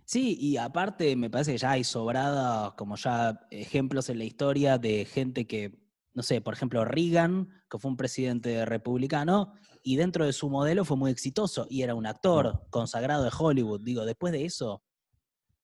Sí, 0.03 0.37
y 0.39 0.57
aparte 0.57 1.15
me 1.15 1.29
parece 1.29 1.53
que 1.53 1.57
ya 1.57 1.71
hay 1.71 1.83
sobradas 1.83 2.73
como 2.73 2.95
ya 2.97 3.39
ejemplos 3.49 4.09
en 4.09 4.19
la 4.19 4.25
historia 4.25 4.77
de 4.77 5.05
gente 5.05 5.47
que, 5.47 5.71
no 6.15 6.23
sé, 6.23 6.41
por 6.41 6.53
ejemplo, 6.55 6.83
Reagan, 6.85 7.49
que 7.69 7.77
fue 7.77 7.91
un 7.91 7.97
presidente 7.97 8.65
republicano, 8.65 9.53
y 9.83 9.97
dentro 9.97 10.25
de 10.25 10.33
su 10.33 10.49
modelo 10.49 10.83
fue 10.85 10.97
muy 10.97 11.11
exitoso, 11.11 11.67
y 11.69 11.83
era 11.83 11.93
un 11.93 12.07
actor 12.07 12.63
consagrado 12.71 13.23
de 13.23 13.31
Hollywood. 13.37 13.81
Digo, 13.81 14.05
después 14.05 14.31
de 14.33 14.45
eso, 14.45 14.81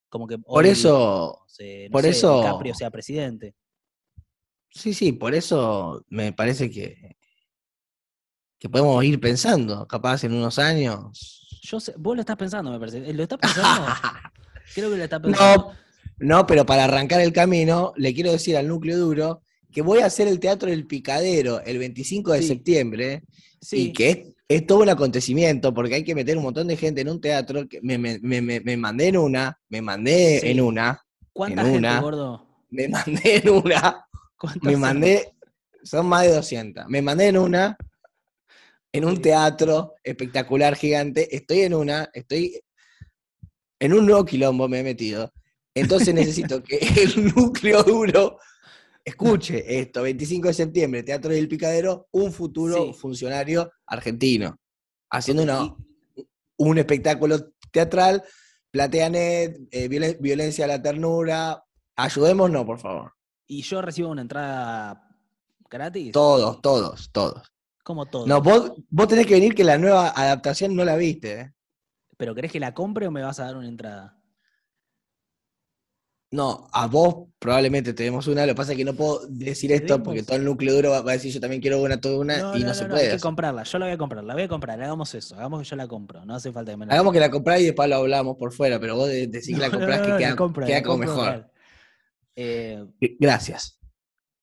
como 0.09 0.27
que 0.27 0.37
Por 0.37 0.65
hoy, 0.65 0.71
eso, 0.71 1.45
no 1.47 1.91
por 1.91 2.01
sé, 2.03 2.09
eso- 2.09 2.35
DiCaprio 2.37 2.75
sea 2.75 2.91
presidente. 2.91 3.55
sí, 4.69 4.93
sí, 4.93 5.11
por 5.13 5.33
eso 5.33 6.05
me 6.09 6.33
parece 6.33 6.69
que, 6.69 7.17
que 8.59 8.69
podemos 8.69 9.03
ir 9.03 9.19
pensando, 9.19 9.87
capaz 9.87 10.23
en 10.23 10.33
unos 10.33 10.59
años. 10.59 11.47
Yo 11.63 11.79
sé, 11.79 11.93
vos 11.97 12.15
lo 12.15 12.21
estás 12.21 12.37
pensando, 12.37 12.71
me 12.71 12.79
parece. 12.79 13.13
¿Lo 13.13 13.23
estás 13.23 13.39
pensando? 13.39 13.85
Creo 14.75 14.89
que 14.91 14.97
lo 14.97 15.03
estás 15.03 15.19
pensando. 15.21 15.71
No, 16.19 16.37
no, 16.39 16.45
pero 16.47 16.65
para 16.65 16.83
arrancar 16.85 17.21
el 17.21 17.33
camino, 17.33 17.93
le 17.95 18.13
quiero 18.13 18.31
decir 18.31 18.57
al 18.57 18.67
núcleo 18.67 18.97
duro 18.97 19.43
que 19.71 19.81
voy 19.81 19.99
a 19.99 20.05
hacer 20.05 20.27
el 20.27 20.39
Teatro 20.39 20.69
del 20.69 20.85
Picadero 20.85 21.61
el 21.61 21.77
25 21.79 22.33
de 22.33 22.41
Sí. 22.41 22.47
septiembre 22.49 23.23
Sí. 23.61 23.77
y 23.87 23.93
que 23.93 24.09
es, 24.09 24.19
es 24.47 24.65
todo 24.67 24.79
un 24.81 24.89
acontecimiento 24.89 25.73
porque 25.73 25.95
hay 25.95 26.03
que 26.03 26.15
meter 26.15 26.35
un 26.37 26.43
montón 26.43 26.67
de 26.67 26.75
gente 26.77 27.01
en 27.01 27.09
un 27.09 27.21
teatro. 27.21 27.67
Que 27.69 27.79
me, 27.81 27.97
me- 27.97 28.19
me- 28.19 28.59
me- 28.59 28.77
mandé 28.77 29.07
en 29.07 29.17
una, 29.17 29.57
me 29.69 29.81
mandé 29.81 30.39
Sí. 30.41 30.49
en 30.49 30.61
una, 30.61 31.01
¿Cuánta 31.33 31.61
en 31.61 31.67
gente, 31.67 31.77
una. 31.79 32.01
gordo? 32.01 32.47
me 32.69 32.87
mandé 32.87 33.35
en 33.37 33.49
una, 33.49 34.05
¿Cuántas 34.37 34.63
me 34.63 34.71
son? 34.73 34.81
mandé, 34.81 35.33
son 35.83 36.05
más 36.05 36.23
de 36.23 36.33
200, 36.35 36.85
me 36.87 37.01
mandé 37.01 37.27
en 37.27 37.37
una, 37.37 37.77
en 38.93 39.05
un 39.05 39.21
teatro 39.21 39.93
espectacular, 40.03 40.75
gigante, 40.75 41.33
estoy 41.35 41.61
en 41.61 41.73
una, 41.73 42.09
estoy 42.13 42.59
en 43.79 43.93
un 43.93 44.05
nuevo 44.05 44.25
quilombo, 44.25 44.67
me 44.67 44.79
he 44.79 44.83
metido. 44.83 45.31
Entonces 45.73 46.13
necesito 46.13 46.61
que 46.63 46.77
el 46.77 47.33
núcleo 47.33 47.83
duro 47.83 48.37
escuche 49.03 49.79
esto, 49.79 50.03
25 50.03 50.47
de 50.49 50.53
septiembre, 50.53 51.03
Teatro 51.03 51.31
del 51.31 51.47
Picadero, 51.47 52.07
un 52.11 52.31
futuro 52.31 52.75
Sí. 52.75 52.93
funcionario 52.93 53.71
argentino, 53.85 54.57
haciendo 55.09 55.43
una, 55.43 55.75
un 56.57 56.77
espectáculo 56.77 57.53
teatral, 57.71 58.23
PlateaNet, 58.71 59.57
eh, 59.71 59.87
violen- 59.89 60.17
violencia 60.19 60.65
a 60.65 60.67
la 60.67 60.81
ternura, 60.81 61.63
ayudémonos, 61.95 62.65
por 62.65 62.79
favor. 62.79 63.13
y 63.47 63.63
yo 63.63 63.81
recibo 63.81 64.07
una 64.09 64.21
entrada 64.21 65.09
gratis. 65.69 66.13
Todos, 66.13 66.61
todos, 66.61 67.11
todos. 67.11 67.51
Como 67.83 68.05
todo. 68.05 68.25
No, 68.25 68.41
vos, 68.41 68.71
vos 68.89 69.07
tenés 69.09 69.25
que 69.27 69.33
venir 69.33 69.53
que 69.53 69.65
la 69.65 69.77
nueva 69.77 70.09
adaptación 70.15 70.73
no 70.73 70.85
la 70.85 70.95
viste. 70.95 71.39
¿eh? 71.41 71.53
¿Pero 72.15 72.33
querés 72.33 72.49
que 72.51 72.61
la 72.61 72.73
compre 72.73 73.07
o 73.07 73.11
me 73.11 73.21
vas 73.23 73.39
a 73.41 73.45
dar 73.45 73.57
una 73.57 73.67
entrada? 73.67 74.20
No, 76.33 76.69
a 76.71 76.87
vos 76.87 77.27
probablemente 77.39 77.93
tenemos 77.93 78.25
una, 78.27 78.45
lo 78.45 78.53
que 78.53 78.55
pasa 78.55 78.71
es 78.71 78.77
que 78.77 78.85
no 78.85 78.93
puedo 78.93 79.27
decir 79.27 79.69
esto 79.73 80.01
porque 80.01 80.23
todo 80.23 80.37
el 80.37 80.45
núcleo 80.45 80.73
duro 80.73 80.91
va 80.91 81.01
va 81.01 81.11
a 81.11 81.15
decir 81.15 81.33
yo 81.33 81.41
también 81.41 81.61
quiero 81.61 81.81
una, 81.81 81.99
toda 81.99 82.17
una, 82.19 82.53
y 82.55 82.63
no, 82.63 82.73
se 82.73 82.85
puede. 82.85 83.09
hay 83.09 83.15
que 83.17 83.21
comprarla. 83.21 83.63
Yo 83.63 83.77
la 83.79 83.87
voy 83.87 83.93
a 83.95 83.97
comprar, 83.97 84.23
la 84.23 84.33
voy 84.33 84.43
a 84.43 84.47
comprar. 84.47 84.81
Hagamos 84.81 85.13
eso. 85.13 85.35
Hagamos 85.35 85.61
que 85.61 85.65
yo 85.67 85.75
la 85.75 85.87
compro. 85.89 86.23
No 86.25 86.33
hace 86.35 86.53
falta 86.53 86.71
que 86.71 86.77
me 86.77 86.85
la 86.85 86.93
Hagamos 86.93 87.11
que 87.11 87.19
la 87.19 87.29
compráis 87.29 87.63
y 87.63 87.65
después 87.65 87.89
lo 87.89 87.97
hablamos 87.97 88.37
por 88.37 88.53
fuera, 88.53 88.79
pero 88.79 88.95
vos 88.95 89.09
de- 89.09 89.27
decís 89.27 89.55
que 89.55 89.61
la 89.61 89.67
no, 89.67 89.79
que 89.79 90.17
queda, 90.17 90.35
compro, 90.37 90.65
queda 90.65 90.77
la 90.77 90.83
como 90.83 90.97
mejor. 90.99 91.51
Eh, 92.37 92.85
Gracias. 93.19 93.77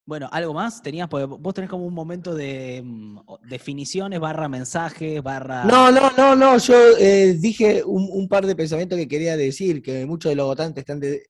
bueno, 0.05 0.29
¿algo 0.31 0.53
más? 0.53 0.83
Tenías, 0.83 1.09
vos 1.09 1.55
tenés 1.55 1.71
como 1.71 1.87
un 1.87 1.95
momento 1.95 2.35
de 2.35 2.83
mm, 2.85 3.19
definiciones, 3.49 4.21
barra 4.21 4.47
mensajes, 4.49 5.23
barra. 5.23 5.65
No, 5.65 5.91
no, 5.91 6.11
no, 6.19 6.37
no, 6.37 6.59
yo 6.59 6.75
eh, 6.99 7.35
dije 7.39 7.83
un, 7.83 8.09
un 8.13 8.29
par 8.29 8.45
de 8.47 8.55
pensamientos 8.55 8.99
que 8.99 9.09
quería 9.09 9.39
decir, 9.39 9.81
que 9.81 10.05
muchos 10.05 10.29
de 10.29 10.37
los 10.37 10.47
votantes 10.47 10.83
están 10.83 11.01
de- 11.01 11.23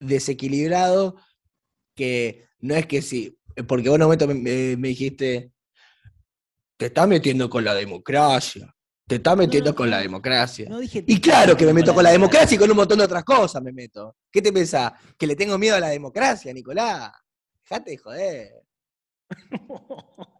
desequilibrados, 0.00 1.14
que 1.94 2.46
no 2.60 2.74
es 2.74 2.86
que 2.86 3.02
sí, 3.02 3.38
porque 3.66 3.88
vos 3.88 3.96
en 3.96 4.02
un 4.02 4.06
momento 4.06 4.26
me, 4.28 4.34
me- 4.34 4.76
me 4.76 4.88
dijiste, 4.88 5.52
te 6.76 6.86
estás 6.86 7.08
metiendo 7.08 7.48
con 7.50 7.64
la 7.64 7.74
democracia, 7.74 8.74
te 9.06 9.16
estás 9.16 9.36
metiendo 9.36 9.70
no, 9.70 9.76
con 9.76 9.90
la 9.90 9.98
democracia. 10.00 10.68
No 10.68 10.78
dije. 10.78 11.02
Y 11.06 11.20
claro 11.20 11.56
que 11.56 11.64
me 11.66 11.72
meto 11.72 11.92
con 11.94 12.04
la 12.04 12.10
democracia. 12.10 12.40
democracia 12.40 12.54
y 12.54 12.58
con 12.58 12.70
un 12.70 12.76
montón 12.76 12.98
de 12.98 13.04
otras 13.04 13.24
cosas 13.24 13.62
me 13.62 13.72
meto. 13.72 14.16
¿Qué 14.30 14.40
te 14.42 14.52
pensás? 14.52 14.92
¿Que 15.18 15.26
le 15.26 15.34
tengo 15.34 15.56
miedo 15.58 15.76
a 15.76 15.80
la 15.80 15.88
democracia, 15.88 16.52
Nicolás? 16.52 17.10
Dejate 17.62 17.90
de 17.92 17.96
joder. 17.98 18.52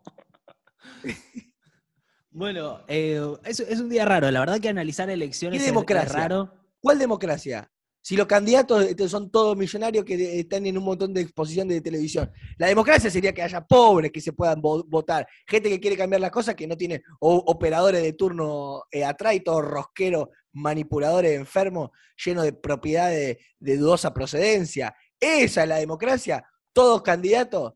Bueno, 2.30 2.82
eh, 2.86 3.20
es, 3.44 3.58
es 3.60 3.80
un 3.80 3.88
día 3.88 4.04
raro. 4.04 4.30
La 4.30 4.40
verdad 4.40 4.60
que 4.60 4.68
analizar 4.68 5.08
elecciones 5.10 5.58
¿Qué 5.58 5.64
es- 5.64 5.68
es 5.68 5.72
democracia? 5.74 6.12
raro. 6.12 6.54
¿Cuál 6.80 6.98
democracia? 6.98 7.68
Si 8.00 8.16
los 8.16 8.26
candidatos 8.26 8.84
este, 8.84 9.08
son 9.08 9.30
todos 9.30 9.56
millonarios 9.56 10.04
que 10.04 10.16
de- 10.16 10.40
están 10.40 10.64
en 10.66 10.78
un 10.78 10.84
montón 10.84 11.12
de 11.12 11.20
exposición 11.20 11.68
de 11.68 11.80
televisión. 11.80 12.30
La 12.56 12.68
democracia 12.68 13.10
sería 13.10 13.34
que 13.34 13.42
haya 13.42 13.60
pobres 13.66 14.10
que 14.12 14.20
se 14.20 14.32
puedan 14.32 14.62
vo- 14.62 14.84
votar, 14.88 15.26
gente 15.46 15.68
que 15.68 15.80
quiere 15.80 15.96
cambiar 15.96 16.20
las 16.20 16.30
cosas 16.30 16.54
que 16.54 16.66
no 16.66 16.76
tiene 16.76 17.02
o- 17.20 17.42
operadores 17.46 18.02
de 18.02 18.12
turno 18.14 18.84
eh, 18.90 19.04
atrás 19.04 19.34
y 19.34 19.40
todos 19.40 19.62
rosqueros, 19.64 20.28
manipuladores 20.52 21.38
enfermos, 21.38 21.90
llenos 22.24 22.44
de 22.44 22.52
propiedades 22.52 23.38
de 23.58 23.76
dudosa 23.76 24.14
procedencia. 24.14 24.94
Esa 25.20 25.62
es 25.64 25.68
la 25.68 25.76
democracia. 25.76 26.44
Todos 26.72 27.02
candidatos. 27.02 27.74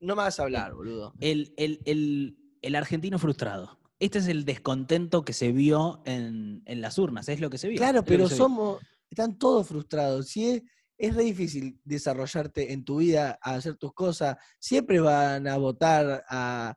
No 0.00 0.14
me 0.16 0.22
vas 0.22 0.38
a 0.38 0.42
hablar, 0.42 0.74
boludo. 0.74 1.14
El, 1.20 1.54
el- 1.56 1.80
el- 1.86 2.36
el 2.60 2.74
argentino 2.74 3.18
frustrado. 3.18 3.78
Este 3.98 4.18
es 4.18 4.28
el 4.28 4.44
descontento 4.44 5.24
que 5.24 5.32
se 5.32 5.52
vio 5.52 6.02
en, 6.04 6.62
en 6.66 6.80
las 6.80 6.98
urnas, 6.98 7.28
es 7.28 7.40
lo 7.40 7.48
que 7.50 7.58
se 7.58 7.68
vio. 7.68 7.78
Claro, 7.78 8.02
pero 8.02 8.28
somos, 8.36 8.80
están 9.14 9.38
todos 9.38 9.66
frustrados. 9.68 10.28
Si 10.28 10.48
es, 10.50 10.62
es 10.98 11.14
re 11.14 11.24
difícil 11.24 11.80
desarrollarte 11.84 12.72
en 12.72 12.84
tu 12.84 12.96
vida, 12.98 13.38
a 13.42 13.54
hacer 13.54 13.76
tus 13.76 13.92
cosas. 13.94 14.36
Siempre 14.58 15.00
van 15.00 15.46
a 15.48 15.56
votar 15.56 16.24
a, 16.28 16.74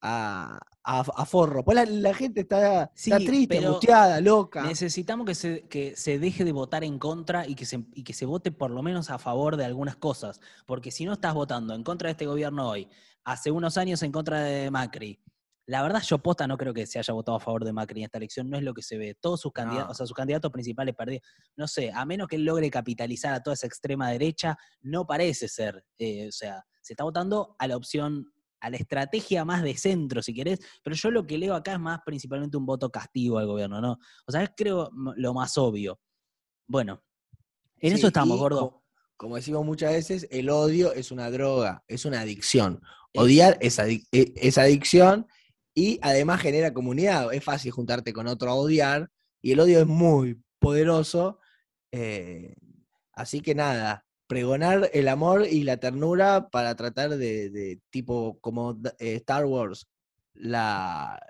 a, 0.00 0.58
a- 0.84 1.00
a 1.16 1.24
forro. 1.26 1.64
Pues 1.64 1.76
la, 1.76 1.84
la 1.86 2.12
gente 2.14 2.40
está, 2.42 2.90
Sí, 2.94 3.10
está 3.12 3.24
triste, 3.24 3.58
angustiada, 3.58 4.20
loca. 4.20 4.64
Necesitamos 4.64 5.26
que 5.26 5.34
se, 5.34 5.62
que 5.68 5.94
se 5.96 6.18
deje 6.18 6.44
de 6.44 6.52
votar 6.52 6.82
en 6.84 6.98
contra 6.98 7.46
y 7.46 7.54
que, 7.54 7.64
se, 7.66 7.84
y 7.94 8.02
que 8.04 8.12
se 8.12 8.26
vote 8.26 8.50
por 8.52 8.70
lo 8.70 8.82
menos 8.82 9.10
a 9.10 9.18
favor 9.18 9.56
de 9.56 9.64
algunas 9.64 9.96
cosas. 9.96 10.40
Porque 10.66 10.90
si 10.90 11.04
no 11.04 11.12
estás 11.14 11.34
votando 11.34 11.74
en 11.74 11.84
contra 11.84 12.08
de 12.08 12.12
este 12.12 12.26
gobierno 12.26 12.68
hoy, 12.68 12.88
hace 13.24 13.50
unos 13.52 13.76
años 13.78 14.02
en 14.02 14.10
contra 14.12 14.40
de 14.42 14.70
Macri, 14.70 15.20
La 15.66 15.82
verdad, 15.82 16.02
yo 16.02 16.18
posta 16.18 16.46
no 16.46 16.56
creo 16.56 16.74
que 16.74 16.86
se 16.86 16.98
haya 16.98 17.14
votado 17.14 17.36
a 17.36 17.40
favor 17.40 17.64
de 17.64 17.72
Macri 17.72 18.00
en 18.00 18.06
esta 18.06 18.18
elección, 18.18 18.50
no 18.50 18.56
es 18.56 18.64
lo 18.64 18.74
que 18.74 18.82
se 18.82 18.98
ve. 18.98 19.14
Todos 19.14 19.40
sus 19.40 19.52
candidatos, 19.52 19.88
No. 19.88 19.92
o 19.92 19.94
sea, 19.94 20.06
sus 20.06 20.14
candidatos 20.16 20.50
principales 20.50 20.94
perdieron. 20.96 21.24
No 21.56 21.68
sé, 21.68 21.92
a 21.92 22.04
menos 22.04 22.26
que 22.28 22.36
él 22.36 22.44
logre 22.44 22.68
capitalizar 22.70 23.32
a 23.32 23.42
toda 23.42 23.54
esa 23.54 23.66
extrema 23.68 24.10
derecha, 24.10 24.56
no 24.80 25.06
parece 25.06 25.46
ser. 25.48 25.84
eh, 25.98 26.26
o 26.28 26.32
sea, 26.32 26.64
se 26.80 26.94
está 26.94 27.04
votando 27.04 27.54
a 27.60 27.68
la 27.68 27.76
opción, 27.76 28.32
a 28.60 28.70
la 28.70 28.76
estrategia 28.76 29.44
más 29.44 29.62
de 29.62 29.76
centro, 29.76 30.20
si 30.22 30.34
querés, 30.34 30.58
pero 30.82 30.96
yo 30.96 31.10
lo 31.12 31.26
que 31.26 31.38
leo 31.38 31.54
acá 31.54 31.74
es 31.74 31.80
más 31.80 32.00
principalmente 32.04 32.56
un 32.56 32.66
voto 32.66 32.90
castigo 32.90 33.38
al 33.38 33.46
gobierno, 33.46 33.80
¿no? 33.80 33.98
O 34.26 34.32
sea, 34.32 34.42
es 34.42 34.50
creo 34.56 34.90
lo 35.16 35.32
más 35.34 35.56
obvio. 35.58 36.00
Bueno, 36.66 37.02
en 37.78 37.90
Sí, 37.92 37.96
eso 37.98 38.06
estamos, 38.08 38.36
y 38.36 38.40
gordo. 38.40 38.58
co- 38.70 38.82
Como 39.16 39.36
decimos 39.36 39.64
muchas 39.64 39.92
veces, 39.92 40.26
el 40.32 40.50
odio 40.50 40.92
es 40.92 41.12
una 41.12 41.30
droga, 41.30 41.84
es 41.86 42.04
una 42.04 42.20
adicción. 42.20 42.80
Odiar 43.14 43.58
es, 43.60 43.78
adic- 43.78 44.08
e- 44.10 44.32
es 44.36 44.58
adicción 44.58 45.26
y 45.74 45.98
además 46.02 46.40
genera 46.40 46.72
comunidad. 46.74 47.32
Es 47.32 47.44
fácil 47.44 47.70
juntarte 47.72 48.12
con 48.12 48.26
otro 48.26 48.50
a 48.50 48.54
odiar 48.54 49.10
y 49.40 49.52
el 49.52 49.60
odio 49.60 49.80
es 49.80 49.86
muy 49.86 50.40
poderoso. 50.58 51.38
eh, 51.92 52.54
así 53.14 53.40
que 53.40 53.54
nada, 53.54 54.04
pregonar 54.26 54.90
el 54.94 55.08
amor 55.08 55.46
y 55.50 55.64
la 55.64 55.76
ternura 55.78 56.48
para 56.50 56.74
tratar 56.76 57.10
de, 57.16 57.50
de 57.50 57.80
tipo 57.90 58.38
como 58.40 58.78
eh, 58.98 59.16
Star 59.16 59.44
Wars, 59.44 59.86
la, 60.34 61.20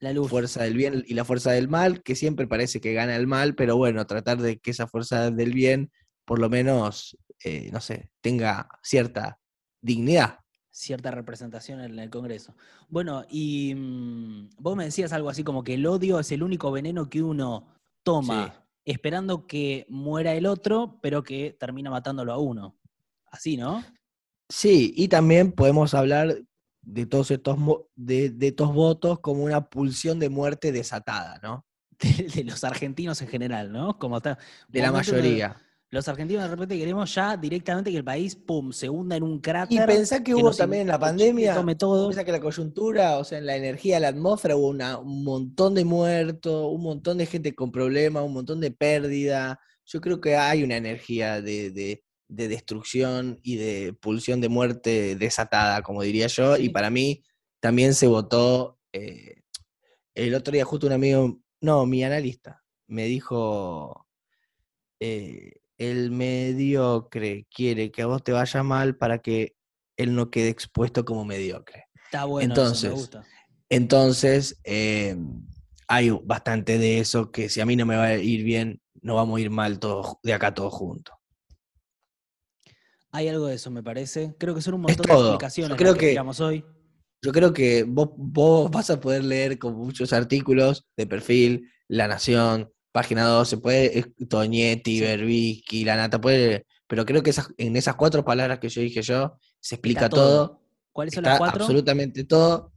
La 0.00 0.12
luz. 0.12 0.30
fuerza 0.30 0.62
del 0.64 0.76
bien 0.76 1.04
y 1.06 1.14
la 1.14 1.24
fuerza 1.24 1.52
del 1.52 1.68
mal, 1.68 2.02
que 2.02 2.14
siempre 2.16 2.46
parece 2.46 2.80
que 2.80 2.94
gana 2.94 3.16
el 3.16 3.26
mal, 3.26 3.54
pero 3.54 3.76
bueno, 3.76 4.06
tratar 4.06 4.38
de 4.38 4.58
que 4.58 4.70
esa 4.70 4.86
fuerza 4.86 5.30
del 5.30 5.52
bien 5.52 5.90
por 6.24 6.38
lo 6.38 6.48
menos, 6.48 7.16
eh, 7.44 7.68
no 7.72 7.80
sé, 7.80 8.10
tenga 8.20 8.68
cierta 8.82 9.38
dignidad. 9.80 10.38
Cierta 10.72 11.10
representación 11.10 11.80
en 11.80 11.98
el 11.98 12.10
Congreso. 12.10 12.56
Bueno, 12.88 13.24
y 13.28 13.74
mm, 13.74 14.50
vos 14.58 14.74
me 14.74 14.84
decías 14.86 15.12
algo 15.12 15.28
así 15.28 15.44
como 15.44 15.62
que 15.62 15.74
el 15.74 15.86
odio 15.86 16.18
es 16.18 16.32
el 16.32 16.42
único 16.42 16.72
veneno 16.72 17.08
que 17.08 17.22
uno 17.22 17.68
toma 18.02 18.46
Sí. 18.46 18.92
esperando 18.92 19.46
que 19.46 19.86
muera 19.88 20.34
el 20.34 20.46
otro, 20.46 20.98
pero 21.02 21.22
que 21.22 21.56
termina 21.60 21.90
matándolo 21.90 22.32
a 22.32 22.38
uno. 22.38 22.76
Así, 23.30 23.56
¿no? 23.56 23.84
Sí, 24.48 24.92
y 24.96 25.08
también 25.08 25.52
podemos 25.52 25.94
hablar 25.94 26.36
de 26.82 27.06
todos 27.06 27.30
estos, 27.30 27.56
de, 27.94 28.30
de 28.30 28.48
estos 28.48 28.74
votos 28.74 29.20
como 29.20 29.44
una 29.44 29.68
pulsión 29.68 30.18
de 30.18 30.28
muerte 30.30 30.72
desatada, 30.72 31.38
¿no? 31.42 31.64
De, 32.02 32.24
de 32.34 32.44
los 32.44 32.64
argentinos 32.64 33.22
en 33.22 33.28
general, 33.28 33.70
¿no? 33.70 33.96
Como 33.98 34.16
está. 34.16 34.36
De 34.68 34.80
la 34.80 34.90
mayoría. 34.90 35.56
Los 35.92 36.08
argentinos 36.08 36.44
de 36.44 36.48
repente 36.48 36.78
queremos 36.78 37.14
ya 37.14 37.36
directamente 37.36 37.90
que 37.90 37.98
el 37.98 38.04
país, 38.04 38.34
pum, 38.34 38.72
se 38.72 38.88
hunda 38.88 39.14
en 39.14 39.22
un 39.22 39.40
cráter. 39.40 39.78
Y 39.78 39.86
pensá 39.86 40.24
que 40.24 40.34
hubo 40.34 40.50
también 40.50 40.82
en 40.82 40.88
la 40.88 40.98
pandemia, 40.98 41.54
tome 41.54 41.74
todo. 41.74 42.08
Piensa 42.08 42.24
que 42.24 42.32
la 42.32 42.40
coyuntura, 42.40 43.18
o 43.18 43.24
sea, 43.24 43.36
en 43.36 43.44
la 43.44 43.56
energía, 43.56 44.00
la 44.00 44.08
atmósfera, 44.08 44.56
hubo 44.56 44.68
una- 44.68 44.96
un 44.98 45.22
montón 45.22 45.74
de 45.74 45.84
muertos, 45.84 46.66
un 46.72 46.80
montón 46.82 47.18
de 47.18 47.26
gente 47.26 47.54
con 47.54 47.70
problemas, 47.70 48.22
un 48.24 48.32
montón 48.32 48.58
de 48.58 48.70
pérdida. 48.70 49.60
Yo 49.84 50.00
creo 50.00 50.18
que 50.18 50.34
hay 50.34 50.62
una 50.62 50.78
energía 50.78 51.42
de, 51.42 51.70
de- 51.70 52.02
de 52.26 52.48
destrucción 52.48 53.38
y 53.42 53.56
de 53.56 53.92
pulsión 53.92 54.40
de 54.40 54.48
muerte 54.48 55.14
desatada, 55.16 55.82
como 55.82 56.00
diría 56.02 56.26
yo, 56.28 56.56
Sí. 56.56 56.64
y 56.64 56.68
para 56.70 56.88
mí 56.88 57.22
también 57.60 57.92
se 57.94 58.06
votó. 58.06 58.78
eh, 58.94 59.42
el 60.14 60.34
otro 60.34 60.52
día, 60.52 60.64
justo 60.66 60.86
un 60.86 60.92
amigo, 60.94 61.38
no, 61.62 61.84
mi 61.86 62.02
analista, 62.02 62.62
me 62.86 63.04
dijo. 63.04 64.06
eh, 65.00 65.52
el 65.78 66.10
mediocre 66.10 67.46
quiere 67.54 67.90
que 67.90 68.02
a 68.02 68.06
vos 68.06 68.22
te 68.22 68.32
vaya 68.32 68.62
mal 68.62 68.96
para 68.96 69.18
que 69.18 69.54
él 69.96 70.14
no 70.14 70.30
quede 70.30 70.48
expuesto 70.48 71.04
como 71.04 71.24
mediocre. 71.24 71.86
Está 72.04 72.24
bueno, 72.24 72.54
eso, 72.54 72.62
entonces, 72.62 72.90
me 72.90 72.96
gusta. 72.96 73.26
Entonces, 73.68 74.60
eh, 74.64 75.16
hay 75.88 76.10
bastante 76.10 76.78
de 76.78 76.98
eso 76.98 77.30
que 77.30 77.48
si 77.48 77.60
a 77.60 77.66
mí 77.66 77.76
no 77.76 77.86
me 77.86 77.96
va 77.96 78.04
a 78.04 78.16
ir 78.16 78.44
bien, 78.44 78.80
no 79.00 79.14
vamos 79.16 79.38
a 79.38 79.40
ir 79.40 79.50
mal 79.50 79.78
todos 79.78 80.16
de 80.22 80.34
acá 80.34 80.54
todos 80.54 80.72
juntos. 80.72 81.14
Hay 83.10 83.28
algo 83.28 83.46
de 83.46 83.56
eso, 83.56 83.70
me 83.70 83.82
parece. 83.82 84.34
Creo 84.38 84.54
que 84.54 84.62
son 84.62 84.74
un 84.74 84.82
montón 84.82 85.04
de 85.04 85.12
todo. 85.12 85.22
Yo 85.24 85.36
explicaciones 85.36 85.76
creo 85.78 85.94
que, 85.94 86.14
que- 86.14 86.42
hoy. 86.42 86.64
Yo 87.24 87.30
creo 87.30 87.52
que 87.52 87.84
vos, 87.84 88.10
vos 88.16 88.70
vas 88.70 88.90
a 88.90 88.98
poder 89.00 89.22
leer 89.22 89.58
con 89.58 89.76
muchos 89.76 90.12
artículos 90.12 90.86
de 90.96 91.06
perfil, 91.06 91.70
La 91.88 92.08
Nación, 92.08 92.72
Página 92.92 93.24
2, 93.24 93.48
se 93.48 93.56
puede, 93.56 93.98
es- 93.98 94.06
Toñetti. 94.28 95.00
Berbisky, 95.00 95.84
La 95.84 95.96
Nata, 95.96 96.20
puede, 96.20 96.66
pero 96.86 97.04
creo 97.04 97.22
que 97.22 97.30
esas, 97.30 97.48
en 97.56 97.74
esas 97.76 97.96
cuatro 97.96 98.24
palabras 98.24 98.58
que 98.58 98.68
yo 98.68 98.80
dije 98.82 99.02
yo, 99.02 99.36
se 99.60 99.76
explica 99.76 100.08
todo. 100.08 100.46
todo. 100.48 100.62
¿Cuáles 100.92 101.14
son 101.14 101.24
Está 101.24 101.30
las 101.30 101.38
cuatro? 101.38 101.62
absolutamente 101.64 102.24
todo. 102.24 102.72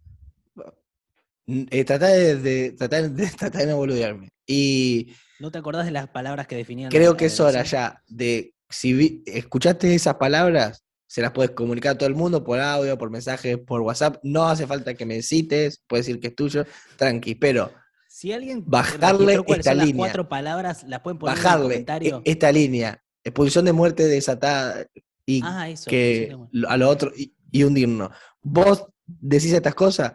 Eh, 1.48 1.84
de, 1.84 2.36
de- 2.38 2.72
de- 3.52 3.66
no 3.68 3.78
boludearme. 3.78 4.30
Y 4.48 5.14
¿No 5.40 5.52
te 5.52 5.58
acordás 5.58 5.86
de 5.86 5.92
las 5.92 6.08
palabras 6.10 6.48
que 6.48 6.56
definían? 6.56 6.90
creo 6.90 7.12
la 7.12 7.18
que 7.18 7.26
es 7.26 7.40
hora 7.40 7.64
ya 7.64 8.02
de, 8.08 8.54
si 8.70 8.94
vi- 8.94 9.24
escuchaste 9.26 9.94
esas 9.94 10.16
palabras, 10.16 10.84
se 11.08 11.22
las 11.22 11.32
puedes 11.32 11.52
comunicar 11.52 11.96
a 11.96 11.98
todo 11.98 12.10
el 12.10 12.16
mundo 12.16 12.44
por 12.44 12.60
audio, 12.60 12.98
por 12.98 13.10
mensaje, 13.12 13.58
por 13.58 13.82
WhatsApp. 13.82 14.18
No 14.24 14.48
hace 14.48 14.66
falta 14.66 14.94
que 14.96 15.06
me 15.06 15.22
cites, 15.22 15.84
puedes 15.88 16.06
decir 16.08 16.20
que 16.20 16.28
es 16.30 16.36
tuyo, 16.36 16.66
tranqui, 16.98 17.36
pero 17.36 17.72
Si 18.16 18.32
alguien 18.32 18.64
Bajarle 18.66 19.44
cuáles 19.44 19.60
esta 19.60 19.72
son 19.72 19.78
las 19.80 19.88
línea. 19.88 20.00
cuatro 20.00 20.30
palabras, 20.30 20.86
las 20.88 21.02
pueden 21.02 21.20
poner 21.20 21.36
en 21.36 21.38
el 21.38 21.44
bajarle 21.44 21.64
comentario. 21.66 22.22
e- 22.24 22.32
esta 22.32 22.50
línea, 22.50 23.04
expulsión 23.26 23.66
de 23.66 23.74
muerte 23.74 24.08
desatada 24.08 24.88
y 25.26 25.42
ah, 25.44 25.68
eso. 25.70 25.90
que 25.90 26.34
a 26.66 26.78
lo 26.78 26.88
otro 26.90 27.12
y, 27.14 27.36
y 27.52 27.64
hundirnos. 27.66 28.12
Vos 28.42 28.86
decís 29.06 29.52
estas 29.52 29.76
cosas, 29.76 30.14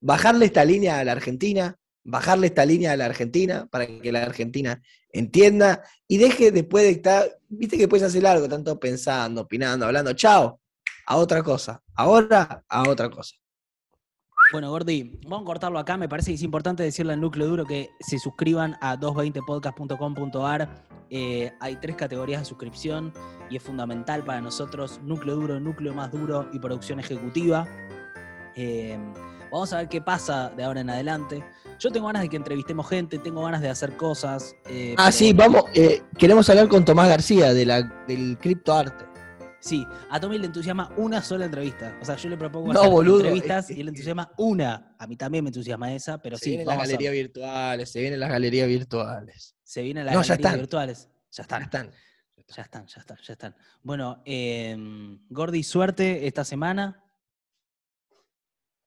bajarle 0.00 0.46
esta 0.46 0.64
línea 0.64 0.98
a 0.98 1.04
la 1.04 1.12
Argentina, 1.12 1.76
bajarle 2.04 2.46
esta 2.46 2.64
línea 2.64 2.92
a 2.92 2.96
la 2.96 3.04
Argentina 3.04 3.68
para 3.70 3.86
que 3.86 4.10
la 4.10 4.22
Argentina 4.22 4.80
entienda 5.10 5.82
y 6.08 6.16
deje 6.16 6.52
después 6.52 6.84
de 6.84 6.90
estar, 6.92 7.38
viste 7.50 7.76
que 7.76 7.86
puedes 7.86 8.06
hacer 8.06 8.26
algo, 8.26 8.48
tanto 8.48 8.80
pensando, 8.80 9.42
opinando, 9.42 9.84
hablando, 9.84 10.14
chao, 10.14 10.58
a 11.04 11.16
otra 11.16 11.42
cosa. 11.42 11.82
Ahora 11.94 12.64
a 12.66 12.88
otra 12.88 13.10
cosa. 13.10 13.36
Bueno, 14.52 14.68
Gordi, 14.70 15.18
vamos 15.24 15.42
a 15.42 15.46
cortarlo 15.46 15.78
acá. 15.78 15.96
Me 15.96 16.10
parece 16.10 16.30
que 16.30 16.34
es 16.34 16.42
importante 16.42 16.82
decirle 16.82 17.14
al 17.14 17.20
núcleo 17.22 17.46
duro 17.48 17.64
que 17.64 17.90
se 18.00 18.18
suscriban 18.18 18.76
a 18.82 18.98
220podcast.com.ar. 18.98 20.68
Eh, 21.08 21.52
hay 21.58 21.76
tres 21.76 21.96
categorías 21.96 22.42
de 22.42 22.44
suscripción 22.44 23.12
y 23.48 23.56
es 23.56 23.62
fundamental 23.62 24.22
para 24.24 24.42
nosotros: 24.42 25.00
núcleo 25.02 25.36
duro, 25.36 25.58
núcleo 25.58 25.94
más 25.94 26.12
duro 26.12 26.48
y 26.52 26.58
producción 26.58 27.00
ejecutiva. 27.00 27.66
Eh, 28.54 28.98
vamos 29.50 29.72
a 29.72 29.78
ver 29.78 29.88
qué 29.88 30.02
pasa 30.02 30.50
de 30.54 30.64
ahora 30.64 30.82
en 30.82 30.90
adelante. 30.90 31.42
Yo 31.78 31.90
tengo 31.90 32.06
ganas 32.08 32.20
de 32.22 32.28
que 32.28 32.36
entrevistemos 32.36 32.86
gente, 32.88 33.18
tengo 33.18 33.42
ganas 33.42 33.62
de 33.62 33.70
hacer 33.70 33.96
cosas. 33.96 34.54
eh, 34.66 34.94
Ah, 34.98 35.04
pero 35.06 35.12
sí, 35.12 35.32
vamos, 35.32 35.64
eh, 35.74 36.02
queremos 36.18 36.48
hablar 36.50 36.68
con 36.68 36.84
Tomás 36.84 37.08
García 37.08 37.54
de 37.54 37.64
la, 37.66 37.82
del 38.06 38.36
criptoarte. 38.38 39.11
Sí, 39.64 39.86
a 40.10 40.18
Tommy 40.18 40.38
le 40.38 40.46
entusiasma 40.46 40.92
una 40.96 41.22
sola 41.22 41.44
entrevista. 41.44 41.96
O 42.02 42.04
sea, 42.04 42.16
yo 42.16 42.28
le 42.28 42.36
propongo 42.36 42.72
No, 42.72 42.80
hacer 42.80 42.90
boludo, 42.92 43.18
entrevistas 43.20 43.70
es- 43.70 43.76
y 43.76 43.80
él 43.80 43.86
le 43.86 43.90
entusiasma 43.90 44.32
una. 44.36 44.96
A 44.98 45.06
mí 45.06 45.16
también 45.16 45.44
me 45.44 45.50
entusiasma 45.50 45.92
esa, 45.94 46.20
pero 46.20 46.36
se 46.36 46.44
sí, 46.44 46.50
vienen 46.50 46.66
las 46.66 46.76
a- 46.76 46.80
galerías 46.80 47.12
virtuales, 47.12 47.92
se 47.92 48.00
vienen 48.00 48.18
las 48.20 48.28
galerías 48.30 48.66
virtuales. 48.68 49.54
se 49.62 49.82
vienen 49.82 50.04
las 50.04 50.14
No, 50.16 50.22
ya 50.22 50.28
galerías 50.34 50.46
están. 50.52 50.60
virtuales. 50.60 51.08
Ya 51.30 51.36
Ya 51.36 51.42
están, 51.42 51.62
están. 51.62 51.90
ya 52.48 52.62
están, 52.62 52.86
ya 52.86 53.00
están, 53.00 53.18
ya 53.22 53.32
están. 53.32 53.56
Bueno, 53.84 54.20
eh, 54.26 54.76
Gordi, 55.30 55.62
suerte 55.62 56.26
esta 56.26 56.44
semana. 56.44 57.02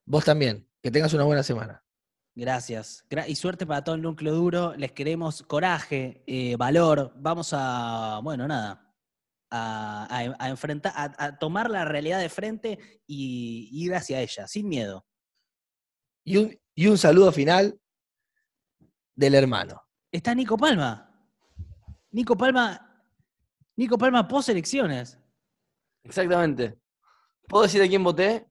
Vos 0.05 0.25
también. 0.25 0.67
Que 0.83 0.91
tengas 0.91 1.13
una 1.13 1.23
buena 1.23 1.41
semana. 1.41 1.83
Gracias. 2.35 3.05
Gra- 3.09 3.27
y 3.27 3.35
suerte 3.35 3.65
para 3.65 3.83
todo 3.83 3.95
el 3.95 4.01
núcleo 4.01 4.35
duro. 4.35 4.75
Les 4.75 4.91
queremos 4.91 5.41
coraje, 5.41 6.21
eh, 6.27 6.55
valor. 6.57 7.13
Vamos 7.15 7.51
a, 7.53 8.19
bueno, 8.21 8.47
nada, 8.47 8.84
a, 9.51 10.05
a- 10.09 10.35
a 10.39 10.49
enfrentar, 10.49 10.93
a, 10.95 11.25
a 11.25 11.37
tomar 11.37 11.69
la 11.69 11.85
realidad 11.85 12.19
de 12.19 12.29
frente 12.29 13.01
y 13.07 13.69
ir 13.71 13.93
hacia 13.95 14.21
ella, 14.21 14.47
sin 14.47 14.67
miedo. 14.67 15.05
Y 16.25 16.37
un, 16.37 16.59
y 16.75 16.87
un 16.87 16.97
saludo 16.97 17.31
final 17.31 17.79
del 19.15 19.35
hermano. 19.35 19.81
Está 20.11 20.33
Nico 20.33 20.57
Palma. 20.57 21.11
Nico 22.11 22.35
Palma, 22.37 23.03
Nico 23.75 23.97
Palma 23.97 24.27
post 24.27 24.49
elecciones. 24.49 25.19
Exactamente. 26.03 26.79
¿Puedo 27.47 27.63
decir 27.63 27.81
a 27.81 27.87
quién 27.87 28.03
voté? 28.03 28.47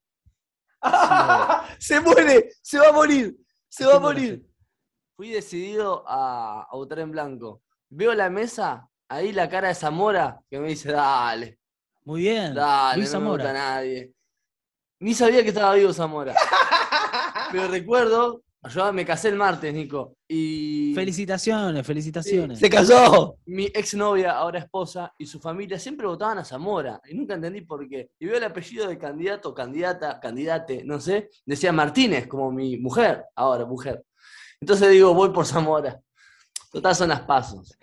se 1.78 2.00
muere, 2.00 2.50
se 2.62 2.78
va 2.78 2.88
a 2.88 2.92
morir, 2.92 3.36
se 3.68 3.84
va 3.86 3.92
a 3.92 3.94
¿Quién 3.94 4.02
morir. 4.02 4.50
Fui 5.16 5.30
decidido 5.30 6.04
a, 6.06 6.62
a 6.70 6.76
votar 6.76 6.98
en 6.98 7.10
blanco. 7.10 7.62
Veo 7.88 8.12
la 8.14 8.28
mesa, 8.28 8.90
ahí 9.08 9.32
la 9.32 9.48
cara 9.48 9.68
de 9.68 9.74
Zamora, 9.74 10.40
que 10.50 10.58
me 10.58 10.68
dice, 10.68 10.92
dale, 10.92 11.58
Muy 12.04 12.22
bien. 12.22 12.54
dale, 12.54 12.98
Luis 12.98 13.12
no 13.12 13.20
me 13.20 13.28
gusta 13.30 13.44
Zamora. 13.44 13.52
nadie. 13.76 14.12
Ni 15.00 15.14
sabía 15.14 15.42
que 15.42 15.48
estaba 15.48 15.74
vivo 15.74 15.92
Zamora. 15.92 16.34
Pero 17.52 17.68
recuerdo 17.68 18.42
Yo 18.70 18.90
me 18.94 19.04
casé 19.04 19.28
el 19.28 19.36
martes, 19.36 19.72
Nico. 19.74 20.16
Y 20.26 20.92
Felicitaciones, 20.94 21.86
felicitaciones. 21.86 22.58
¡Se 22.58 22.70
casó! 22.70 23.36
mi 23.44 23.66
exnovia, 23.66 24.32
ahora 24.32 24.60
esposa, 24.60 25.12
y 25.18 25.26
su 25.26 25.38
familia 25.38 25.78
siempre 25.78 26.06
votaban 26.06 26.38
a 26.38 26.44
Zamora. 26.44 26.98
Y 27.06 27.14
nunca 27.14 27.34
entendí 27.34 27.60
por 27.60 27.86
qué. 27.86 28.10
Y 28.18 28.24
veo 28.26 28.38
el 28.38 28.44
apellido 28.44 28.88
de 28.88 28.96
candidato, 28.96 29.52
candidata, 29.52 30.18
candidate, 30.18 30.82
no 30.84 30.98
sé. 30.98 31.28
Decía 31.44 31.72
Martínez, 31.72 32.26
como 32.26 32.50
mi 32.50 32.78
mujer, 32.78 33.24
ahora 33.34 33.66
mujer. 33.66 34.02
Entonces 34.60 34.90
digo, 34.90 35.12
voy 35.12 35.28
por 35.28 35.44
Zamora. 35.44 36.00
Total 36.72 36.94
son 36.94 37.10
las 37.10 37.20
pasos. 37.20 37.76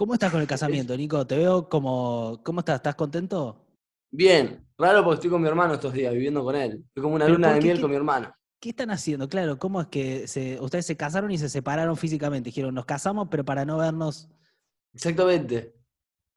¿Cómo 0.00 0.14
estás 0.14 0.32
con 0.32 0.40
el 0.40 0.46
casamiento, 0.46 0.96
Nico? 0.96 1.26
Te 1.26 1.36
veo 1.36 1.68
como. 1.68 2.40
¿Cómo 2.42 2.60
estás? 2.60 2.76
¿Estás 2.76 2.94
contento? 2.94 3.66
Bien, 4.10 4.66
raro 4.78 5.04
porque 5.04 5.16
estoy 5.16 5.28
con 5.28 5.42
mi 5.42 5.46
hermano 5.48 5.74
estos 5.74 5.92
días, 5.92 6.14
viviendo 6.14 6.42
con 6.42 6.56
él. 6.56 6.82
Estoy 6.86 7.02
como 7.02 7.16
una 7.16 7.26
¿Pero 7.26 7.36
luna 7.36 7.52
de 7.52 7.60
miel 7.60 7.76
¿Qué- 7.76 7.82
con 7.82 7.90
mi 7.90 7.98
hermano. 7.98 8.34
¿Qué 8.58 8.70
están 8.70 8.90
haciendo? 8.90 9.28
Claro, 9.28 9.58
¿cómo 9.58 9.78
es 9.78 9.88
que 9.88 10.26
se- 10.26 10.58
ustedes 10.58 10.86
se 10.86 10.96
casaron 10.96 11.30
y 11.32 11.36
se 11.36 11.50
separaron 11.50 11.98
físicamente? 11.98 12.48
Dijeron, 12.48 12.74
nos 12.74 12.86
casamos, 12.86 13.28
pero 13.30 13.44
para 13.44 13.66
no 13.66 13.76
vernos. 13.76 14.30
Exactamente. 14.94 15.74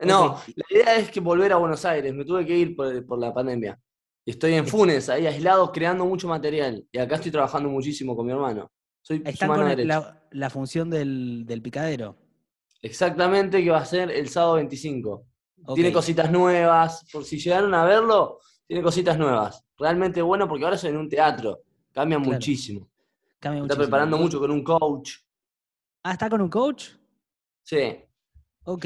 No, 0.02 0.42
la 0.58 0.66
idea 0.70 0.98
es 0.98 1.10
que 1.10 1.22
volver 1.22 1.54
a 1.54 1.56
Buenos 1.56 1.86
Aires. 1.86 2.14
Me 2.14 2.26
tuve 2.26 2.46
que 2.46 2.58
ir 2.58 2.76
por, 2.76 3.06
por 3.06 3.18
la 3.18 3.34
pandemia. 3.34 3.80
Y 4.26 4.32
estoy 4.32 4.56
en 4.56 4.68
Funes, 4.68 5.08
ahí 5.08 5.26
aislado, 5.26 5.72
creando 5.72 6.06
mucho 6.06 6.28
material. 6.28 6.86
Y 6.92 6.98
acá 6.98 7.16
estoy 7.16 7.32
trabajando 7.32 7.70
muchísimo 7.70 8.14
con 8.14 8.26
mi 8.26 8.34
hermano. 8.34 8.70
Soy 9.02 9.24
mano 9.48 9.70
con 9.74 9.88
la, 9.88 10.22
la 10.32 10.50
función 10.50 10.90
del, 10.90 11.46
del 11.46 11.62
picadero. 11.62 12.18
Exactamente, 12.84 13.64
que 13.64 13.70
va 13.72 13.80
a 13.80 13.86
ser 13.86 14.12
el 14.12 14.30
sábado 14.30 14.56
25. 14.56 15.26
Ok. 15.66 15.76
Tiene 15.76 15.92
cositas 15.94 16.30
nuevas. 16.30 17.06
Por 17.12 17.24
si 17.24 17.40
llegaron 17.40 17.74
a 17.74 17.86
verlo, 17.86 18.40
tiene 18.68 18.84
cositas 18.84 19.18
nuevas. 19.18 19.64
Realmente 19.78 20.22
bueno 20.22 20.48
porque 20.48 20.66
ahora 20.66 20.78
soy 20.78 20.92
en 20.92 20.98
un 20.98 21.10
teatro. 21.10 21.62
Cambia 21.94 22.18
Claro. 22.18 22.34
muchísimo. 22.34 22.90
Cambia 23.40 23.62
Está 23.62 23.76
muchísimo. 23.76 23.84
preparando 23.84 24.18
mucho 24.18 24.40
con 24.40 24.52
un 24.52 24.64
coach. 24.64 25.12
Ah, 26.04 26.12
¿está 26.12 26.30
con 26.30 26.42
un 26.42 26.50
coach? 26.50 26.90
Sí. 27.64 27.96
Ok. 28.66 28.86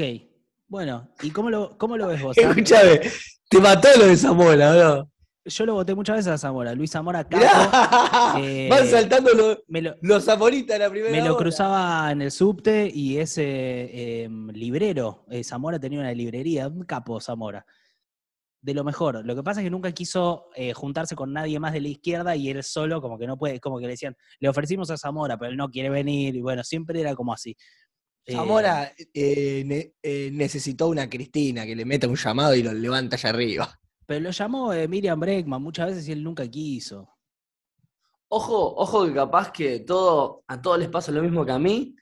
Bueno, 0.68 1.10
¿y 1.22 1.30
cómo 1.30 1.50
lo, 1.50 1.76
cómo 1.76 1.96
lo 1.96 2.06
ves 2.06 2.22
vos? 2.22 2.36
Sam? 2.36 2.50
Escúchame, 2.56 3.00
te 3.48 3.58
mató 3.60 3.88
lo 3.98 4.06
de 4.06 4.16
Zamora, 4.16 4.74
¿no? 4.74 5.10
Yo 5.48 5.66
lo 5.66 5.74
voté 5.74 5.94
muchas 5.94 6.16
veces 6.16 6.32
a 6.32 6.38
Zamora. 6.38 6.74
Luis 6.74 6.90
Zamora, 6.90 7.24
capo. 7.28 7.36
Mirá, 7.38 8.34
eh, 8.38 8.68
Van 8.70 8.86
saltando 8.86 9.32
los, 9.32 9.58
lo, 9.68 9.94
los 10.02 10.24
zamoritas 10.24 10.76
en 10.76 10.82
la 10.82 10.90
primera 10.90 11.12
me 11.12 11.22
lo 11.22 11.34
hora. 11.34 11.38
cruzaba 11.42 12.12
en 12.12 12.22
el 12.22 12.30
subte 12.30 12.90
y 12.92 13.18
ese 13.18 14.22
em, 14.24 14.48
librero, 14.50 15.24
eh, 15.30 15.42
Zamora 15.44 15.78
tenía 15.78 16.00
una 16.00 16.12
librería, 16.12 16.68
un 16.68 16.84
capo 16.84 17.20
Zamora. 17.20 17.64
De 18.60 18.74
lo 18.74 18.82
mejor. 18.82 19.24
Lo 19.24 19.36
que 19.36 19.42
pasa 19.44 19.60
es 19.60 19.64
que 19.66 19.70
nunca 19.70 19.92
quiso 19.92 20.50
eh, 20.56 20.72
juntarse 20.72 21.14
con 21.14 21.32
nadie 21.32 21.60
más 21.60 21.72
de 21.72 21.80
la 21.80 21.88
izquierda 21.88 22.34
y 22.34 22.50
él 22.50 22.62
solo, 22.64 23.00
como 23.00 23.16
que 23.16 23.26
no 23.26 23.38
puede, 23.38 23.60
como 23.60 23.78
que 23.78 23.84
le 23.86 23.92
decían, 23.92 24.16
le 24.40 24.48
ofrecimos 24.48 24.90
a 24.90 24.96
Zamora, 24.96 25.38
pero 25.38 25.50
él 25.52 25.56
no 25.56 25.70
quiere 25.70 25.90
venir. 25.90 26.34
Y 26.34 26.40
bueno, 26.40 26.64
siempre 26.64 27.00
era 27.00 27.14
como 27.14 27.32
así. 27.32 27.56
Zamora 28.26 28.92
eh, 29.14 29.62
ne- 29.64 29.94
eh, 30.02 30.28
necesitó 30.32 30.88
una 30.88 31.08
Cristina 31.08 31.64
que 31.64 31.74
le 31.76 31.84
meta 31.86 32.08
un 32.08 32.16
llamado 32.16 32.54
y 32.54 32.62
lo 32.62 32.74
levanta 32.74 33.16
allá 33.16 33.30
arriba. 33.30 33.80
Pero 34.08 34.20
lo 34.20 34.30
llamó 34.30 34.72
eh, 34.72 34.88
Miriam 34.88 35.20
Breckman 35.20 35.62
muchas 35.62 35.88
veces 35.88 36.08
y 36.08 36.12
él 36.12 36.24
nunca 36.24 36.48
quiso. 36.48 37.06
Ojo, 38.28 38.74
ojo 38.76 39.04
que 39.06 39.12
capaz 39.12 39.52
que 39.52 39.80
todo, 39.80 40.42
a 40.48 40.60
todos 40.62 40.78
les 40.78 40.88
pasa 40.88 41.12
lo 41.12 41.22
mismo 41.22 41.44
que 41.44 41.52
a 41.52 41.58
mí. 41.58 41.94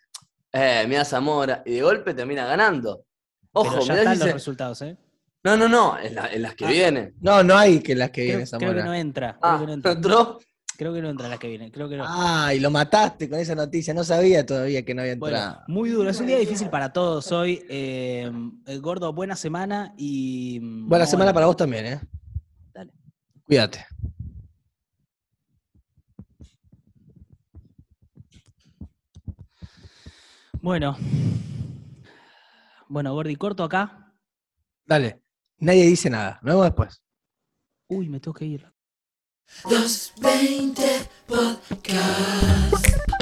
Eh, 0.52 0.84
mira 0.88 1.04
Zamora. 1.04 1.64
Y 1.66 1.72
de 1.74 1.82
golpe 1.82 2.14
termina 2.14 2.46
ganando. 2.46 3.04
Ojo, 3.52 3.70
pero 3.70 3.82
ya 3.84 3.92
mirá 3.94 4.02
están 4.02 4.14
si 4.14 4.20
los 4.20 4.28
se- 4.28 4.32
resultados, 4.34 4.82
¿eh? 4.82 4.96
No, 5.42 5.56
no, 5.56 5.68
no, 5.68 5.98
en, 5.98 6.14
la- 6.14 6.32
en 6.32 6.42
las 6.42 6.54
que 6.54 6.64
Ah. 6.66 6.70
vienen. 6.70 7.14
No, 7.20 7.42
no 7.42 7.56
hay 7.56 7.80
que 7.80 7.96
las 7.96 8.10
que 8.10 8.22
Creo, 8.24 8.36
viene 8.38 8.44
creo 8.50 8.60
Zamora. 8.60 8.82
que 8.82 8.88
no 8.88 8.94
entra. 8.94 9.38
Creo 9.40 9.52
Ah, 9.52 9.58
que 9.60 9.66
no 9.66 9.72
entra. 9.72 9.92
entró. 9.92 10.38
Creo 10.76 10.92
que 10.92 11.00
no 11.00 11.08
entra 11.08 11.28
las 11.28 11.38
que 11.38 11.48
vienen. 11.48 11.70
Creo 11.70 11.88
que 11.88 11.96
no. 11.96 12.04
Ay, 12.06 12.60
lo 12.60 12.70
mataste 12.70 13.28
con 13.30 13.38
esa 13.38 13.54
noticia. 13.54 13.94
No 13.94 14.04
sabía 14.04 14.44
todavía 14.44 14.84
que 14.84 14.94
no 14.94 15.02
había 15.02 15.16
Bueno, 15.16 15.36
entrado. 15.36 15.62
muy 15.68 15.88
duro. 15.90 16.10
Es 16.10 16.20
un 16.20 16.26
día 16.26 16.38
difícil 16.38 16.68
para 16.68 16.92
todos 16.92 17.32
hoy. 17.32 17.62
Eh, 17.68 18.30
eh, 18.66 18.78
gordo, 18.78 19.12
buena 19.12 19.36
semana 19.36 19.94
y. 19.96 20.60
mm, 20.60 20.88
Buena 20.88 21.06
semana 21.06 21.32
para 21.32 21.46
vos 21.46 21.56
también, 21.56 21.86
¿eh? 21.86 22.00
Dale. 22.74 22.92
Cuídate. 23.44 23.86
Bueno. 30.60 30.96
Bueno, 32.88 33.12
Gordi, 33.14 33.36
corto 33.36 33.64
acá. 33.64 34.12
Dale. 34.84 35.22
Nadie 35.58 35.84
dice 35.86 36.10
nada. 36.10 36.38
Nos 36.42 36.54
vemos 36.54 36.64
después. 36.64 37.02
Uy, 37.88 38.08
me 38.08 38.20
tengo 38.20 38.34
que 38.34 38.44
ir. 38.44 38.72
Los 39.70 40.12
20 40.20 41.08
Podcast. 41.26 43.15